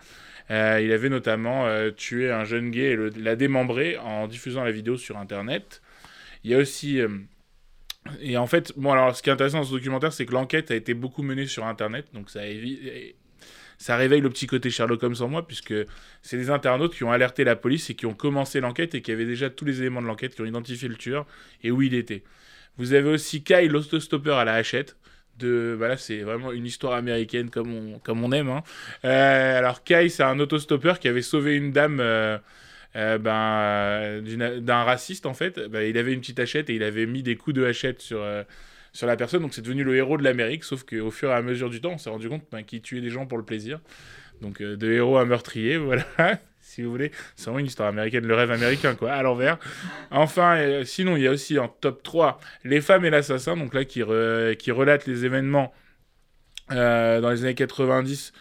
Euh, 0.50 0.80
il 0.82 0.92
avait 0.92 1.10
notamment 1.10 1.66
tué 1.96 2.30
un 2.30 2.44
jeune 2.44 2.70
gay 2.70 2.92
et 2.92 2.96
le- 2.96 3.12
l'a 3.18 3.36
démembré 3.36 3.98
en 3.98 4.26
diffusant 4.26 4.64
la 4.64 4.70
vidéo 4.72 4.96
sur 4.96 5.18
Internet. 5.18 5.82
Il 6.44 6.50
y 6.50 6.54
a 6.54 6.58
aussi... 6.58 7.00
et 8.20 8.36
en 8.38 8.46
fait, 8.46 8.72
bon, 8.76 8.92
alors 8.92 9.14
ce 9.14 9.22
qui 9.22 9.28
est 9.28 9.32
intéressant 9.32 9.58
dans 9.58 9.64
ce 9.64 9.72
documentaire, 9.72 10.12
c'est 10.12 10.24
que 10.24 10.32
l'enquête 10.32 10.70
a 10.70 10.74
été 10.74 10.94
beaucoup 10.94 11.22
menée 11.22 11.46
sur 11.46 11.66
Internet, 11.66 12.06
donc 12.14 12.30
ça, 12.30 12.40
ça 13.76 13.96
réveille 13.96 14.20
le 14.22 14.30
petit 14.30 14.46
côté 14.46 14.70
Sherlock 14.70 15.02
Holmes 15.02 15.16
en 15.20 15.28
moi, 15.28 15.46
puisque 15.46 15.74
c'est 16.22 16.36
des 16.36 16.48
internautes 16.48 16.94
qui 16.94 17.04
ont 17.04 17.12
alerté 17.12 17.44
la 17.44 17.54
police 17.54 17.90
et 17.90 17.94
qui 17.94 18.06
ont 18.06 18.14
commencé 18.14 18.60
l'enquête 18.60 18.94
et 18.94 19.02
qui 19.02 19.12
avaient 19.12 19.26
déjà 19.26 19.50
tous 19.50 19.64
les 19.64 19.80
éléments 19.80 20.00
de 20.00 20.06
l'enquête, 20.06 20.34
qui 20.34 20.40
ont 20.40 20.46
identifié 20.46 20.88
le 20.88 20.96
tueur 20.96 21.26
et 21.62 21.70
où 21.70 21.82
il 21.82 21.94
était. 21.94 22.24
Vous 22.78 22.92
avez 22.94 23.10
aussi 23.10 23.42
Kai, 23.42 23.68
l'autostopper 23.68 24.32
à 24.32 24.44
la 24.44 24.54
hachette. 24.54 24.96
De, 25.38 25.76
bah 25.78 25.86
là, 25.88 25.96
c'est 25.96 26.20
vraiment 26.22 26.50
une 26.50 26.66
histoire 26.66 26.94
américaine 26.94 27.48
comme 27.50 27.72
on, 27.72 27.98
comme 28.00 28.24
on 28.24 28.32
aime. 28.32 28.48
hein. 28.48 28.62
Euh, 29.04 29.58
alors, 29.58 29.84
Kai, 29.84 30.08
c'est 30.08 30.24
un 30.24 30.38
autostoppeur 30.40 30.98
qui 30.98 31.06
avait 31.08 31.22
sauvé 31.22 31.54
une 31.54 31.70
dame 31.70 32.00
euh, 32.00 32.38
euh, 32.96 33.18
ben, 33.18 34.20
d'un 34.60 34.82
raciste, 34.82 35.26
en 35.26 35.34
fait. 35.34 35.60
Bah, 35.68 35.84
il 35.84 35.96
avait 35.98 36.12
une 36.12 36.20
petite 36.20 36.40
hachette 36.40 36.70
et 36.70 36.74
il 36.74 36.82
avait 36.82 37.06
mis 37.06 37.22
des 37.22 37.36
coups 37.36 37.54
de 37.54 37.64
hachette 37.64 38.00
sur, 38.00 38.24
sur 38.92 39.06
la 39.06 39.16
personne. 39.16 39.42
Donc, 39.42 39.54
c'est 39.54 39.62
devenu 39.62 39.84
le 39.84 39.96
héros 39.96 40.18
de 40.18 40.24
l'Amérique. 40.24 40.64
Sauf 40.64 40.84
qu'au 40.84 41.10
fur 41.12 41.30
et 41.30 41.34
à 41.34 41.42
mesure 41.42 41.70
du 41.70 41.80
temps, 41.80 41.92
on 41.92 41.98
s'est 41.98 42.10
rendu 42.10 42.28
compte 42.28 42.44
ben, 42.50 42.62
qu'il 42.64 42.82
tuait 42.82 43.00
des 43.00 43.10
gens 43.10 43.26
pour 43.26 43.38
le 43.38 43.44
plaisir. 43.44 43.80
Donc, 44.40 44.60
de 44.62 44.92
héros 44.92 45.18
à 45.18 45.24
meurtrier, 45.24 45.76
voilà. 45.78 46.04
Si 46.68 46.82
vous 46.82 46.90
voulez, 46.90 47.10
c'est 47.34 47.44
vraiment 47.44 47.60
une 47.60 47.66
histoire 47.66 47.88
américaine, 47.88 48.26
le 48.26 48.34
rêve 48.34 48.50
américain, 48.50 48.94
quoi, 48.94 49.12
à 49.12 49.22
l'envers. 49.22 49.58
Enfin, 50.10 50.56
euh, 50.58 50.84
sinon, 50.84 51.16
il 51.16 51.22
y 51.22 51.26
a 51.26 51.30
aussi 51.30 51.58
en 51.58 51.68
top 51.68 52.02
3 52.02 52.38
Les 52.64 52.80
femmes 52.80 53.04
et 53.04 53.10
l'assassin, 53.10 53.56
donc 53.56 53.72
là, 53.74 53.84
qui, 53.84 54.00
re- 54.02 54.54
qui 54.56 54.70
relate 54.70 55.06
les 55.06 55.24
événements 55.24 55.72
euh, 56.72 57.20
dans 57.20 57.30
les 57.30 57.42
années 57.44 57.54
90 57.54 58.32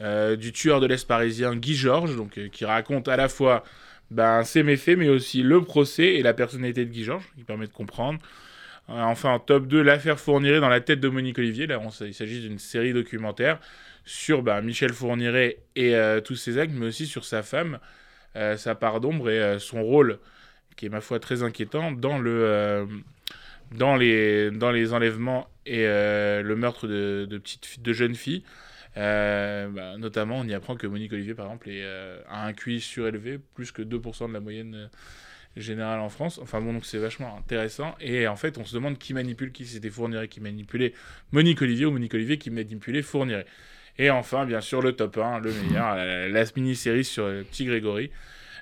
euh, 0.00 0.36
du 0.36 0.52
tueur 0.52 0.80
de 0.80 0.86
l'Est 0.86 1.06
parisien 1.06 1.54
Guy 1.54 1.74
Georges, 1.74 2.16
donc 2.16 2.40
qui 2.50 2.64
raconte 2.64 3.06
à 3.08 3.16
la 3.16 3.28
fois 3.28 3.62
ben, 4.10 4.42
ses 4.44 4.62
méfaits, 4.62 4.96
mais 4.96 5.08
aussi 5.08 5.42
le 5.42 5.60
procès 5.60 6.14
et 6.14 6.22
la 6.22 6.34
personnalité 6.34 6.84
de 6.84 6.90
Guy 6.90 7.04
Georges, 7.04 7.24
qui 7.36 7.44
permet 7.44 7.66
de 7.66 7.72
comprendre. 7.72 8.18
Enfin, 8.88 9.30
en 9.30 9.38
top 9.38 9.66
2, 9.66 9.82
l'affaire 9.82 10.18
Fourniret 10.18 10.60
dans 10.60 10.68
la 10.68 10.80
tête 10.80 11.00
de 11.00 11.08
Monique 11.08 11.38
Olivier. 11.38 11.66
Là, 11.66 11.80
il 12.02 12.12
s'agit 12.14 12.40
d'une 12.40 12.58
série 12.58 12.92
documentaire 12.92 13.58
sur 14.04 14.42
ben, 14.42 14.60
Michel 14.60 14.92
Fourniret 14.92 15.58
et 15.76 15.94
euh, 15.94 16.20
tous 16.20 16.36
ses 16.36 16.58
actes, 16.58 16.72
mais 16.74 16.86
aussi 16.86 17.06
sur 17.06 17.24
sa 17.24 17.42
femme, 17.42 17.78
euh, 18.36 18.56
sa 18.56 18.74
part 18.74 19.00
d'ombre 19.00 19.30
et 19.30 19.40
euh, 19.40 19.58
son 19.58 19.82
rôle, 19.82 20.18
qui 20.76 20.86
est 20.86 20.90
ma 20.90 21.00
foi 21.00 21.20
très 21.20 21.42
inquiétant, 21.42 21.92
dans, 21.92 22.18
le, 22.18 22.86
dans, 23.72 23.96
les, 23.96 24.50
dans 24.50 24.70
les 24.70 24.92
enlèvements 24.92 25.48
et 25.66 25.84
le 25.84 26.54
meurtre 26.56 26.88
de, 26.88 27.26
de, 27.30 27.38
petites, 27.38 27.80
de 27.80 27.92
jeunes 27.92 28.16
filles. 28.16 28.42
Bah, 28.96 29.96
notamment, 29.98 30.38
on 30.38 30.44
y 30.44 30.52
apprend 30.52 30.74
que 30.74 30.86
Monique 30.88 31.12
Olivier, 31.12 31.34
par 31.34 31.46
exemple, 31.46 31.70
a 32.28 32.46
un 32.46 32.52
QI 32.52 32.80
surélevé, 32.80 33.38
plus 33.54 33.70
que 33.70 33.82
2% 33.82 34.28
de 34.28 34.32
la 34.32 34.40
moyenne 34.40 34.90
générale 35.56 36.00
en 36.00 36.08
France. 36.08 36.38
Enfin 36.42 36.60
bon, 36.60 36.72
donc 36.72 36.84
c'est 36.84 36.98
vachement 36.98 37.36
intéressant. 37.38 37.94
Et 38.00 38.26
en 38.26 38.36
fait, 38.36 38.58
on 38.58 38.64
se 38.64 38.74
demande 38.74 38.98
qui 38.98 39.14
manipule 39.14 39.52
qui. 39.52 39.66
C'était 39.66 39.90
Fourniret 39.90 40.28
qui 40.28 40.40
manipulait 40.40 40.92
Monique 41.32 41.62
Olivier 41.62 41.86
ou 41.86 41.92
Monique 41.92 42.14
Olivier 42.14 42.38
qui 42.38 42.50
manipulait 42.50 43.02
Fourniret. 43.02 43.46
Et 43.98 44.10
enfin, 44.10 44.44
bien 44.44 44.60
sûr, 44.60 44.82
le 44.82 44.92
top 44.92 45.18
1, 45.18 45.40
le 45.40 45.52
meilleur, 45.52 45.94
la, 45.94 46.44
mini-série 46.56 47.04
sur 47.04 47.28
le 47.28 47.44
petit 47.44 47.64
Grégory, 47.64 48.10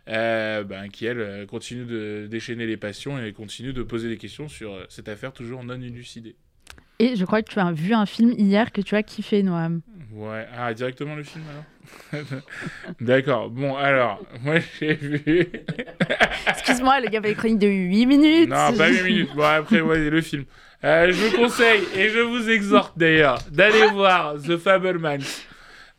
euh, 0.09 0.65
ben, 0.65 0.89
qui, 0.89 1.07
elle, 1.07 1.21
euh, 1.21 1.47
continue 1.47 1.85
de 1.85 2.27
déchaîner 2.31 2.67
les 2.67 2.77
passions 2.77 3.23
et 3.23 3.33
continue 3.33 3.73
de 3.73 3.83
poser 3.83 4.09
des 4.09 4.19
questions 4.19 4.49
sur 4.49 4.75
euh, 4.75 4.85
cette 4.89 5.09
affaire 5.09 5.33
toujours 5.33 5.65
non 5.65 5.81
élucidée. 5.81 6.37
Et 6.99 7.17
je 7.17 7.25
crois 7.25 7.43
que 7.43 7.51
tu 7.51 7.59
as 7.59 7.73
vu 7.73 7.95
un 7.95 8.07
film 8.07 8.33
hier 8.37 8.73
que 8.73 8.81
tu 8.81 8.95
as 8.95 9.03
kiffé, 9.03 9.43
Noam. 9.43 9.81
Ouais, 10.13 10.47
ah, 10.57 10.75
directement 10.75 11.15
le 11.15 11.23
film 11.23 11.43
alors 11.51 11.65
D'accord, 13.01 13.51
bon, 13.51 13.77
alors, 13.77 14.21
moi 14.43 14.57
j'ai 14.79 14.95
vu. 14.95 15.49
Excuse-moi, 16.47 17.01
le 17.01 17.09
gars 17.09 17.19
avait 17.19 17.31
des 17.31 17.35
chroniques 17.35 17.59
de 17.59 17.67
8 17.67 18.07
minutes. 18.07 18.51
non, 18.51 18.73
pas 18.77 18.89
8 18.89 19.03
minutes. 19.03 19.35
Bon, 19.35 19.43
après, 19.43 19.81
ouais, 19.81 20.11
le 20.11 20.21
film. 20.21 20.45
Euh, 20.85 21.13
je 21.13 21.25
vous 21.25 21.37
conseille 21.37 21.83
et 21.95 22.09
je 22.09 22.19
vous 22.19 22.51
exhorte 22.51 22.99
d'ailleurs 22.99 23.39
d'aller 23.51 23.87
voir 23.93 24.35
The 24.35 24.57
Fablemans. 24.57 25.19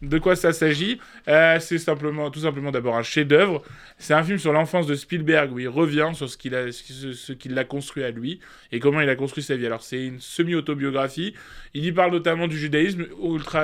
De 0.03 0.19
quoi 0.19 0.35
ça 0.35 0.51
s'agit? 0.51 0.99
Euh, 1.29 1.59
C'est 1.61 1.77
simplement, 1.77 2.29
tout 2.29 2.41
simplement 2.41 2.71
d'abord 2.71 2.97
un 2.97 3.03
chef-d'œuvre. 3.03 3.63
C'est 3.97 4.13
un 4.13 4.21
film 4.21 4.37
sur 4.37 4.51
l'enfance 4.51 4.85
de 4.85 4.95
Spielberg 4.95 5.53
où 5.53 5.59
il 5.59 5.69
revient 5.69 6.11
sur 6.13 6.29
ce 6.29 6.37
qu'il 6.37 7.57
a, 7.57 7.63
construit 7.63 8.03
à 8.03 8.11
lui 8.11 8.41
et 8.73 8.81
comment 8.81 8.99
il 8.99 9.07
a 9.07 9.15
construit 9.15 9.43
sa 9.43 9.55
vie. 9.55 9.65
Alors 9.65 9.81
c'est 9.81 10.05
une 10.05 10.19
semi-autobiographie. 10.19 11.33
Il 11.73 11.85
y 11.85 11.91
parle 11.93 12.11
notamment 12.11 12.47
du 12.49 12.57
judaïsme 12.57 13.05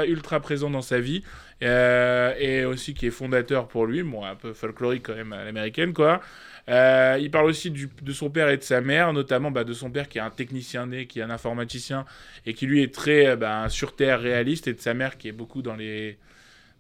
ultra 0.08 0.40
présent 0.40 0.70
dans 0.70 0.82
sa 0.82 1.02
vie 1.02 1.24
euh, 1.62 2.34
et 2.40 2.64
aussi 2.64 2.94
qui 2.94 3.08
est 3.08 3.12
fondateur 3.12 3.68
pour 3.68 3.86
lui, 3.86 4.02
bon 4.02 4.24
un 4.24 4.36
peu 4.36 4.54
folklorique 4.54 5.04
quand 5.04 5.16
même 5.16 5.34
à 5.34 5.44
l'américaine 5.44 5.94
quoi. 5.94 6.22
Euh, 6.70 7.18
il 7.20 7.32
parle 7.32 7.48
aussi 7.48 7.72
de 7.72 8.14
son 8.14 8.30
père 8.30 8.50
et 8.50 8.58
de 8.58 8.64
sa 8.64 8.80
mère, 8.80 9.12
notamment 9.12 9.52
bah, 9.52 9.64
de 9.64 9.74
son 9.74 9.90
père 9.90 10.08
qui 10.08 10.20
est 10.20 10.22
un 10.22 10.30
technicien 10.30 10.86
né, 10.86 11.08
qui 11.08 11.20
est 11.20 11.24
un 11.24 11.32
informaticien 11.32 12.06
et 12.46 12.54
qui 12.54 12.66
lui 12.68 12.82
est 12.84 12.94
très 12.94 13.36
bah, 13.36 13.68
sur 13.70 13.96
terre 13.96 14.22
réaliste, 14.22 14.68
et 14.68 14.74
de 14.74 14.80
sa 14.80 14.94
mère 14.94 15.18
qui 15.18 15.28
est 15.28 15.34
beaucoup 15.34 15.62
dans 15.62 15.76
les 15.76 16.18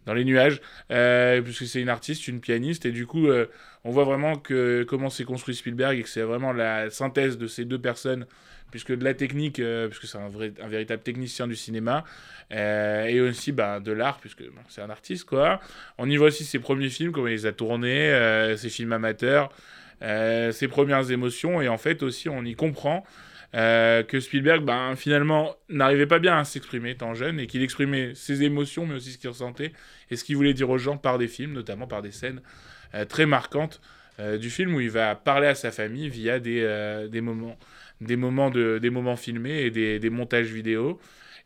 dans 0.06 0.14
les 0.14 0.26
nuages, 0.26 0.62
euh, 0.91 1.41
puisque 1.41 1.66
c'est 1.66 1.82
une 1.82 1.89
artiste, 1.89 2.28
une 2.28 2.39
pianiste, 2.39 2.86
et 2.86 2.91
du 2.91 3.06
coup, 3.06 3.28
euh, 3.28 3.45
on 3.84 3.91
voit 3.91 4.06
vraiment 4.06 4.36
que 4.38 4.84
comment 4.88 5.10
s'est 5.10 5.24
construit 5.24 5.56
Spielberg 5.56 6.00
et 6.00 6.04
que 6.04 6.10
c'est 6.10 6.22
vraiment 6.22 6.54
la 6.54 6.89
synthèse 6.89 7.38
de 7.38 7.47
ces 7.47 7.66
deux 7.66 7.80
personnes, 7.80 8.26
puisque 8.72 8.95
de 8.95 9.04
la 9.04 9.14
technique, 9.14 9.60
euh, 9.60 9.88
puisque 9.88 10.06
c'est 10.06 10.18
un, 10.18 10.32
un 10.64 10.68
véritable 10.68 11.02
technicien 11.02 11.47
du 11.47 11.56
cinéma, 11.56 12.04
et 12.52 13.22
aussi 13.22 13.52
bah, 13.52 13.80
de 13.80 13.91
l'art, 13.91 14.20
puisque 14.20 14.43
c'est 14.70 14.82
un 14.82 14.89
artiste, 14.89 15.26
quoi. 15.26 15.60
On 16.00 16.10
y 16.10 16.18
voit 16.18 16.28
aussi 16.28 16.43
ses 16.43 16.60
premiers 16.60 16.89
films, 16.89 17.12
comment 17.12 17.28
il 17.28 17.34
les 17.34 17.45
a 17.45 17.52
tournés, 17.52 18.56
ses 18.58 18.70
films 18.70 18.91
amateurs, 18.93 19.52
ses 20.02 20.68
premières 20.68 21.12
émotions, 21.12 21.62
et 21.62 21.68
en 21.68 21.78
fait 21.78 22.02
aussi, 22.02 22.28
on 22.28 22.43
y 22.43 22.56
comprend 22.56 23.06
euh, 23.56 24.04
que 24.04 24.20
Spielberg, 24.20 24.64
ben, 24.64 24.95
finalement, 24.95 25.56
n'arrivait 25.70 26.06
pas 26.06 26.20
bien 26.20 26.38
à 26.38 26.43
s'exprimer 26.43 26.91
étant 26.91 27.14
jeune 27.16 27.39
et 27.39 27.47
qu'il 27.47 27.64
exprimait 27.64 28.14
ses 28.14 28.43
émotions, 28.43 28.86
mais 28.86 28.95
aussi 28.95 29.12
ce 29.12 29.18
qu'il 29.18 29.30
ressentait 29.30 29.74
et 30.12 30.16
ce 30.16 30.24
qu'il 30.24 30.36
voulait 30.36 30.54
dire 30.54 30.70
aux 30.70 30.78
gens 30.78 30.97
par 30.97 31.18
des 31.18 31.28
films, 31.28 31.54
notamment 31.54 31.88
par 31.88 32.02
des 32.02 32.12
scènes 32.12 32.41
euh, 32.93 33.06
très 33.06 33.26
marquantes 33.26 33.82
euh, 34.20 34.38
du 34.38 34.50
film 34.50 34.76
où 34.76 34.80
il 34.80 34.91
va 34.91 35.16
parler 35.16 35.47
à 35.47 35.56
sa 35.56 35.72
famille 35.72 36.10
via 36.10 36.39
des, 36.39 37.08
des, 37.10 37.22
moments, 37.22 37.58
des, 38.02 38.16
moments 38.16 38.52
de, 38.52 38.78
des 38.80 38.89
moments 38.91 39.16
filmés 39.16 39.62
et 39.62 39.72
des, 39.72 40.00
des 40.00 40.10
montages 40.10 40.52
vidéo. 40.52 41.00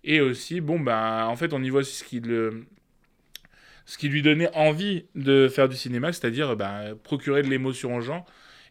Et 0.04 0.20
aussi, 0.20 0.60
bon, 0.60 0.80
ben, 0.82 1.26
en 1.26 1.36
fait, 1.38 1.54
on 1.54 1.64
y 1.64 1.70
voit 1.70 1.82
aussi 1.82 1.96
ce 1.96 2.04
qui 2.04 2.20
le 2.20 2.66
ce 3.86 3.98
qui 3.98 4.08
lui 4.08 4.22
donnait 4.22 4.50
envie 4.56 5.08
de 5.14 5.50
faire 5.50 5.68
du 5.68 5.76
cinéma, 5.76 6.14
c'est-à-dire 6.14 6.56
ben, 6.56 6.96
procurer 7.04 7.42
de 7.42 7.50
l'émotion 7.50 7.96
aux 7.98 8.02
gens 8.02 8.26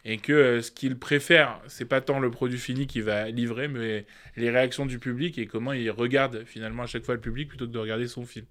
et 0.05 0.19
que 0.19 0.33
euh, 0.33 0.63
ce 0.63 0.71
qu'il 0.71 0.99
préfère, 0.99 1.61
c'est 1.69 1.85
pas 1.85 2.01
tant 2.01 2.19
le 2.19 2.31
produit 2.31 2.59
fini 2.59 2.87
qu'il 2.87 3.05
va 3.05 3.31
livrer, 3.31 3.69
mais 3.69 4.05
les 4.37 4.51
réactions 4.51 4.87
du 4.87 4.99
public 4.99 5.39
et 5.39 5.47
comment 5.47 5.73
il 5.73 5.91
regarde 5.91 6.45
finalement 6.47 6.85
à 6.85 6.87
chaque 6.87 7.05
fois 7.05 7.15
le 7.15 7.21
public 7.21 7.49
plutôt 7.49 7.67
que 7.67 7.73
de 7.73 7.79
regarder 7.79 8.09
son 8.09 8.25
film. 8.25 8.47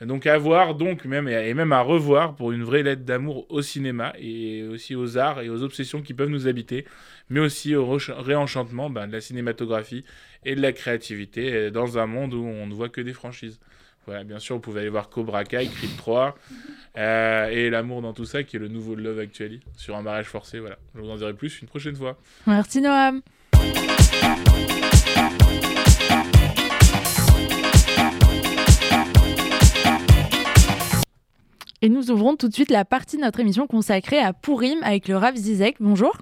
Donc 0.00 0.26
à 0.26 0.38
voir, 0.38 0.76
donc 0.76 1.04
même 1.04 1.28
et 1.28 1.52
même 1.52 1.72
à 1.72 1.82
revoir 1.82 2.34
pour 2.34 2.52
une 2.52 2.62
vraie 2.62 2.82
lettre 2.82 3.02
d'amour 3.02 3.44
au 3.50 3.60
cinéma 3.60 4.14
et 4.18 4.62
aussi 4.64 4.94
aux 4.94 5.18
arts 5.18 5.42
et 5.42 5.50
aux 5.50 5.62
obsessions 5.62 6.00
qui 6.00 6.14
peuvent 6.14 6.30
nous 6.30 6.46
habiter, 6.46 6.86
mais 7.28 7.40
aussi 7.40 7.74
au 7.74 7.86
réenchantement 7.86 8.88
ben, 8.88 9.06
de 9.08 9.12
la 9.12 9.20
cinématographie 9.20 10.04
et 10.46 10.54
de 10.54 10.62
la 10.62 10.72
créativité 10.72 11.52
euh, 11.54 11.70
dans 11.70 11.98
un 11.98 12.06
monde 12.06 12.32
où 12.32 12.42
on 12.42 12.66
ne 12.66 12.72
voit 12.72 12.88
que 12.88 13.02
des 13.02 13.12
franchises. 13.12 13.60
Voilà, 14.06 14.24
bien 14.24 14.38
sûr, 14.38 14.56
vous 14.56 14.62
pouvez 14.62 14.80
aller 14.80 14.88
voir 14.88 15.10
Cobra 15.10 15.44
Kai, 15.44 15.66
Creed 15.68 15.96
3, 15.96 16.36
euh, 16.96 17.48
et 17.48 17.70
L'amour 17.70 18.02
dans 18.02 18.12
tout 18.12 18.24
ça, 18.24 18.42
qui 18.42 18.56
est 18.56 18.58
le 18.58 18.68
nouveau 18.68 18.94
Love 18.94 19.18
Actually, 19.18 19.60
sur 19.76 19.96
un 19.96 20.02
mariage 20.02 20.26
forcé. 20.26 20.58
Voilà, 20.58 20.78
je 20.94 21.00
vous 21.00 21.10
en 21.10 21.16
dirai 21.16 21.34
plus 21.34 21.60
une 21.60 21.68
prochaine 21.68 21.94
fois. 21.94 22.16
Merci 22.46 22.80
Noam. 22.80 23.20
Et 31.82 31.88
nous 31.88 32.10
ouvrons 32.10 32.36
tout 32.36 32.48
de 32.48 32.52
suite 32.52 32.70
la 32.70 32.84
partie 32.84 33.16
de 33.16 33.22
notre 33.22 33.40
émission 33.40 33.66
consacrée 33.66 34.18
à 34.18 34.32
Pourim 34.32 34.82
avec 34.82 35.08
le 35.08 35.16
Rav 35.16 35.34
Zizek. 35.34 35.76
Bonjour. 35.80 36.14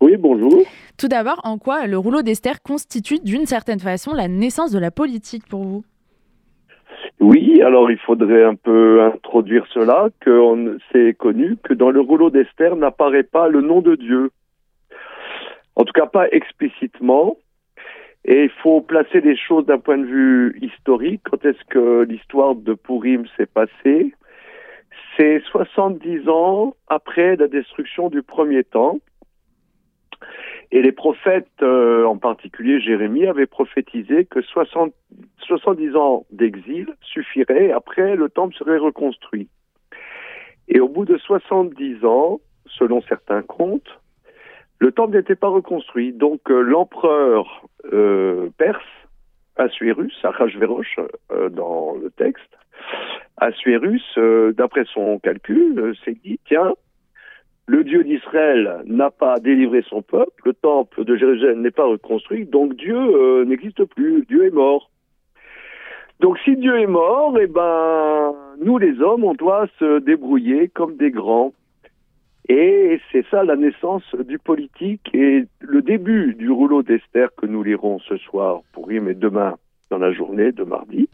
Oui, 0.00 0.16
bonjour. 0.16 0.62
Tout 0.96 1.08
d'abord, 1.08 1.40
en 1.44 1.58
quoi 1.58 1.86
le 1.86 1.98
rouleau 1.98 2.22
d'Esther 2.22 2.62
constitue 2.62 3.18
d'une 3.18 3.46
certaine 3.46 3.80
façon 3.80 4.12
la 4.12 4.28
naissance 4.28 4.70
de 4.70 4.78
la 4.78 4.90
politique 4.90 5.46
pour 5.48 5.64
vous? 5.64 5.84
Oui, 7.28 7.60
alors 7.60 7.90
il 7.90 7.98
faudrait 7.98 8.44
un 8.44 8.54
peu 8.54 9.02
introduire 9.02 9.66
cela, 9.74 10.10
que 10.20 10.78
c'est 10.92 11.12
connu 11.14 11.56
que 11.56 11.74
dans 11.74 11.90
le 11.90 12.00
rouleau 12.00 12.30
d'Esther 12.30 12.76
n'apparaît 12.76 13.24
pas 13.24 13.48
le 13.48 13.62
nom 13.62 13.80
de 13.80 13.96
Dieu. 13.96 14.30
En 15.74 15.82
tout 15.82 15.92
cas, 15.92 16.06
pas 16.06 16.28
explicitement. 16.28 17.36
Et 18.24 18.44
il 18.44 18.50
faut 18.62 18.80
placer 18.80 19.20
les 19.22 19.36
choses 19.36 19.66
d'un 19.66 19.80
point 19.80 19.98
de 19.98 20.04
vue 20.04 20.56
historique. 20.62 21.22
Quand 21.28 21.44
est-ce 21.44 21.64
que 21.68 22.02
l'histoire 22.02 22.54
de 22.54 22.74
Purim 22.74 23.24
s'est 23.36 23.50
passée? 23.52 24.14
C'est 25.16 25.42
70 25.50 26.28
ans 26.28 26.76
après 26.86 27.34
la 27.34 27.48
destruction 27.48 28.08
du 28.08 28.22
premier 28.22 28.62
temple. 28.62 29.02
Et 30.72 30.82
les 30.82 30.92
prophètes, 30.92 31.46
euh, 31.62 32.04
en 32.04 32.16
particulier 32.16 32.80
Jérémie, 32.80 33.26
avaient 33.26 33.46
prophétisé 33.46 34.24
que 34.24 34.42
60, 34.42 34.92
70 35.40 35.96
ans 35.96 36.26
d'exil 36.32 36.94
suffiraient, 37.02 37.70
après 37.70 38.16
le 38.16 38.28
temple 38.28 38.54
serait 38.56 38.78
reconstruit. 38.78 39.48
Et 40.68 40.80
au 40.80 40.88
bout 40.88 41.04
de 41.04 41.16
70 41.16 42.04
ans, 42.04 42.40
selon 42.66 43.00
certains 43.02 43.42
contes, 43.42 44.00
le 44.78 44.92
temple 44.92 45.16
n'était 45.16 45.36
pas 45.36 45.48
reconstruit. 45.48 46.12
Donc 46.12 46.50
euh, 46.50 46.60
l'empereur 46.60 47.66
euh, 47.92 48.50
perse, 48.58 48.84
Assuérus, 49.56 50.12
Achashverosh 50.24 50.98
euh, 51.32 51.48
dans 51.48 51.94
le 51.94 52.10
texte, 52.10 52.50
Assuérus, 53.36 54.04
euh, 54.18 54.52
d'après 54.52 54.84
son 54.92 55.18
calcul, 55.18 55.94
s'est 56.04 56.18
dit, 56.24 56.38
tiens, 56.46 56.74
le 57.66 57.82
Dieu 57.82 58.04
d'Israël 58.04 58.82
n'a 58.86 59.10
pas 59.10 59.38
délivré 59.40 59.82
son 59.88 60.00
peuple, 60.00 60.42
le 60.44 60.54
temple 60.54 61.04
de 61.04 61.16
Jérusalem 61.16 61.62
n'est 61.62 61.72
pas 61.72 61.86
reconstruit, 61.86 62.46
donc 62.46 62.76
Dieu 62.76 62.96
euh, 62.96 63.44
n'existe 63.44 63.84
plus, 63.84 64.24
Dieu 64.26 64.46
est 64.46 64.54
mort. 64.54 64.90
Donc 66.20 66.38
si 66.38 66.56
Dieu 66.56 66.78
est 66.78 66.86
mort, 66.86 67.36
eh 67.40 67.46
ben 67.46 68.34
nous 68.64 68.78
les 68.78 69.00
hommes, 69.00 69.24
on 69.24 69.34
doit 69.34 69.66
se 69.78 69.98
débrouiller 69.98 70.68
comme 70.68 70.96
des 70.96 71.10
grands. 71.10 71.52
Et 72.48 73.00
c'est 73.10 73.26
ça 73.28 73.42
la 73.42 73.56
naissance 73.56 74.04
du 74.14 74.38
politique 74.38 75.10
et 75.12 75.44
le 75.60 75.82
début 75.82 76.34
du 76.34 76.48
rouleau 76.48 76.84
d'Esther 76.84 77.28
que 77.36 77.46
nous 77.46 77.64
lirons 77.64 77.98
ce 77.98 78.16
soir 78.18 78.60
pour 78.72 78.90
y 78.92 79.00
mais 79.00 79.14
demain 79.14 79.56
dans 79.90 79.98
la 79.98 80.12
journée 80.12 80.52
de 80.52 80.62
mardi. 80.62 81.08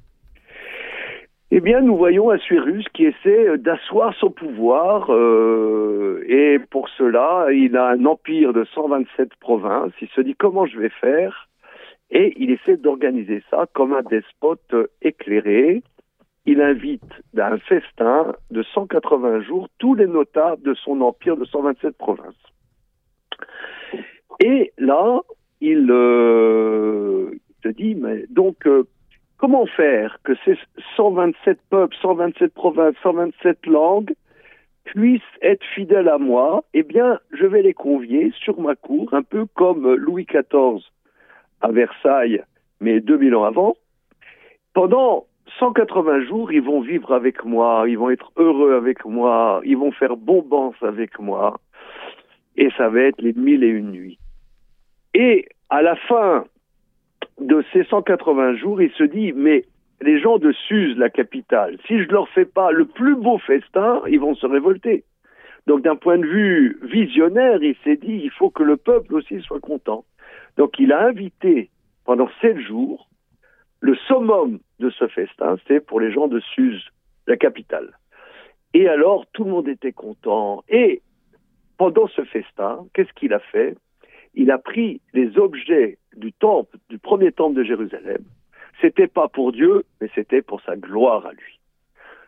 Eh 1.55 1.61
bien, 1.61 1.82
nous 1.82 1.98
voyons 1.98 2.30
Assuérus 2.30 2.86
qui 2.94 3.05
essaie 3.05 3.59
d'asseoir 3.59 4.14
son 4.14 4.30
pouvoir 4.30 5.11
euh, 5.11 6.24
et 6.26 6.59
pour 6.59 6.88
cela, 6.88 7.48
il 7.53 7.76
a 7.76 7.88
un 7.88 8.07
empire 8.07 8.55
de 8.55 8.64
127 8.64 9.34
provinces. 9.34 9.92
Il 10.00 10.09
se 10.09 10.22
dit 10.22 10.34
comment 10.34 10.64
je 10.64 10.78
vais 10.78 10.88
faire? 10.88 11.50
Et 12.11 12.32
il 12.42 12.50
essaie 12.53 12.78
d'organiser 12.78 13.42
ça 13.50 13.66
comme 13.74 13.92
un 13.92 14.00
despote 14.00 14.74
éclairé. 15.03 15.82
Il 16.46 16.62
invite 16.62 17.12
à 17.36 17.53
un 17.53 17.59
festin 17.59 18.34
de 18.50 18.62
180 18.62 19.42
jours 19.42 19.68
tous 19.78 19.94
les 19.94 20.07
notables 20.07 20.62
de 20.62 20.72
son 20.72 21.03
empire 21.03 21.36
de 21.36 21.44
127 21.44 21.98
provinces. 21.98 22.34
Et 24.42 24.72
là, 24.78 25.20
il 25.61 25.86
euh, 25.90 27.30
se 27.62 27.68
dit, 27.68 27.94
mais 27.94 28.24
donc, 28.30 28.66
euh, 28.66 28.84
comment 29.43 29.66
faire 29.66 30.18
que 30.22 30.34
ces 30.45 30.57
127 30.97 31.59
peuples, 31.68 31.97
127 32.01 32.55
provinces, 32.55 32.95
127 33.03 33.66
langues 33.66 34.14
puissent 34.84 35.20
être 35.43 35.64
fidèles 35.74 36.09
à 36.09 36.18
moi? 36.18 36.62
Eh 36.74 36.84
bien, 36.84 37.18
je 37.32 37.47
vais 37.47 37.62
les 37.62 37.74
convier 37.74 38.32
sur 38.38 38.61
ma 38.61 38.76
cour, 38.76 39.12
un 39.12 39.24
peu 39.24 39.47
comme 39.47 39.95
Louis 39.95 40.26
XIV 40.26 40.84
à 41.61 41.72
Versailles, 41.72 42.45
mais 42.80 43.01
2000 43.01 43.34
ans 43.34 43.43
avant. 43.43 43.74
Pendant 44.74 45.26
180 45.59 46.26
jours, 46.26 46.53
ils 46.53 46.62
vont 46.62 46.80
vivre 46.80 47.12
avec 47.12 47.45
moi, 47.45 47.84
ils 47.88 47.99
vont 47.99 48.11
être 48.11 48.30
heureux 48.36 48.76
avec 48.76 49.05
moi, 49.05 49.61
ils 49.64 49.76
vont 49.76 49.90
faire 49.90 50.16
bombance 50.16 50.80
avec 50.82 51.18
moi, 51.18 51.59
et 52.57 52.70
ça 52.76 52.88
va 52.88 53.01
être 53.01 53.20
les 53.20 53.32
mille 53.32 53.64
et 53.64 53.68
une 53.68 53.90
nuits. 53.90 54.20
Et 55.14 55.49
à 55.68 55.82
la 55.82 55.97
fin 55.97 56.45
de 57.43 57.64
ces 57.72 57.84
180 57.84 58.57
jours, 58.57 58.80
il 58.80 58.90
se 58.93 59.05
dit, 59.05 59.32
mais 59.32 59.64
les 60.01 60.20
gens 60.20 60.38
de 60.38 60.53
Suse, 60.53 60.97
la 60.97 61.11
capitale, 61.11 61.78
si 61.86 62.03
je 62.03 62.09
leur 62.09 62.28
fais 62.30 62.45
pas 62.45 62.70
le 62.72 62.86
plus 62.86 63.14
beau 63.14 63.38
festin, 63.38 64.03
ils 64.09 64.20
vont 64.20 64.34
se 64.34 64.47
révolter. 64.47 65.05
Donc 65.66 65.82
d'un 65.82 65.97
point 65.97 66.18
de 66.18 66.26
vue 66.26 66.78
visionnaire, 66.82 67.62
il 67.62 67.76
s'est 67.84 67.97
dit, 67.97 68.20
il 68.24 68.30
faut 68.30 68.51
que 68.51 68.62
le 68.62 68.76
peuple 68.76 69.14
aussi 69.14 69.40
soit 69.43 69.61
content. 69.61 70.05
Donc 70.57 70.78
il 70.78 70.93
a 70.93 71.07
invité 71.07 71.70
pendant 72.05 72.28
sept 72.40 72.59
jours, 72.59 73.09
le 73.80 73.95
summum 73.95 74.59
de 74.80 74.90
ce 74.90 75.07
festin, 75.09 75.57
c'est 75.66 75.84
pour 75.84 76.01
les 76.01 76.12
gens 76.12 76.28
de 76.28 76.40
Suse, 76.40 76.84
la 77.26 77.36
capitale. 77.36 77.97
Et 78.74 78.88
alors, 78.88 79.26
tout 79.32 79.45
le 79.45 79.51
monde 79.51 79.68
était 79.68 79.93
content. 79.93 80.64
Et 80.68 81.03
pendant 81.78 82.09
ce 82.09 82.22
festin, 82.24 82.86
qu'est-ce 82.95 83.12
qu'il 83.12 83.32
a 83.34 83.38
fait? 83.38 83.76
Il 84.34 84.51
a 84.51 84.59
pris 84.59 85.01
les 85.12 85.38
objets 85.38 85.99
du 86.16 86.32
temple, 86.32 86.76
du 86.88 86.98
premier 86.98 87.32
temple 87.32 87.56
de 87.56 87.64
Jérusalem, 87.64 88.22
c'était 88.80 89.06
pas 89.06 89.28
pour 89.28 89.52
Dieu, 89.52 89.84
mais 90.00 90.10
c'était 90.14 90.42
pour 90.42 90.60
sa 90.62 90.76
gloire 90.76 91.26
à 91.26 91.32
lui. 91.32 91.60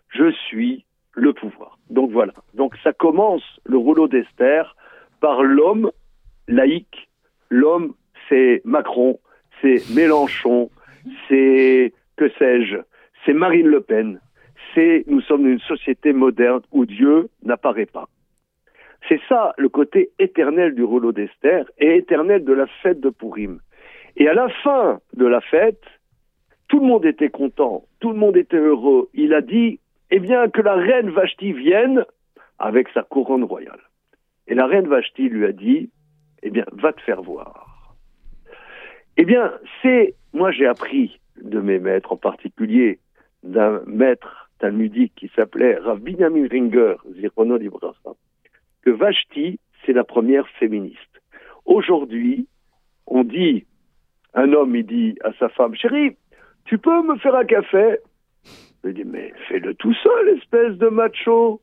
Je 0.08 0.30
suis 0.30 0.84
le 1.12 1.32
pouvoir. 1.32 1.78
Donc 1.90 2.10
voilà. 2.10 2.32
Donc 2.54 2.76
ça 2.82 2.92
commence 2.92 3.42
le 3.64 3.76
rouleau 3.76 4.08
d'Esther 4.08 4.76
par 5.20 5.42
l'homme 5.42 5.90
laïque. 6.48 7.08
L'homme, 7.50 7.94
c'est 8.28 8.62
Macron, 8.64 9.20
c'est 9.60 9.88
Mélenchon, 9.94 10.70
c'est 11.28 11.92
que 12.16 12.28
sais-je, 12.38 12.78
c'est 13.24 13.32
Marine 13.32 13.66
Le 13.66 13.80
Pen. 13.80 14.20
C'est 14.74 15.04
nous 15.06 15.20
sommes 15.20 15.46
une 15.46 15.60
société 15.60 16.12
moderne 16.12 16.62
où 16.72 16.84
Dieu 16.84 17.28
n'apparaît 17.42 17.86
pas. 17.86 18.08
C'est 19.08 19.20
ça 19.28 19.52
le 19.58 19.68
côté 19.68 20.10
éternel 20.18 20.74
du 20.74 20.82
rouleau 20.82 21.12
d'Esther 21.12 21.70
et 21.78 21.96
éternel 21.96 22.44
de 22.44 22.52
la 22.52 22.66
fête 22.82 23.00
de 23.00 23.10
Purim. 23.10 23.60
Et 24.16 24.28
à 24.28 24.34
la 24.34 24.48
fin 24.48 25.00
de 25.14 25.26
la 25.26 25.40
fête, 25.40 25.82
tout 26.68 26.80
le 26.80 26.86
monde 26.86 27.04
était 27.04 27.30
content, 27.30 27.84
tout 28.00 28.10
le 28.10 28.16
monde 28.16 28.36
était 28.36 28.56
heureux. 28.56 29.08
Il 29.14 29.34
a 29.34 29.40
dit, 29.40 29.80
eh 30.10 30.20
bien, 30.20 30.48
que 30.48 30.60
la 30.60 30.74
reine 30.74 31.10
Vashti 31.10 31.52
vienne 31.52 32.04
avec 32.58 32.88
sa 32.90 33.02
couronne 33.02 33.44
royale. 33.44 33.80
Et 34.46 34.54
la 34.54 34.66
reine 34.66 34.88
Vashti 34.88 35.28
lui 35.28 35.44
a 35.44 35.52
dit, 35.52 35.90
eh 36.42 36.50
bien, 36.50 36.64
va 36.72 36.92
te 36.92 37.00
faire 37.00 37.22
voir. 37.22 37.96
Eh 39.16 39.24
bien, 39.24 39.52
c'est, 39.80 40.14
moi 40.32 40.50
j'ai 40.50 40.66
appris 40.66 41.20
de 41.40 41.60
mes 41.60 41.78
maîtres, 41.78 42.12
en 42.12 42.16
particulier 42.16 42.98
d'un 43.42 43.82
maître 43.86 44.50
talmudique 44.58 45.14
qui 45.14 45.30
s'appelait 45.34 45.76
Rav 45.76 46.00
Binyamin 46.00 46.48
Ringer, 46.48 46.96
Zirono 47.12 47.58
que 48.82 48.90
Vashti, 48.90 49.58
c'est 49.84 49.92
la 49.92 50.04
première 50.04 50.48
féministe. 50.60 50.98
Aujourd'hui, 51.64 52.46
on 53.06 53.24
dit, 53.24 53.66
un 54.34 54.52
homme, 54.52 54.76
il 54.76 54.86
dit 54.86 55.16
à 55.24 55.32
sa 55.38 55.48
femme, 55.48 55.74
chérie, 55.74 56.16
tu 56.64 56.78
peux 56.78 57.02
me 57.02 57.16
faire 57.18 57.34
un 57.34 57.44
café? 57.44 57.98
Lui 58.82 58.94
dis, 58.94 59.04
mais 59.04 59.32
fais-le 59.48 59.74
tout 59.74 59.94
seul, 59.94 60.28
espèce 60.36 60.76
de 60.76 60.88
macho. 60.88 61.60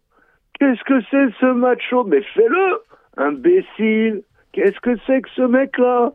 Qu'est-ce 0.60 0.84
que 0.84 1.02
c'est 1.10 1.30
ce 1.40 1.52
macho? 1.54 2.04
Mais 2.04 2.22
fais-le, 2.34 2.82
imbécile. 3.18 4.24
Qu'est-ce 4.54 4.80
que 4.80 4.98
c'est 5.06 5.22
que 5.22 5.30
ce 5.36 5.42
mec-là? 5.44 6.14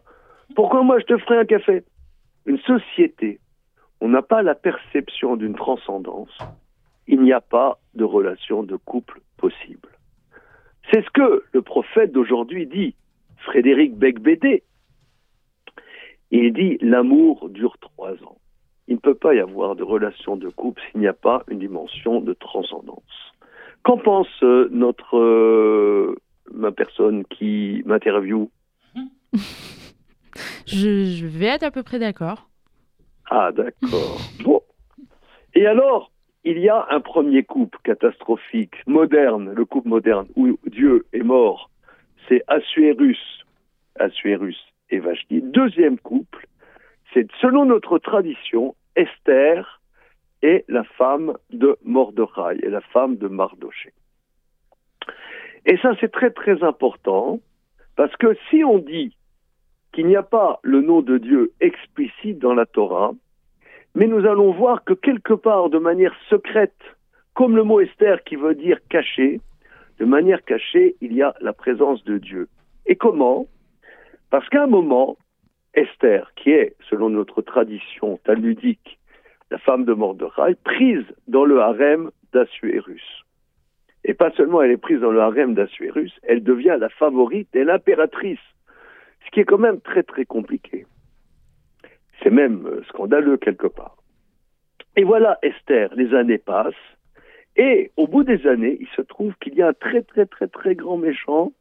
Pourquoi 0.54 0.82
moi 0.82 0.98
je 0.98 1.04
te 1.04 1.18
ferai 1.18 1.38
un 1.38 1.44
café? 1.44 1.82
Une 2.46 2.58
société, 2.58 3.40
on 4.00 4.08
n'a 4.08 4.22
pas 4.22 4.42
la 4.42 4.54
perception 4.54 5.36
d'une 5.36 5.54
transcendance, 5.54 6.36
il 7.06 7.20
n'y 7.22 7.32
a 7.32 7.40
pas 7.40 7.78
de 7.94 8.04
relation 8.04 8.62
de 8.62 8.76
couple 8.76 9.20
possible. 9.36 9.88
C'est 10.90 11.04
ce 11.04 11.10
que 11.10 11.44
le 11.52 11.62
prophète 11.62 12.12
d'aujourd'hui 12.12 12.66
dit, 12.66 12.94
Frédéric 13.38 13.96
Becbédé. 13.96 14.62
Il 16.30 16.52
dit 16.52 16.78
l'amour 16.80 17.48
dure 17.48 17.76
trois 17.78 18.12
ans. 18.24 18.38
Il 18.88 18.94
ne 18.94 19.00
peut 19.00 19.14
pas 19.14 19.34
y 19.34 19.40
avoir 19.40 19.76
de 19.76 19.82
relation 19.82 20.36
de 20.36 20.48
couple 20.48 20.80
s'il 20.90 21.00
n'y 21.00 21.06
a 21.06 21.12
pas 21.12 21.44
une 21.48 21.58
dimension 21.58 22.20
de 22.20 22.32
transcendance. 22.34 23.02
Qu'en 23.82 23.98
pense 23.98 24.28
euh, 24.42 24.68
notre 24.70 25.16
euh, 25.16 26.16
ma 26.52 26.72
personne 26.72 27.24
qui 27.24 27.82
m'interviewe 27.86 28.48
je, 30.66 31.04
je 31.04 31.26
vais 31.26 31.46
être 31.46 31.64
à 31.64 31.70
peu 31.70 31.82
près 31.82 31.98
d'accord. 31.98 32.48
Ah 33.30 33.50
d'accord. 33.52 34.20
Bon. 34.44 34.60
Et 35.54 35.66
alors, 35.66 36.12
il 36.44 36.58
y 36.58 36.68
a 36.68 36.86
un 36.90 37.00
premier 37.00 37.42
couple 37.42 37.78
catastrophique, 37.82 38.74
moderne, 38.86 39.52
le 39.52 39.64
couple 39.64 39.88
moderne, 39.88 40.26
où 40.36 40.58
Dieu 40.66 41.06
est 41.12 41.22
mort. 41.22 41.70
C'est 42.28 42.42
Assuérus, 42.46 43.44
Assuérus 43.98 44.56
et 44.90 44.98
Vashti. 44.98 45.40
Deuxième 45.42 45.98
couple, 45.98 46.46
c'est 47.12 47.26
selon 47.40 47.64
notre 47.64 47.98
tradition, 47.98 48.74
Esther 48.94 49.80
est 50.42 50.64
la 50.68 50.84
femme 50.84 51.36
de 51.50 51.76
Mordechai, 51.84 52.58
et 52.62 52.68
la 52.68 52.80
femme 52.80 53.16
de 53.16 53.28
Mardoché. 53.28 53.92
Et 55.64 55.76
ça, 55.78 55.92
c'est 56.00 56.12
très 56.12 56.30
très 56.30 56.62
important, 56.62 57.40
parce 57.96 58.14
que 58.16 58.36
si 58.50 58.62
on 58.64 58.78
dit 58.78 59.16
qu'il 59.92 60.06
n'y 60.06 60.16
a 60.16 60.22
pas 60.22 60.60
le 60.62 60.82
nom 60.82 61.00
de 61.00 61.18
Dieu 61.18 61.52
explicite 61.60 62.38
dans 62.38 62.54
la 62.54 62.66
Torah, 62.66 63.12
mais 63.94 64.06
nous 64.06 64.26
allons 64.26 64.52
voir 64.52 64.84
que 64.84 64.92
quelque 64.92 65.32
part, 65.32 65.70
de 65.70 65.78
manière 65.78 66.14
secrète, 66.28 66.76
comme 67.34 67.56
le 67.56 67.64
mot 67.64 67.80
Esther 67.80 68.22
qui 68.24 68.36
veut 68.36 68.54
dire 68.54 68.78
caché, 68.90 69.40
de 69.98 70.04
manière 70.04 70.44
cachée, 70.44 70.96
il 71.00 71.14
y 71.14 71.22
a 71.22 71.34
la 71.40 71.54
présence 71.54 72.04
de 72.04 72.18
Dieu. 72.18 72.48
Et 72.84 72.96
comment? 72.96 73.46
Parce 74.30 74.48
qu'à 74.48 74.64
un 74.64 74.66
moment, 74.66 75.16
Esther, 75.74 76.32
qui 76.34 76.50
est, 76.50 76.74
selon 76.88 77.10
notre 77.10 77.42
tradition 77.42 78.18
talmudique, 78.24 78.98
la 79.50 79.58
femme 79.58 79.84
de 79.84 79.92
Mordechai, 79.92 80.56
prise 80.64 81.04
dans 81.28 81.44
le 81.44 81.60
harem 81.60 82.10
d'Assuérus. 82.32 83.24
Et 84.04 84.14
pas 84.14 84.30
seulement 84.32 84.62
elle 84.62 84.70
est 84.70 84.76
prise 84.76 85.00
dans 85.00 85.10
le 85.10 85.20
harem 85.20 85.54
d'Assuérus, 85.54 86.12
elle 86.22 86.42
devient 86.42 86.76
la 86.78 86.88
favorite 86.88 87.54
et 87.54 87.64
l'impératrice, 87.64 88.40
ce 89.24 89.30
qui 89.30 89.40
est 89.40 89.44
quand 89.44 89.58
même 89.58 89.80
très 89.80 90.02
très 90.02 90.24
compliqué. 90.24 90.86
C'est 92.22 92.30
même 92.30 92.66
euh, 92.66 92.82
scandaleux 92.88 93.36
quelque 93.36 93.66
part. 93.66 93.96
Et 94.96 95.04
voilà 95.04 95.38
Esther, 95.42 95.94
les 95.94 96.14
années 96.14 96.38
passent, 96.38 96.74
et 97.56 97.90
au 97.96 98.06
bout 98.06 98.24
des 98.24 98.46
années, 98.46 98.76
il 98.80 98.88
se 98.88 99.02
trouve 99.02 99.34
qu'il 99.40 99.54
y 99.54 99.62
a 99.62 99.68
un 99.68 99.72
très 99.72 100.02
très 100.02 100.26
très 100.26 100.48
très 100.48 100.74
grand 100.74 100.96
méchant, 100.96 101.52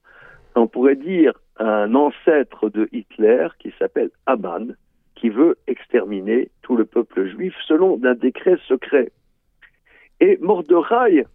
on 0.56 0.68
pourrait 0.68 0.95
dire 0.95 1.34
un 1.58 1.93
ancêtre 1.95 2.70
de 2.70 2.88
Hitler 2.91 3.47
qui 3.60 3.74
s'appelle 3.78 4.10
Aman, 4.26 4.76
qui 5.16 5.30
veut 5.30 5.58
exterminer 5.68 6.49
tout 6.62 6.76
le 6.76 6.86
peuple 6.86 7.28
juif 7.28 7.53
selon 7.68 7.99
un 8.03 8.16
décret 8.16 8.58
secret. 8.68 9.12
Et 10.20 10.38
Mordechai 10.41 11.26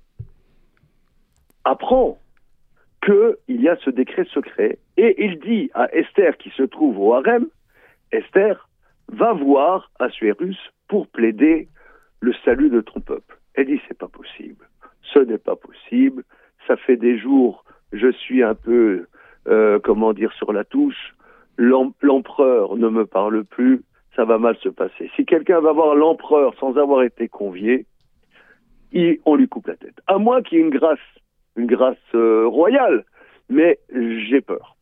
apprend 1.65 2.19
qu'il 3.05 3.61
y 3.61 3.69
a 3.69 3.77
ce 3.77 3.91
décret 3.91 4.25
secret 4.25 4.79
et 4.97 5.25
il 5.25 5.39
dit 5.41 5.71
à 5.75 5.93
Esther 5.95 6.37
qui 6.37 6.51
se 6.51 6.63
trouve 6.63 6.99
au 6.99 7.15
harem, 7.15 7.47
Esther, 8.13 8.69
va 9.09 9.33
voir 9.33 9.91
Assuérus 9.99 10.59
pour 10.89 11.07
plaider 11.09 11.69
le 12.21 12.33
salut 12.45 12.71
de 12.71 12.81
ton 12.81 13.01
peuple. 13.01 13.39
Elle 13.55 13.67
dit 13.67 13.81
c'est 13.89 13.99
pas 13.99 14.09
possible, 14.09 14.69
ce 15.03 15.19
n'est 15.21 15.39
pas 15.39 15.57
possible, 15.57 16.25
ça 16.67 16.77
fait 16.77 16.97
des 16.97 17.19
jours, 17.19 17.65
je 17.93 18.11
suis 18.13 18.43
un 18.43 18.55
peu 18.55 19.07
euh, 19.49 19.79
comment 19.79 20.13
dire, 20.13 20.33
sur 20.33 20.53
la 20.53 20.65
touche, 20.65 21.15
l'empereur 21.57 22.77
ne 22.77 22.89
me 22.89 23.07
parle 23.07 23.45
plus, 23.45 23.83
ça 24.17 24.25
va 24.25 24.39
mal 24.39 24.57
se 24.57 24.69
passer. 24.69 25.11
Si 25.17 25.25
quelqu'un 25.25 25.61
va 25.61 25.73
voir 25.73 25.95
l'empereur 25.95 26.55
sans 26.59 26.77
avoir 26.77 27.03
été 27.03 27.29
convié, 27.29 27.87
on 29.25 29.35
lui 29.35 29.49
coupe 29.49 29.67
la 29.67 29.77
tête. 29.77 30.01
À 30.07 30.19
moins 30.19 30.43
qu'il 30.43 30.59
y 30.59 30.61
une 30.61 30.71
grâce, 30.71 30.99
une 31.57 31.67
grâce 31.67 31.97
euh, 32.15 32.47
royale, 32.47 33.05
mais 33.49 33.79
j'ai 33.93 34.41
peur. 34.41 34.77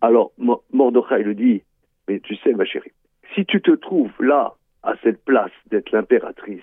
Alors 0.00 0.32
Mordechai 0.72 1.22
lui 1.22 1.34
dit, 1.34 1.62
mais 2.08 2.20
tu 2.20 2.36
sais 2.36 2.52
ma 2.52 2.64
chérie, 2.64 2.92
si 3.34 3.44
tu 3.44 3.60
te 3.60 3.72
trouves 3.72 4.12
là, 4.20 4.54
à 4.82 4.94
cette 5.02 5.24
place 5.24 5.50
d'être 5.70 5.90
l'impératrice, 5.90 6.62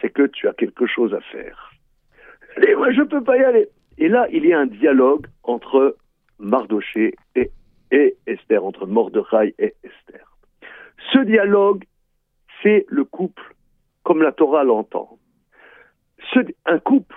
c'est 0.00 0.10
que 0.10 0.26
tu 0.26 0.48
as 0.48 0.52
quelque 0.52 0.86
chose 0.86 1.14
à 1.14 1.20
faire. 1.20 1.70
Et 2.66 2.74
moi, 2.74 2.92
je 2.92 3.00
ne 3.00 3.06
peux 3.06 3.22
pas 3.22 3.36
y 3.36 3.44
aller. 3.44 3.68
Et 3.98 4.08
là, 4.08 4.26
il 4.30 4.44
y 4.44 4.52
a 4.52 4.58
un 4.58 4.66
dialogue 4.66 5.26
entre 5.42 5.96
Mardoché 6.42 7.14
et, 7.36 7.50
Esther, 8.26 8.64
entre 8.64 8.86
Mordechai 8.86 9.54
et 9.58 9.74
Esther. 9.84 10.26
Ce 11.12 11.18
dialogue, 11.20 11.84
c'est 12.62 12.84
le 12.88 13.04
couple 13.04 13.54
comme 14.02 14.22
la 14.22 14.32
Torah 14.32 14.64
l'entend. 14.64 15.18
un 16.66 16.78
couple, 16.78 17.16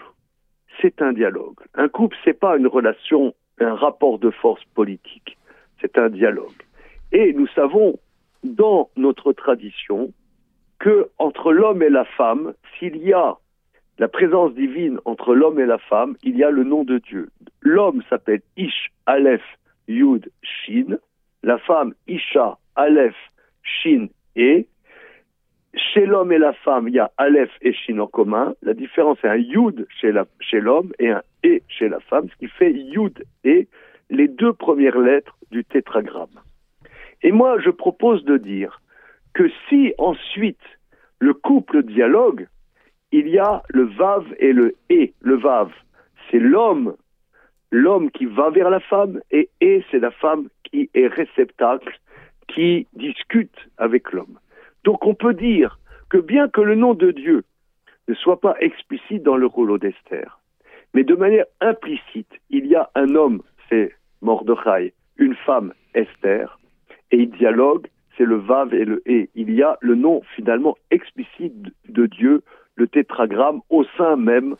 c'est 0.82 1.02
un 1.02 1.14
dialogue. 1.14 1.60
Un 1.74 1.88
couple, 1.88 2.16
c'est 2.24 2.40
pas 2.40 2.58
une 2.58 2.68
relation, 2.68 3.34
un 3.60 3.74
rapport 3.74 4.20
de 4.20 4.30
force 4.30 4.64
politique. 4.76 5.38
C'est 5.82 5.98
un 5.98 6.10
dialogue. 6.10 6.62
Et 7.12 7.34
nous 7.34 7.48
savons 7.48 8.00
dans 8.44 8.90
notre 8.96 9.34
tradition 9.34 10.14
que 10.80 11.10
entre 11.18 11.52
l'homme 11.52 11.82
et 11.82 11.90
la 11.90 12.06
femme, 12.06 12.54
s'il 12.78 12.98
y 12.98 13.14
a 13.14 13.38
la 13.98 14.08
présence 14.08 14.54
divine 14.54 15.00
entre 15.06 15.34
l'homme 15.34 15.60
et 15.60 15.66
la 15.66 15.78
femme, 15.78 16.16
il 16.24 16.38
y 16.38 16.44
a 16.44 16.52
le 16.52 16.64
nom 16.64 16.84
de 16.84 16.98
Dieu. 16.98 17.30
L'homme 17.62 18.02
s'appelle 18.10 18.42
Ish, 18.58 18.92
Aleph, 19.06 19.44
Yud, 19.88 20.30
Shin. 20.42 20.98
La 21.44 21.58
femme, 21.60 21.94
Isha, 22.08 22.58
Aleph, 22.76 23.16
Shin, 23.64 24.08
E. 24.38 24.66
Chez 25.76 26.06
l'homme 26.06 26.32
et 26.32 26.38
la 26.38 26.54
femme, 26.54 26.88
il 26.88 26.96
y 26.96 27.00
a 27.00 27.12
Aleph 27.18 27.52
et 27.62 27.74
Shin 27.74 28.00
en 28.00 28.08
commun. 28.08 28.54
La 28.62 28.74
différence, 28.74 29.18
c'est 29.22 29.30
un 29.30 29.36
Yud 29.36 29.88
chez 30.02 30.60
l'homme 30.60 30.92
et 31.00 31.12
un 31.12 31.22
E 31.46 31.60
chez 31.68 31.88
la 31.88 32.00
femme, 32.00 32.28
ce 32.30 32.36
qui 32.36 32.48
fait 32.48 32.72
Yud 32.72 33.24
et 33.44 33.68
les 34.10 34.28
deux 34.28 34.54
premières 34.54 35.00
lettres 35.00 35.38
du 35.52 35.64
tétragramme. 35.64 36.42
Et 37.22 37.32
moi, 37.32 37.60
je 37.60 37.70
propose 37.70 38.24
de 38.26 38.38
dire 38.38 38.82
que 39.34 39.50
si 39.70 39.94
ensuite 39.98 40.62
le 41.20 41.34
couple 41.34 41.84
dialogue, 41.84 42.48
il 43.12 43.28
y 43.30 43.40
a 43.40 43.64
le 43.70 43.84
vav 43.84 44.26
et 44.40 44.54
le 44.54 44.76
et. 44.90 45.14
Le 45.22 45.36
vav, 45.36 45.72
c'est 46.30 46.40
l'homme, 46.40 46.96
l'homme 47.72 48.12
qui 48.12 48.26
va 48.26 48.50
vers 48.50 48.70
la 48.70 48.80
femme, 48.80 49.22
et 49.32 49.50
et, 49.62 49.84
c'est 49.92 50.00
la 50.00 50.12
femme 50.12 50.48
qui 50.64 50.90
est 50.94 51.08
réceptacle, 51.08 52.00
qui 52.48 52.88
discute 52.94 53.70
avec 53.78 54.12
l'homme. 54.12 54.40
Donc 54.84 55.06
on 55.06 55.16
peut 55.16 55.34
dire 55.34 55.80
que 56.10 56.18
bien 56.18 56.48
que 56.48 56.62
le 56.62 56.76
nom 56.76 56.94
de 56.94 57.12
Dieu 57.12 57.44
ne 58.08 58.14
soit 58.14 58.40
pas 58.40 58.56
explicite 58.60 59.24
dans 59.24 59.38
le 59.38 59.48
rôle 59.48 59.80
d'Esther, 59.80 60.40
mais 60.94 61.04
de 61.04 61.16
manière 61.16 61.46
implicite, 61.62 62.32
il 62.50 62.68
y 62.68 62.76
a 62.76 62.90
un 62.96 63.16
homme, 63.16 63.42
c'est 63.70 63.94
Mordechai, 64.22 64.94
une 65.18 65.36
femme, 65.36 65.74
Esther, 65.94 66.60
et 67.12 67.18
il 67.18 67.32
dialogue, 67.32 67.88
c'est 68.18 68.26
le 68.26 68.38
Vav 68.38 68.74
et 68.74 68.86
le 68.86 69.02
E. 69.08 69.28
Il 69.36 69.54
y 69.54 69.62
a 69.62 69.78
le 69.82 69.96
nom 69.96 70.22
finalement 70.36 70.78
explicite 70.92 71.54
de 71.90 72.06
Dieu, 72.06 72.42
le 72.76 72.88
tétragramme, 72.88 73.62
au 73.70 73.84
sein 73.98 74.16
même 74.16 74.56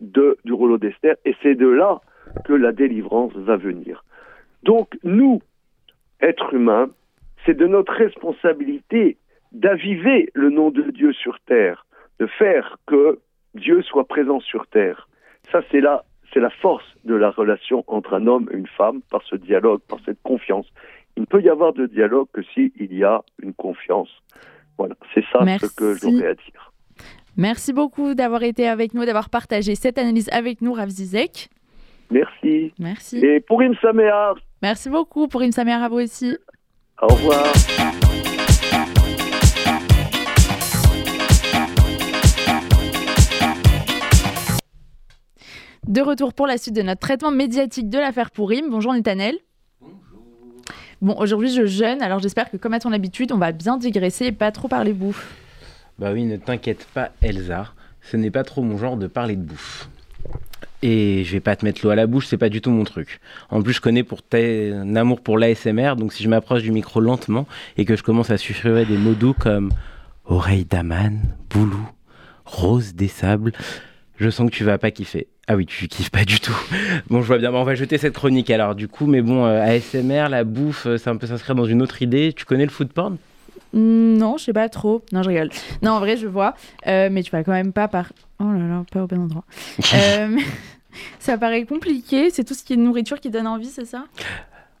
de, 0.00 0.38
du 0.44 0.52
rouleau 0.52 0.78
d'Esther, 0.78 1.16
et 1.24 1.34
c'est 1.42 1.54
de 1.54 1.68
là 1.68 2.00
que 2.44 2.52
la 2.52 2.72
délivrance 2.72 3.32
va 3.34 3.56
venir. 3.56 4.04
Donc 4.62 4.98
nous, 5.02 5.42
êtres 6.20 6.54
humains, 6.54 6.88
c'est 7.44 7.56
de 7.56 7.66
notre 7.66 7.92
responsabilité 7.92 9.16
d'aviver 9.52 10.30
le 10.34 10.50
nom 10.50 10.70
de 10.70 10.82
Dieu 10.90 11.12
sur 11.12 11.38
terre, 11.40 11.86
de 12.18 12.26
faire 12.26 12.78
que 12.86 13.18
Dieu 13.54 13.82
soit 13.82 14.06
présent 14.06 14.40
sur 14.40 14.66
terre. 14.68 15.08
Ça, 15.50 15.60
c'est 15.70 15.80
la, 15.80 16.04
c'est 16.32 16.40
la 16.40 16.50
force 16.50 16.86
de 17.04 17.14
la 17.14 17.30
relation 17.30 17.84
entre 17.86 18.14
un 18.14 18.26
homme 18.26 18.48
et 18.52 18.56
une 18.56 18.66
femme 18.66 19.02
par 19.10 19.22
ce 19.24 19.36
dialogue, 19.36 19.80
par 19.88 19.98
cette 20.04 20.22
confiance. 20.22 20.66
Il 21.16 21.22
ne 21.22 21.26
peut 21.26 21.42
y 21.42 21.50
avoir 21.50 21.74
de 21.74 21.86
dialogue 21.86 22.28
que 22.32 22.42
s'il 22.42 22.72
y 22.78 23.04
a 23.04 23.22
une 23.42 23.52
confiance. 23.52 24.08
Voilà, 24.78 24.94
c'est 25.12 25.24
ça 25.30 25.40
Merci. 25.44 25.66
ce 25.66 25.76
que 25.76 25.94
j'aurais 25.94 26.28
à 26.28 26.34
dire. 26.34 26.71
Merci 27.36 27.72
beaucoup 27.72 28.14
d'avoir 28.14 28.42
été 28.42 28.68
avec 28.68 28.94
nous, 28.94 29.04
d'avoir 29.04 29.30
partagé 29.30 29.74
cette 29.74 29.98
analyse 29.98 30.28
avec 30.32 30.60
nous, 30.60 30.72
Rav 30.74 30.88
Zizek. 30.88 31.48
Merci. 32.10 32.72
Merci. 32.78 33.18
Et 33.24 33.40
pour 33.40 33.62
une 33.62 33.74
Saméar, 33.80 34.34
Merci 34.60 34.90
beaucoup 34.90 35.28
pour 35.28 35.40
une 35.42 35.50
Samir 35.52 35.82
à 35.82 35.88
vous 35.88 35.96
aussi. 36.00 36.36
au 37.00 37.06
revoir. 37.08 37.42
De 45.88 46.00
retour 46.00 46.32
pour 46.32 46.46
la 46.46 46.58
suite 46.58 46.76
de 46.76 46.82
notre 46.82 47.00
traitement 47.00 47.30
médiatique 47.32 47.90
de 47.90 47.98
l'affaire 47.98 48.30
Pourim. 48.30 48.70
Bonjour 48.70 48.92
Netanel. 48.94 49.36
Bon, 51.00 51.16
aujourd'hui 51.18 51.50
je 51.52 51.66
jeûne, 51.66 52.00
alors 52.00 52.20
j'espère 52.20 52.48
que 52.50 52.56
comme 52.56 52.74
à 52.74 52.78
ton 52.78 52.92
habitude, 52.92 53.32
on 53.32 53.38
va 53.38 53.50
bien 53.50 53.76
digresser 53.76 54.26
et 54.26 54.32
pas 54.32 54.52
trop 54.52 54.68
parler 54.68 54.92
bouffe. 54.92 55.41
Bah 55.98 56.12
oui, 56.12 56.24
ne 56.24 56.36
t'inquiète 56.36 56.86
pas, 56.94 57.10
Elsa. 57.20 57.72
Ce 58.00 58.16
n'est 58.16 58.30
pas 58.30 58.44
trop 58.44 58.62
mon 58.62 58.78
genre 58.78 58.96
de 58.96 59.06
parler 59.06 59.36
de 59.36 59.42
bouffe. 59.42 59.88
Et 60.82 61.22
je 61.24 61.32
vais 61.32 61.40
pas 61.40 61.54
te 61.54 61.64
mettre 61.64 61.84
l'eau 61.84 61.90
à 61.90 61.94
la 61.94 62.06
bouche, 62.06 62.26
c'est 62.26 62.38
pas 62.38 62.48
du 62.48 62.60
tout 62.60 62.70
mon 62.70 62.82
truc. 62.82 63.20
En 63.50 63.62
plus, 63.62 63.74
je 63.74 63.80
connais 63.80 64.02
pour 64.02 64.22
ton 64.22 64.96
amour 64.96 65.20
pour 65.20 65.38
l'ASMR, 65.38 65.94
donc 65.96 66.12
si 66.12 66.24
je 66.24 66.28
m'approche 66.28 66.62
du 66.62 66.72
micro 66.72 67.00
lentement 67.00 67.46
et 67.76 67.84
que 67.84 67.94
je 67.94 68.02
commence 68.02 68.30
à 68.30 68.36
susurrer 68.36 68.84
des 68.84 68.96
mots 68.96 69.14
doux 69.14 69.32
comme 69.32 69.70
oreille 70.24 70.64
d'Aman, 70.64 71.20
boulou, 71.50 71.88
rose 72.44 72.94
des 72.94 73.06
sables, 73.08 73.52
je 74.16 74.28
sens 74.28 74.50
que 74.50 74.56
tu 74.56 74.64
vas 74.64 74.78
pas 74.78 74.90
kiffer. 74.90 75.28
Ah 75.46 75.54
oui, 75.54 75.66
tu 75.66 75.86
kiffes 75.86 76.10
pas 76.10 76.24
du 76.24 76.40
tout. 76.40 76.56
Bon, 77.10 77.22
je 77.22 77.26
vois 77.26 77.38
bien, 77.38 77.52
on 77.52 77.64
va 77.64 77.74
jeter 77.76 77.98
cette 77.98 78.14
chronique 78.14 78.50
alors 78.50 78.74
du 78.74 78.88
coup, 78.88 79.06
mais 79.06 79.22
bon, 79.22 79.44
euh, 79.44 79.60
ASMR, 79.62 80.28
la 80.30 80.42
bouffe, 80.42 80.86
euh, 80.86 80.98
ça 80.98 81.14
peut 81.14 81.26
s'inscrire 81.26 81.54
dans 81.54 81.64
une 81.64 81.82
autre 81.82 82.02
idée. 82.02 82.32
Tu 82.32 82.44
connais 82.44 82.64
le 82.64 82.70
food 82.70 82.92
porn? 82.92 83.18
Non, 83.72 84.36
je 84.36 84.44
sais 84.44 84.52
pas 84.52 84.68
trop. 84.68 85.02
Non, 85.12 85.22
je 85.22 85.28
rigole. 85.28 85.50
Non, 85.82 85.92
en 85.92 86.00
vrai, 86.00 86.16
je 86.16 86.26
vois. 86.26 86.54
Euh, 86.86 87.08
mais 87.10 87.22
tu 87.22 87.30
vas 87.30 87.42
quand 87.42 87.52
même 87.52 87.72
pas 87.72 87.88
par. 87.88 88.12
Oh 88.38 88.44
là 88.44 88.66
là, 88.68 88.84
pas 88.90 89.02
au 89.02 89.06
bon 89.06 89.22
endroit. 89.22 89.44
Euh, 89.94 90.38
ça 91.18 91.38
paraît 91.38 91.64
compliqué. 91.64 92.30
C'est 92.30 92.44
tout 92.44 92.54
ce 92.54 92.62
qui 92.62 92.74
est 92.74 92.76
nourriture 92.76 93.20
qui 93.20 93.30
donne 93.30 93.46
envie, 93.46 93.66
c'est 93.66 93.84
ça? 93.84 94.04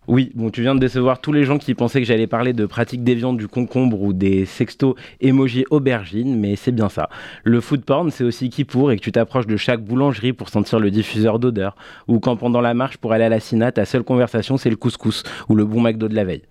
Oui, 0.08 0.32
bon, 0.34 0.50
tu 0.50 0.62
viens 0.62 0.74
de 0.74 0.80
décevoir 0.80 1.20
tous 1.20 1.30
les 1.32 1.44
gens 1.44 1.58
qui 1.58 1.74
pensaient 1.74 2.00
que 2.00 2.06
j'allais 2.06 2.26
parler 2.26 2.52
de 2.52 2.66
pratiques 2.66 3.04
déviantes 3.04 3.36
du 3.36 3.46
concombre 3.46 4.02
ou 4.02 4.12
des 4.12 4.46
sextos 4.46 4.96
emoji 5.20 5.64
aubergine, 5.70 6.36
mais 6.40 6.56
c'est 6.56 6.72
bien 6.72 6.88
ça. 6.88 7.08
Le 7.44 7.60
food 7.60 7.84
porn, 7.84 8.10
c'est 8.10 8.24
aussi 8.24 8.50
qui 8.50 8.64
pour 8.64 8.90
et 8.90 8.96
que 8.96 9.00
tu 9.00 9.12
t'approches 9.12 9.46
de 9.46 9.56
chaque 9.56 9.80
boulangerie 9.80 10.32
pour 10.32 10.48
sentir 10.48 10.80
le 10.80 10.90
diffuseur 10.90 11.38
d'odeur, 11.38 11.76
ou 12.08 12.18
quand 12.18 12.34
pendant 12.34 12.60
la 12.60 12.74
marche 12.74 12.96
pour 12.96 13.12
aller 13.12 13.22
à 13.22 13.28
la 13.28 13.38
Cina, 13.38 13.70
ta 13.70 13.84
seule 13.84 14.02
conversation 14.02 14.56
c'est 14.56 14.70
le 14.70 14.76
couscous 14.76 15.22
ou 15.48 15.54
le 15.54 15.64
bon 15.64 15.80
McDo 15.80 16.08
de 16.08 16.16
la 16.16 16.24
veille. 16.24 16.42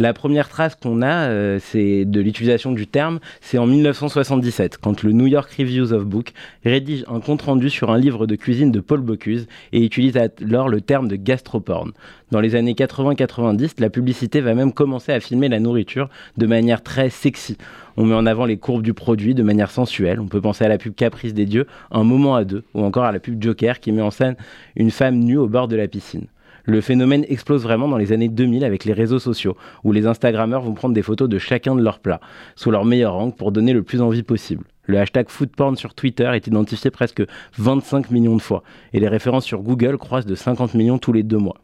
La 0.00 0.12
première 0.12 0.48
trace 0.48 0.76
qu'on 0.76 1.02
a, 1.02 1.28
euh, 1.28 1.58
c'est 1.60 2.04
de 2.04 2.20
l'utilisation 2.20 2.70
du 2.70 2.86
terme, 2.86 3.18
c'est 3.40 3.58
en 3.58 3.66
1977, 3.66 4.78
quand 4.78 5.02
le 5.02 5.10
New 5.10 5.26
York 5.26 5.52
Reviews 5.58 5.92
of 5.92 6.04
Book 6.04 6.34
rédige 6.64 7.04
un 7.08 7.18
compte-rendu 7.18 7.68
sur 7.68 7.90
un 7.90 7.98
livre 7.98 8.28
de 8.28 8.36
cuisine 8.36 8.70
de 8.70 8.78
Paul 8.78 9.00
Bocuse 9.00 9.48
et 9.72 9.84
utilise 9.84 10.16
alors 10.16 10.68
le 10.68 10.80
terme 10.80 11.08
de 11.08 11.16
gastroporn. 11.16 11.90
Dans 12.30 12.38
les 12.40 12.54
années 12.54 12.74
80-90, 12.74 13.80
la 13.80 13.90
publicité 13.90 14.40
va 14.40 14.54
même 14.54 14.72
commencer 14.72 15.10
à 15.10 15.18
filmer 15.18 15.48
la 15.48 15.58
nourriture 15.58 16.08
de 16.36 16.46
manière 16.46 16.84
très 16.84 17.10
sexy. 17.10 17.56
On 17.96 18.04
met 18.04 18.14
en 18.14 18.26
avant 18.26 18.44
les 18.44 18.56
courbes 18.56 18.84
du 18.84 18.94
produit 18.94 19.34
de 19.34 19.42
manière 19.42 19.72
sensuelle. 19.72 20.20
On 20.20 20.28
peut 20.28 20.40
penser 20.40 20.64
à 20.64 20.68
la 20.68 20.78
pub 20.78 20.94
Caprice 20.94 21.34
des 21.34 21.46
dieux, 21.46 21.66
Un 21.90 22.04
moment 22.04 22.36
à 22.36 22.44
deux, 22.44 22.62
ou 22.72 22.84
encore 22.84 23.02
à 23.02 23.10
la 23.10 23.18
pub 23.18 23.42
Joker 23.42 23.80
qui 23.80 23.90
met 23.90 24.02
en 24.02 24.12
scène 24.12 24.36
une 24.76 24.92
femme 24.92 25.18
nue 25.18 25.38
au 25.38 25.48
bord 25.48 25.66
de 25.66 25.74
la 25.74 25.88
piscine. 25.88 26.28
Le 26.68 26.82
phénomène 26.82 27.24
explose 27.30 27.62
vraiment 27.62 27.88
dans 27.88 27.96
les 27.96 28.12
années 28.12 28.28
2000 28.28 28.62
avec 28.62 28.84
les 28.84 28.92
réseaux 28.92 29.18
sociaux, 29.18 29.56
où 29.84 29.92
les 29.92 30.06
Instagrammeurs 30.06 30.60
vont 30.60 30.74
prendre 30.74 30.92
des 30.92 31.00
photos 31.00 31.26
de 31.26 31.38
chacun 31.38 31.74
de 31.74 31.80
leurs 31.80 31.98
plats, 31.98 32.20
sous 32.56 32.70
leur 32.70 32.84
meilleur 32.84 33.14
angle 33.16 33.34
pour 33.34 33.52
donner 33.52 33.72
le 33.72 33.82
plus 33.82 34.02
envie 34.02 34.22
possible. 34.22 34.64
Le 34.84 34.98
hashtag 34.98 35.30
foodporn 35.30 35.76
sur 35.76 35.94
Twitter 35.94 36.30
est 36.34 36.46
identifié 36.46 36.90
presque 36.90 37.22
25 37.56 38.10
millions 38.10 38.36
de 38.36 38.42
fois, 38.42 38.64
et 38.92 39.00
les 39.00 39.08
références 39.08 39.46
sur 39.46 39.62
Google 39.62 39.96
croissent 39.96 40.26
de 40.26 40.34
50 40.34 40.74
millions 40.74 40.98
tous 40.98 41.14
les 41.14 41.22
deux 41.22 41.38
mois. 41.38 41.56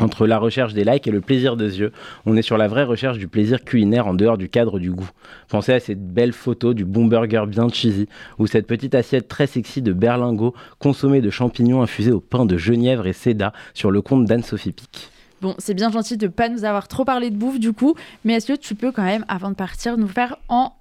Entre 0.00 0.26
la 0.26 0.38
recherche 0.38 0.72
des 0.72 0.82
likes 0.82 1.06
et 1.06 1.10
le 1.10 1.20
plaisir 1.20 1.56
des 1.56 1.78
yeux, 1.78 1.92
on 2.24 2.36
est 2.36 2.42
sur 2.42 2.56
la 2.56 2.68
vraie 2.68 2.84
recherche 2.84 3.18
du 3.18 3.28
plaisir 3.28 3.64
culinaire 3.64 4.06
en 4.06 4.14
dehors 4.14 4.38
du 4.38 4.48
cadre 4.48 4.78
du 4.78 4.90
goût. 4.90 5.10
Pensez 5.48 5.74
à 5.74 5.80
cette 5.80 6.02
belle 6.02 6.32
photo 6.32 6.72
du 6.72 6.86
bon 6.86 7.04
burger 7.04 7.44
bien 7.46 7.68
cheesy, 7.68 8.08
ou 8.38 8.46
cette 8.46 8.66
petite 8.66 8.94
assiette 8.94 9.28
très 9.28 9.46
sexy 9.46 9.82
de 9.82 9.92
berlingot 9.92 10.54
consommée 10.78 11.20
de 11.20 11.28
champignons 11.28 11.82
infusés 11.82 12.12
au 12.12 12.20
pain 12.20 12.46
de 12.46 12.56
genièvre 12.56 13.06
et 13.06 13.12
seda 13.12 13.52
sur 13.74 13.90
le 13.90 14.00
compte 14.00 14.24
d'Anne-Sophie 14.24 14.72
Pic. 14.72 15.10
Bon, 15.42 15.54
c'est 15.58 15.74
bien 15.74 15.90
gentil 15.90 16.16
de 16.16 16.28
pas 16.28 16.48
nous 16.48 16.64
avoir 16.64 16.88
trop 16.88 17.04
parlé 17.04 17.30
de 17.30 17.36
bouffe 17.36 17.58
du 17.58 17.72
coup, 17.72 17.94
mais 18.24 18.34
est-ce 18.34 18.52
que 18.52 18.58
tu 18.58 18.74
peux 18.74 18.92
quand 18.92 19.04
même, 19.04 19.24
avant 19.28 19.50
de 19.50 19.54
partir, 19.54 19.96
nous 19.96 20.08
faire 20.08 20.36
en 20.48 20.72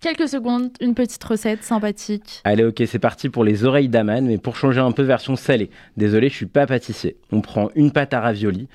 quelques 0.00 0.28
secondes 0.28 0.70
une 0.80 0.94
petite 0.94 1.22
recette 1.24 1.64
sympathique 1.64 2.40
Allez, 2.44 2.64
ok, 2.64 2.82
c'est 2.86 2.98
parti 2.98 3.28
pour 3.28 3.44
les 3.44 3.64
oreilles 3.64 3.88
d'Aman, 3.88 4.26
mais 4.26 4.38
pour 4.38 4.56
changer 4.56 4.80
un 4.80 4.92
peu 4.92 5.02
version 5.02 5.36
salée. 5.36 5.70
Désolé, 5.96 6.28
je 6.28 6.34
suis 6.34 6.46
pas 6.46 6.66
pâtissier. 6.66 7.16
On 7.32 7.40
prend 7.40 7.70
une 7.74 7.90
pâte 7.92 8.14
à 8.14 8.20
ravioli 8.20 8.68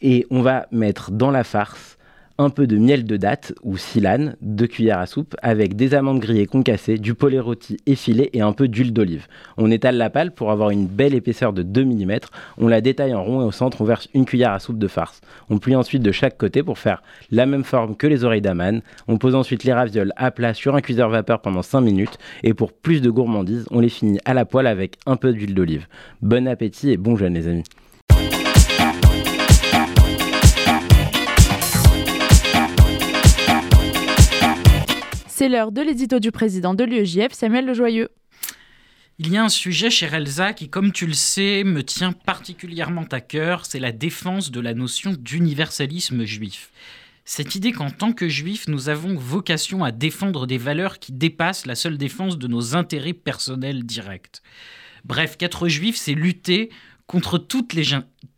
et 0.00 0.26
on 0.30 0.42
va 0.42 0.66
mettre 0.70 1.10
dans 1.10 1.30
la 1.30 1.44
farce 1.44 1.98
un 2.38 2.50
peu 2.50 2.66
de 2.66 2.76
miel 2.76 3.04
de 3.04 3.16
date 3.16 3.54
ou 3.62 3.76
silane, 3.76 4.36
deux 4.40 4.66
cuillères 4.66 4.98
à 4.98 5.06
soupe, 5.06 5.36
avec 5.42 5.76
des 5.76 5.94
amandes 5.94 6.20
grillées 6.20 6.46
concassées, 6.46 6.98
du 6.98 7.14
poulet 7.14 7.40
rôti 7.40 7.76
effilé 7.86 8.30
et 8.32 8.40
un 8.40 8.52
peu 8.52 8.68
d'huile 8.68 8.92
d'olive. 8.92 9.26
On 9.56 9.70
étale 9.70 9.96
la 9.96 10.10
pâle 10.10 10.32
pour 10.32 10.50
avoir 10.50 10.70
une 10.70 10.86
belle 10.86 11.14
épaisseur 11.14 11.52
de 11.52 11.62
2 11.62 11.84
mm. 11.84 12.18
On 12.58 12.68
la 12.68 12.80
détaille 12.80 13.14
en 13.14 13.22
rond 13.22 13.42
et 13.42 13.44
au 13.44 13.52
centre, 13.52 13.80
on 13.80 13.84
verse 13.84 14.08
une 14.14 14.24
cuillère 14.24 14.52
à 14.52 14.58
soupe 14.58 14.78
de 14.78 14.88
farce. 14.88 15.20
On 15.50 15.58
plie 15.58 15.76
ensuite 15.76 16.02
de 16.02 16.12
chaque 16.12 16.38
côté 16.38 16.62
pour 16.62 16.78
faire 16.78 17.02
la 17.30 17.46
même 17.46 17.64
forme 17.64 17.96
que 17.96 18.06
les 18.06 18.24
oreilles 18.24 18.40
d'aman. 18.40 18.82
On 19.08 19.18
pose 19.18 19.34
ensuite 19.34 19.64
les 19.64 19.72
ravioles 19.72 20.12
à 20.16 20.30
plat 20.30 20.54
sur 20.54 20.74
un 20.74 20.80
cuiseur 20.80 21.10
vapeur 21.10 21.40
pendant 21.40 21.62
5 21.62 21.80
minutes 21.80 22.18
et 22.42 22.54
pour 22.54 22.72
plus 22.72 23.02
de 23.02 23.10
gourmandise, 23.10 23.66
on 23.70 23.80
les 23.80 23.88
finit 23.88 24.18
à 24.24 24.34
la 24.34 24.44
poêle 24.44 24.66
avec 24.66 24.96
un 25.06 25.16
peu 25.16 25.32
d'huile 25.32 25.54
d'olive. 25.54 25.86
Bon 26.20 26.46
appétit 26.46 26.90
et 26.90 26.96
bon 26.96 27.16
jeûne 27.16 27.34
les 27.34 27.48
amis. 27.48 27.64
C'est 35.42 35.48
l'heure 35.48 35.72
de 35.72 35.82
l'édito 35.82 36.20
du 36.20 36.30
président 36.30 36.72
de 36.72 36.84
l'UEJF, 36.84 37.32
Samuel 37.32 37.66
Le 37.66 37.74
Joyeux. 37.74 38.10
Il 39.18 39.32
y 39.32 39.36
a 39.36 39.42
un 39.42 39.48
sujet 39.48 39.90
chez 39.90 40.06
Elsa 40.06 40.52
qui, 40.52 40.68
comme 40.68 40.92
tu 40.92 41.04
le 41.04 41.14
sais, 41.14 41.64
me 41.64 41.82
tient 41.82 42.12
particulièrement 42.12 43.06
à 43.10 43.20
cœur, 43.20 43.66
c'est 43.66 43.80
la 43.80 43.90
défense 43.90 44.52
de 44.52 44.60
la 44.60 44.72
notion 44.72 45.16
d'universalisme 45.18 46.22
juif. 46.22 46.70
Cette 47.24 47.56
idée 47.56 47.72
qu'en 47.72 47.90
tant 47.90 48.12
que 48.12 48.28
juifs, 48.28 48.68
nous 48.68 48.88
avons 48.88 49.16
vocation 49.16 49.82
à 49.82 49.90
défendre 49.90 50.46
des 50.46 50.58
valeurs 50.58 51.00
qui 51.00 51.10
dépassent 51.10 51.66
la 51.66 51.74
seule 51.74 51.98
défense 51.98 52.38
de 52.38 52.46
nos 52.46 52.76
intérêts 52.76 53.12
personnels 53.12 53.82
directs. 53.82 54.42
Bref, 55.04 55.36
qu'être 55.36 55.66
juif, 55.66 55.96
c'est 55.96 56.14
lutter 56.14 56.70
contre 57.08 57.38
toutes 57.38 57.72
les, 57.72 57.82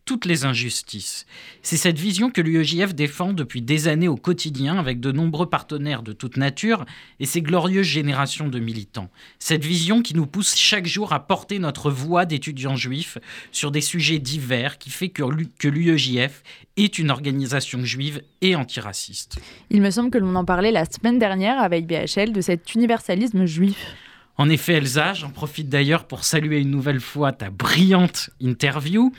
toutes 0.05 0.27
les 0.27 0.45
injustices. 0.45 1.25
C'est 1.63 1.77
cette 1.77 1.99
vision 1.99 2.31
que 2.31 2.41
l'UEJF 2.41 2.95
défend 2.95 3.33
depuis 3.33 3.63
des 3.63 3.89
années 3.89 4.09
au 4.09 4.17
quotidien 4.17 4.79
avec 4.79 5.01
de 5.01 5.13
nombreux 5.13 5.49
partenaires 5.49 6.03
de 6.03 6.13
toute 6.13 6.37
nature 6.37 6.85
et 7.21 7.27
ses 7.27 7.41
glorieuses 7.41 7.87
générations 7.87 8.49
de 8.49 8.59
militants. 8.59 9.09
Cette 9.39 9.65
vision 9.65 10.03
qui 10.03 10.15
nous 10.15 10.27
pousse 10.27 10.55
chaque 10.57 10.87
jour 10.87 11.13
à 11.13 11.27
porter 11.27 11.59
notre 11.59 11.91
voix 11.91 12.27
d'étudiants 12.27 12.77
juifs 12.77 13.17
sur 13.51 13.71
des 13.71 13.81
sujets 13.81 14.19
divers 14.19 14.79
qui 14.79 14.91
fait 14.91 15.09
que 15.09 15.23
l'U- 15.23 15.49
que 15.59 15.69
l'UEJF 15.69 16.43
est 16.77 16.99
une 16.99 17.11
organisation 17.11 17.83
juive 17.85 18.23
et 18.43 18.57
antiraciste. 18.57 19.39
Il 19.71 19.81
me 19.81 19.91
semble 19.91 20.11
que 20.11 20.19
l'on 20.19 20.35
en 20.35 20.45
parlait 20.45 20.73
la 20.73 20.85
semaine 20.85 21.19
dernière 21.19 21.59
avec 21.59 21.87
BHL 21.87 22.33
de 22.33 22.41
cet 22.41 22.75
universalisme 22.75 23.47
juif. 23.47 23.95
En 24.37 24.49
effet, 24.51 24.75
Elsa, 24.75 25.15
j'en 25.15 25.31
profite 25.31 25.69
d'ailleurs 25.69 26.07
pour 26.09 26.25
saluer 26.25 26.59
une 26.59 26.71
nouvelle 26.71 27.01
fois 27.01 27.31
ta 27.33 27.51
brillante 27.51 28.31
interview. 28.41 29.13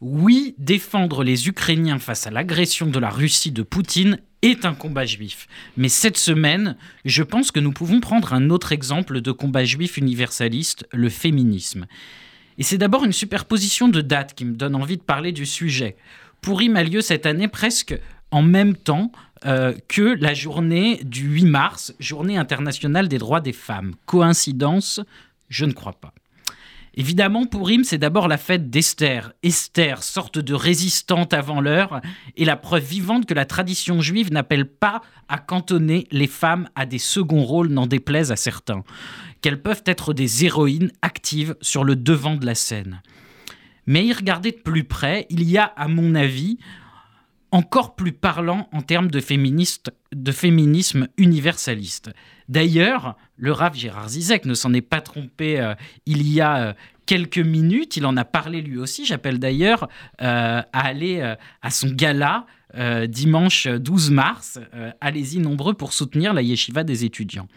Oui, 0.00 0.54
défendre 0.56 1.22
les 1.22 1.46
Ukrainiens 1.48 1.98
face 1.98 2.26
à 2.26 2.30
l'agression 2.30 2.86
de 2.86 2.98
la 2.98 3.10
Russie 3.10 3.52
de 3.52 3.62
Poutine 3.62 4.18
est 4.40 4.64
un 4.64 4.72
combat 4.72 5.04
juif. 5.04 5.46
Mais 5.76 5.90
cette 5.90 6.16
semaine, 6.16 6.76
je 7.04 7.22
pense 7.22 7.50
que 7.50 7.60
nous 7.60 7.72
pouvons 7.72 8.00
prendre 8.00 8.32
un 8.32 8.48
autre 8.48 8.72
exemple 8.72 9.20
de 9.20 9.30
combat 9.30 9.64
juif 9.64 9.98
universaliste, 9.98 10.86
le 10.92 11.10
féminisme. 11.10 11.86
Et 12.56 12.62
c'est 12.62 12.78
d'abord 12.78 13.04
une 13.04 13.12
superposition 13.12 13.88
de 13.88 14.00
dates 14.00 14.34
qui 14.34 14.46
me 14.46 14.54
donne 14.54 14.74
envie 14.74 14.96
de 14.96 15.02
parler 15.02 15.32
du 15.32 15.44
sujet. 15.44 15.96
Pourim 16.40 16.76
a 16.76 16.82
lieu 16.82 17.02
cette 17.02 17.26
année 17.26 17.48
presque 17.48 17.94
en 18.30 18.40
même 18.40 18.76
temps 18.76 19.12
euh, 19.44 19.74
que 19.88 20.16
la 20.18 20.32
journée 20.32 21.00
du 21.04 21.28
8 21.28 21.44
mars, 21.44 21.94
journée 22.00 22.38
internationale 22.38 23.08
des 23.08 23.18
droits 23.18 23.40
des 23.42 23.52
femmes. 23.52 23.94
Coïncidence? 24.06 25.00
Je 25.50 25.66
ne 25.66 25.72
crois 25.72 26.00
pas. 26.00 26.14
Évidemment, 26.94 27.46
Pourim, 27.46 27.84
c'est 27.84 27.98
d'abord 27.98 28.26
la 28.26 28.36
fête 28.36 28.68
d'Esther. 28.68 29.32
Esther, 29.42 30.02
sorte 30.02 30.38
de 30.38 30.54
résistante 30.54 31.32
avant 31.32 31.60
l'heure, 31.60 32.00
est 32.36 32.44
la 32.44 32.56
preuve 32.56 32.84
vivante 32.84 33.26
que 33.26 33.34
la 33.34 33.44
tradition 33.44 34.00
juive 34.00 34.32
n'appelle 34.32 34.66
pas 34.66 35.00
à 35.28 35.38
cantonner 35.38 36.08
les 36.10 36.26
femmes 36.26 36.68
à 36.74 36.86
des 36.86 36.98
seconds 36.98 37.44
rôles, 37.44 37.68
n'en 37.68 37.86
déplaise 37.86 38.32
à 38.32 38.36
certains, 38.36 38.82
qu'elles 39.40 39.62
peuvent 39.62 39.84
être 39.86 40.12
des 40.12 40.44
héroïnes 40.44 40.90
actives 41.00 41.56
sur 41.60 41.84
le 41.84 41.94
devant 41.94 42.34
de 42.34 42.46
la 42.46 42.56
scène. 42.56 43.00
Mais 43.86 44.04
y 44.04 44.12
regarder 44.12 44.50
de 44.50 44.58
plus 44.58 44.84
près, 44.84 45.26
il 45.30 45.42
y 45.44 45.58
a, 45.58 45.64
à 45.64 45.88
mon 45.88 46.14
avis, 46.14 46.58
encore 47.52 47.94
plus 47.94 48.12
parlant 48.12 48.68
en 48.72 48.82
termes 48.82 49.10
de, 49.10 49.20
féminisme 49.20 51.08
universaliste. 51.16 52.10
D'ailleurs, 52.48 53.16
le 53.36 53.52
Rav 53.52 53.74
Gérard 53.74 54.08
Zizek 54.08 54.44
ne 54.44 54.54
s'en 54.54 54.72
est 54.72 54.80
pas 54.80 55.00
trompé 55.00 55.60
euh, 55.60 55.74
il 56.06 56.30
y 56.30 56.40
a 56.40 56.58
euh, 56.58 56.72
quelques 57.06 57.38
minutes, 57.38 57.96
il 57.96 58.06
en 58.06 58.16
a 58.16 58.24
parlé 58.24 58.60
lui 58.60 58.78
aussi. 58.78 59.04
J'appelle 59.04 59.38
d'ailleurs 59.38 59.88
euh, 60.22 60.62
à 60.72 60.80
aller 60.80 61.34
à 61.62 61.70
son 61.70 61.90
gala 61.90 62.46
dimanche 63.08 63.66
12 63.66 64.12
mars. 64.12 64.60
Allez-y 65.00 65.38
nombreux 65.38 65.74
pour 65.74 65.92
soutenir 65.92 66.32
la 66.32 66.42
yeshiva 66.42 66.84
des 66.84 67.04
étudiants. 67.04 67.48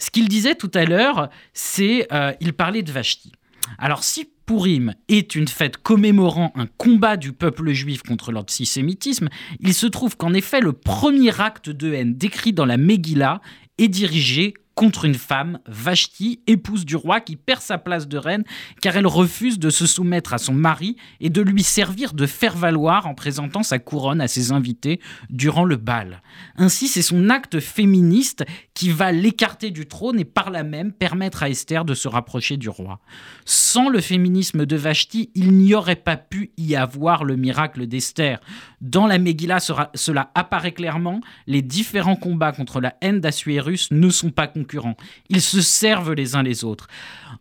Ce 0.00 0.10
qu'il 0.10 0.28
disait 0.28 0.56
tout 0.56 0.70
à 0.74 0.84
l'heure, 0.84 1.30
c'est 1.52 2.08
il 2.40 2.52
parlait 2.54 2.82
de 2.82 2.90
Vashti. 2.90 3.30
Alors 3.76 4.04
si 4.04 4.30
Purim 4.46 4.94
est 5.08 5.34
une 5.34 5.48
fête 5.48 5.76
commémorant 5.76 6.52
un 6.54 6.66
combat 6.66 7.16
du 7.16 7.32
peuple 7.32 7.72
juif 7.72 8.02
contre 8.02 8.32
l'antisémitisme, 8.32 9.28
il 9.60 9.74
se 9.74 9.86
trouve 9.86 10.16
qu'en 10.16 10.32
effet 10.32 10.60
le 10.60 10.72
premier 10.72 11.38
acte 11.40 11.68
de 11.68 11.92
haine 11.92 12.14
décrit 12.14 12.52
dans 12.52 12.64
la 12.64 12.78
Megillah 12.78 13.40
est 13.76 13.88
dirigé 13.88 14.54
contre 14.78 15.06
une 15.06 15.16
femme, 15.16 15.58
Vashti, 15.66 16.40
épouse 16.46 16.86
du 16.86 16.94
roi, 16.94 17.20
qui 17.20 17.34
perd 17.34 17.60
sa 17.60 17.78
place 17.78 18.06
de 18.06 18.16
reine 18.16 18.44
car 18.80 18.96
elle 18.96 19.08
refuse 19.08 19.58
de 19.58 19.70
se 19.70 19.88
soumettre 19.88 20.34
à 20.34 20.38
son 20.38 20.54
mari 20.54 20.94
et 21.18 21.30
de 21.30 21.42
lui 21.42 21.64
servir 21.64 22.14
de 22.14 22.26
faire-valoir 22.26 23.08
en 23.08 23.14
présentant 23.16 23.64
sa 23.64 23.80
couronne 23.80 24.20
à 24.20 24.28
ses 24.28 24.52
invités 24.52 25.00
durant 25.30 25.64
le 25.64 25.74
bal. 25.74 26.22
Ainsi, 26.56 26.86
c'est 26.86 27.02
son 27.02 27.28
acte 27.28 27.58
féministe 27.58 28.44
qui 28.72 28.90
va 28.90 29.10
l'écarter 29.10 29.72
du 29.72 29.88
trône 29.88 30.20
et 30.20 30.24
par 30.24 30.52
là 30.52 30.62
même 30.62 30.92
permettre 30.92 31.42
à 31.42 31.50
Esther 31.50 31.84
de 31.84 31.94
se 31.94 32.06
rapprocher 32.06 32.56
du 32.56 32.68
roi. 32.68 33.00
Sans 33.46 33.88
le 33.88 34.00
féminisme 34.00 34.64
de 34.64 34.76
Vashti, 34.76 35.32
il 35.34 35.54
n'y 35.54 35.74
aurait 35.74 35.96
pas 35.96 36.16
pu 36.16 36.52
y 36.56 36.76
avoir 36.76 37.24
le 37.24 37.34
miracle 37.34 37.88
d'Esther. 37.88 38.38
Dans 38.80 39.08
la 39.08 39.18
Megillah, 39.18 39.58
cela 39.94 40.30
apparaît 40.36 40.70
clairement, 40.70 41.20
les 41.48 41.62
différents 41.62 42.14
combats 42.14 42.52
contre 42.52 42.80
la 42.80 42.94
haine 43.00 43.18
d'Assuérus 43.18 43.90
ne 43.90 44.08
sont 44.08 44.30
pas 44.30 44.46
concurrents. 44.68 44.96
Ils 45.30 45.40
se 45.40 45.60
servent 45.60 46.12
les 46.12 46.36
uns 46.36 46.42
les 46.42 46.64
autres. 46.64 46.88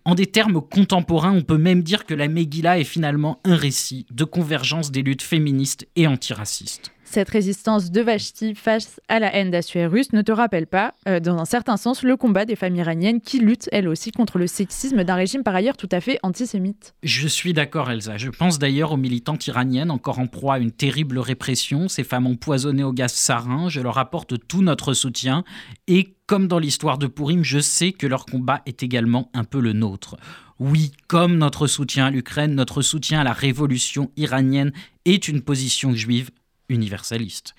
En 0.06 0.16
des 0.16 0.28
termes 0.28 0.62
contemporains, 0.62 1.34
on 1.34 1.42
peut 1.42 1.58
même 1.58 1.84
dire 1.84 2.06
que 2.06 2.14
la 2.14 2.28
Megillah 2.28 2.80
est 2.80 2.86
finalement 2.86 3.40
un 3.44 3.56
récit 3.56 4.06
de 4.12 4.24
convergence 4.24 4.92
des 4.92 5.02
luttes 5.02 5.22
féministes 5.22 5.88
et 5.96 6.08
antiracistes. 6.08 6.92
Cette 7.10 7.30
résistance 7.30 7.90
de 7.90 8.02
Vashti 8.02 8.54
face 8.54 9.00
à 9.08 9.20
la 9.20 9.34
haine 9.34 9.50
d'Assuérus 9.50 10.12
ne 10.12 10.22
te 10.22 10.34
rappelle 10.34 10.68
pas, 10.68 10.94
euh, 11.08 11.22
dans 11.22 11.38
un 11.38 11.46
certain 11.46 11.78
sens, 11.78 12.04
le 12.04 12.18
combat 12.18 12.44
des 12.44 12.58
femmes 12.58 12.76
iraniennes 12.76 13.22
qui 13.22 13.40
luttent 13.40 13.70
elles 13.72 13.88
aussi 13.88 14.12
contre 14.12 14.38
le 14.38 14.46
sexisme 14.46 15.06
d'un 15.06 15.16
régime 15.16 15.42
par 15.42 15.56
ailleurs 15.56 15.78
tout 15.78 15.88
à 15.94 16.02
fait 16.02 16.20
antisémite 16.22 16.96
Je 17.04 17.30
suis 17.30 17.54
d'accord 17.54 17.90
Elsa. 17.90 18.18
Je 18.18 18.30
pense 18.30 18.60
d'ailleurs 18.60 18.92
aux 18.92 18.98
militantes 18.98 19.48
iraniennes 19.48 19.90
encore 19.90 20.20
en 20.20 20.28
proie 20.28 20.56
à 20.56 20.60
une 20.60 20.74
terrible 20.74 21.20
répression, 21.20 21.88
ces 21.88 22.04
femmes 22.04 22.28
empoisonnées 22.28 22.84
au 22.84 22.92
gaz 22.92 23.14
sarin. 23.14 23.70
Je 23.70 23.80
leur 23.80 23.98
apporte 24.00 24.46
tout 24.46 24.62
notre 24.62 24.94
soutien 24.94 25.46
et 25.88 26.17
comme 26.28 26.48
dans 26.48 26.60
l'histoire 26.60 26.98
de 26.98 27.08
Pourim, 27.08 27.44
je 27.44 27.60
sais 27.60 27.94
que 27.94 28.06
leur 28.06 28.26
combat 28.26 28.62
est 28.66 28.84
également 28.84 29.32
un 29.34 29.46
peu 29.46 29.62
le 29.62 29.72
nôtre. 29.72 30.18
Oui, 30.60 30.92
comme 31.08 31.38
notre 31.38 31.68
soutien 31.68 32.06
à 32.08 32.12
l'Ukraine, 32.12 32.54
notre 32.54 32.82
soutien 32.82 33.22
à 33.22 33.24
la 33.24 33.32
révolution 33.32 34.12
iranienne 34.18 34.74
est 35.06 35.30
une 35.30 35.42
position 35.42 35.94
juive 35.94 36.32
universaliste. 36.68 37.56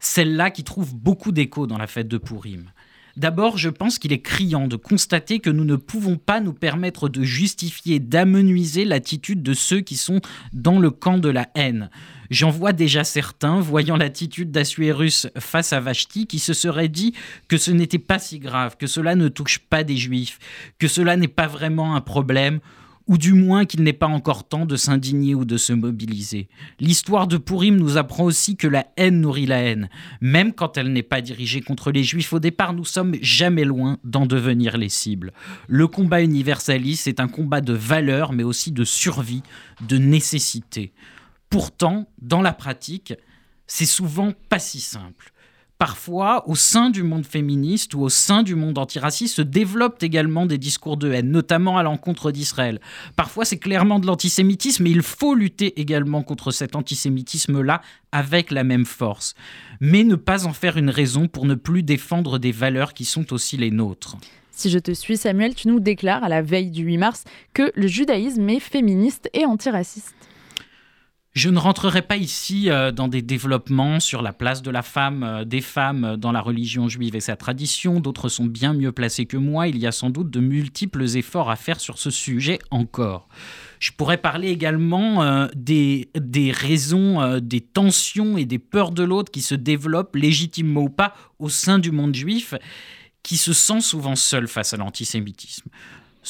Celle-là 0.00 0.50
qui 0.50 0.64
trouve 0.64 0.96
beaucoup 0.96 1.30
d'écho 1.30 1.66
dans 1.66 1.78
la 1.78 1.86
fête 1.86 2.08
de 2.08 2.18
Purim. 2.18 2.72
D'abord, 3.18 3.58
je 3.58 3.68
pense 3.68 3.98
qu'il 3.98 4.12
est 4.12 4.20
criant 4.20 4.68
de 4.68 4.76
constater 4.76 5.40
que 5.40 5.50
nous 5.50 5.64
ne 5.64 5.74
pouvons 5.74 6.16
pas 6.16 6.38
nous 6.38 6.52
permettre 6.52 7.08
de 7.08 7.24
justifier, 7.24 7.98
d'amenuiser 7.98 8.84
l'attitude 8.84 9.42
de 9.42 9.54
ceux 9.54 9.80
qui 9.80 9.96
sont 9.96 10.20
dans 10.52 10.78
le 10.78 10.92
camp 10.92 11.18
de 11.18 11.28
la 11.28 11.48
haine. 11.56 11.90
J'en 12.30 12.50
vois 12.50 12.72
déjà 12.72 13.02
certains, 13.02 13.58
voyant 13.58 13.96
l'attitude 13.96 14.52
d'Assuérus 14.52 15.26
face 15.36 15.72
à 15.72 15.80
Vashti, 15.80 16.28
qui 16.28 16.38
se 16.38 16.52
seraient 16.52 16.88
dit 16.88 17.12
que 17.48 17.56
ce 17.56 17.72
n'était 17.72 17.98
pas 17.98 18.20
si 18.20 18.38
grave, 18.38 18.76
que 18.76 18.86
cela 18.86 19.16
ne 19.16 19.26
touche 19.26 19.58
pas 19.58 19.82
des 19.82 19.96
juifs, 19.96 20.38
que 20.78 20.86
cela 20.86 21.16
n'est 21.16 21.26
pas 21.26 21.48
vraiment 21.48 21.96
un 21.96 22.00
problème, 22.00 22.60
ou 23.08 23.18
du 23.18 23.32
moins 23.32 23.64
qu'il 23.64 23.82
n'est 23.82 23.92
pas 23.92 24.06
encore 24.06 24.46
temps 24.46 24.66
de 24.66 24.76
s'indigner 24.76 25.34
ou 25.34 25.44
de 25.44 25.56
se 25.56 25.72
mobiliser. 25.72 26.48
L'histoire 26.78 27.26
de 27.26 27.38
Pourim 27.38 27.76
nous 27.76 27.96
apprend 27.96 28.24
aussi 28.24 28.56
que 28.56 28.68
la 28.68 28.86
haine 28.96 29.20
nourrit 29.20 29.46
la 29.46 29.62
haine. 29.62 29.88
Même 30.20 30.52
quand 30.52 30.76
elle 30.76 30.92
n'est 30.92 31.02
pas 31.02 31.22
dirigée 31.22 31.62
contre 31.62 31.90
les 31.90 32.04
juifs 32.04 32.32
au 32.34 32.38
départ, 32.38 32.74
nous 32.74 32.84
sommes 32.84 33.16
jamais 33.22 33.64
loin 33.64 33.98
d'en 34.04 34.26
devenir 34.26 34.76
les 34.76 34.90
cibles. 34.90 35.32
Le 35.66 35.88
combat 35.88 36.22
universaliste 36.22 37.08
est 37.08 37.20
un 37.20 37.28
combat 37.28 37.62
de 37.62 37.72
valeur, 37.72 38.32
mais 38.32 38.44
aussi 38.44 38.70
de 38.70 38.84
survie, 38.84 39.42
de 39.80 39.96
nécessité. 39.96 40.92
Pourtant, 41.48 42.08
dans 42.20 42.42
la 42.42 42.52
pratique, 42.52 43.14
c'est 43.66 43.86
souvent 43.86 44.32
pas 44.50 44.58
si 44.58 44.80
simple 44.80 45.32
parfois, 45.78 46.48
au 46.48 46.56
sein 46.56 46.90
du 46.90 47.02
monde 47.02 47.24
féministe 47.24 47.94
ou 47.94 48.02
au 48.02 48.08
sein 48.08 48.42
du 48.42 48.54
monde 48.54 48.78
antiraciste, 48.78 49.36
se 49.36 49.42
développent 49.42 50.02
également 50.02 50.44
des 50.44 50.58
discours 50.58 50.96
de 50.96 51.10
haine, 51.12 51.30
notamment 51.30 51.78
à 51.78 51.82
l'encontre 51.82 52.32
d'Israël. 52.32 52.80
Parfois, 53.16 53.44
c'est 53.44 53.58
clairement 53.58 54.00
de 54.00 54.06
l'antisémitisme, 54.06 54.82
mais 54.82 54.90
il 54.90 55.02
faut 55.02 55.34
lutter 55.34 55.80
également 55.80 56.22
contre 56.22 56.50
cet 56.50 56.76
antisémitisme-là 56.76 57.80
avec 58.12 58.50
la 58.50 58.64
même 58.64 58.86
force. 58.86 59.34
Mais 59.80 60.04
ne 60.04 60.16
pas 60.16 60.46
en 60.46 60.52
faire 60.52 60.76
une 60.76 60.90
raison 60.90 61.28
pour 61.28 61.46
ne 61.46 61.54
plus 61.54 61.82
défendre 61.82 62.38
des 62.38 62.52
valeurs 62.52 62.92
qui 62.92 63.04
sont 63.04 63.32
aussi 63.32 63.56
les 63.56 63.70
nôtres. 63.70 64.16
Si 64.50 64.70
je 64.70 64.80
te 64.80 64.92
suis, 64.92 65.16
Samuel, 65.16 65.54
tu 65.54 65.68
nous 65.68 65.78
déclares 65.78 66.24
à 66.24 66.28
la 66.28 66.42
veille 66.42 66.72
du 66.72 66.82
8 66.82 66.98
mars 66.98 67.24
que 67.54 67.70
le 67.76 67.86
judaïsme 67.86 68.48
est 68.48 68.58
féministe 68.58 69.30
et 69.32 69.46
antiraciste. 69.46 70.16
Je 71.38 71.50
ne 71.50 71.58
rentrerai 71.60 72.02
pas 72.02 72.16
ici 72.16 72.68
euh, 72.68 72.90
dans 72.90 73.06
des 73.06 73.22
développements 73.22 74.00
sur 74.00 74.22
la 74.22 74.32
place 74.32 74.60
de 74.60 74.72
la 74.72 74.82
femme, 74.82 75.22
euh, 75.22 75.44
des 75.44 75.60
femmes 75.60 76.16
dans 76.16 76.32
la 76.32 76.40
religion 76.40 76.88
juive 76.88 77.14
et 77.14 77.20
sa 77.20 77.36
tradition. 77.36 78.00
D'autres 78.00 78.28
sont 78.28 78.46
bien 78.46 78.74
mieux 78.74 78.90
placés 78.90 79.24
que 79.24 79.36
moi. 79.36 79.68
Il 79.68 79.78
y 79.78 79.86
a 79.86 79.92
sans 79.92 80.10
doute 80.10 80.30
de 80.30 80.40
multiples 80.40 81.04
efforts 81.16 81.48
à 81.48 81.54
faire 81.54 81.78
sur 81.78 81.96
ce 81.96 82.10
sujet 82.10 82.58
encore. 82.72 83.28
Je 83.78 83.92
pourrais 83.92 84.16
parler 84.16 84.48
également 84.48 85.22
euh, 85.22 85.46
des, 85.54 86.10
des, 86.18 86.50
raisons, 86.50 87.38
des 87.38 87.60
tensions 87.60 88.36
et 88.36 88.44
des 88.44 88.58
peurs 88.58 88.90
de 88.90 89.04
l'autre 89.04 89.30
qui 89.30 89.42
se 89.42 89.54
développent, 89.54 90.16
légitimement 90.16 90.80
ou 90.80 90.90
pas, 90.90 91.14
au 91.38 91.48
sein 91.48 91.78
du 91.78 91.92
monde 91.92 92.16
juif, 92.16 92.54
qui 93.22 93.36
se 93.36 93.52
sent 93.52 93.80
souvent 93.80 94.16
seul 94.16 94.48
face 94.48 94.74
à 94.74 94.76
l'antisémitisme. 94.76 95.70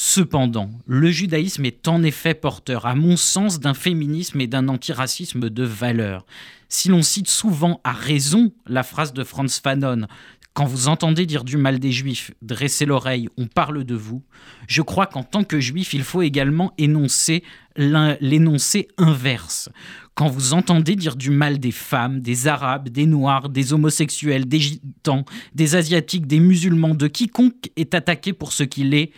Cependant, 0.01 0.69
le 0.87 1.11
judaïsme 1.11 1.65
est 1.65 1.85
en 1.89 2.03
effet 2.03 2.33
porteur, 2.33 2.85
à 2.85 2.95
mon 2.95 3.17
sens, 3.17 3.59
d'un 3.59 3.73
féminisme 3.73 4.39
et 4.39 4.47
d'un 4.47 4.69
antiracisme 4.69 5.49
de 5.49 5.63
valeur. 5.65 6.25
Si 6.69 6.87
l'on 6.87 7.01
cite 7.01 7.27
souvent 7.27 7.81
à 7.83 7.91
raison 7.91 8.53
la 8.65 8.83
phrase 8.83 9.11
de 9.11 9.25
Franz 9.25 9.59
Fanon 9.61 10.07
quand 10.53 10.65
vous 10.65 10.87
entendez 10.87 11.25
dire 11.25 11.43
du 11.43 11.57
mal 11.57 11.79
des 11.79 11.91
juifs, 11.91 12.31
dressez 12.41 12.85
l'oreille, 12.85 13.29
on 13.37 13.47
parle 13.47 13.83
de 13.83 13.95
vous, 13.95 14.23
je 14.67 14.81
crois 14.81 15.05
qu'en 15.05 15.23
tant 15.23 15.43
que 15.43 15.59
juif, 15.59 15.93
il 15.93 16.03
faut 16.03 16.21
également 16.21 16.73
énoncer 16.77 17.43
l'énoncé 17.75 18.87
inverse. 18.97 19.69
Quand 20.15 20.27
vous 20.27 20.53
entendez 20.53 20.95
dire 20.95 21.15
du 21.15 21.29
mal 21.29 21.59
des 21.59 21.71
femmes, 21.71 22.19
des 22.19 22.47
arabes, 22.47 22.89
des 22.89 23.05
noirs, 23.05 23.47
des 23.47 23.73
homosexuels, 23.73 24.47
des 24.47 24.59
gitans, 24.59 25.23
des 25.55 25.75
asiatiques, 25.75 26.27
des 26.27 26.39
musulmans, 26.39 26.95
de 26.95 27.07
quiconque 27.07 27.69
est 27.77 27.93
attaqué 27.93 28.33
pour 28.33 28.51
ce 28.51 28.63
qu'il 28.63 28.93
est, 28.93 29.11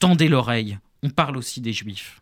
Tendez 0.00 0.28
l'oreille, 0.28 0.78
on 1.02 1.10
parle 1.10 1.36
aussi 1.36 1.60
des 1.60 1.72
juifs. 1.72 2.20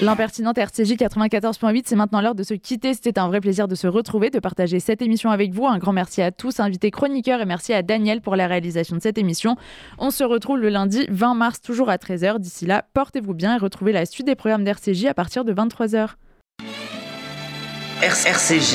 L'impertinente 0.00 0.58
RCJ 0.58 0.94
94.8, 0.94 1.82
c'est 1.86 1.94
maintenant 1.94 2.20
l'heure 2.20 2.34
de 2.34 2.42
se 2.42 2.54
quitter. 2.54 2.92
C'était 2.92 3.20
un 3.20 3.28
vrai 3.28 3.40
plaisir 3.40 3.68
de 3.68 3.76
se 3.76 3.86
retrouver, 3.86 4.30
de 4.30 4.40
partager 4.40 4.80
cette 4.80 5.00
émission 5.00 5.30
avec 5.30 5.52
vous. 5.52 5.64
Un 5.64 5.78
grand 5.78 5.92
merci 5.92 6.22
à 6.22 6.32
tous, 6.32 6.58
invités 6.58 6.90
chroniqueurs, 6.90 7.40
et 7.40 7.44
merci 7.44 7.72
à 7.72 7.82
Daniel 7.82 8.20
pour 8.20 8.34
la 8.34 8.48
réalisation 8.48 8.96
de 8.96 9.00
cette 9.00 9.16
émission. 9.16 9.54
On 9.98 10.10
se 10.10 10.24
retrouve 10.24 10.58
le 10.58 10.70
lundi 10.70 11.06
20 11.08 11.34
mars, 11.34 11.60
toujours 11.60 11.88
à 11.88 11.98
13h. 11.98 12.40
D'ici 12.40 12.66
là, 12.66 12.84
portez-vous 12.94 13.32
bien 13.32 13.54
et 13.54 13.58
retrouvez 13.58 13.92
la 13.92 14.06
suite 14.06 14.26
des 14.26 14.34
programmes 14.34 14.64
d'RCJ 14.64 15.04
à 15.04 15.14
partir 15.14 15.44
de 15.44 15.54
23h. 15.54 16.08
RCJ 18.02 18.74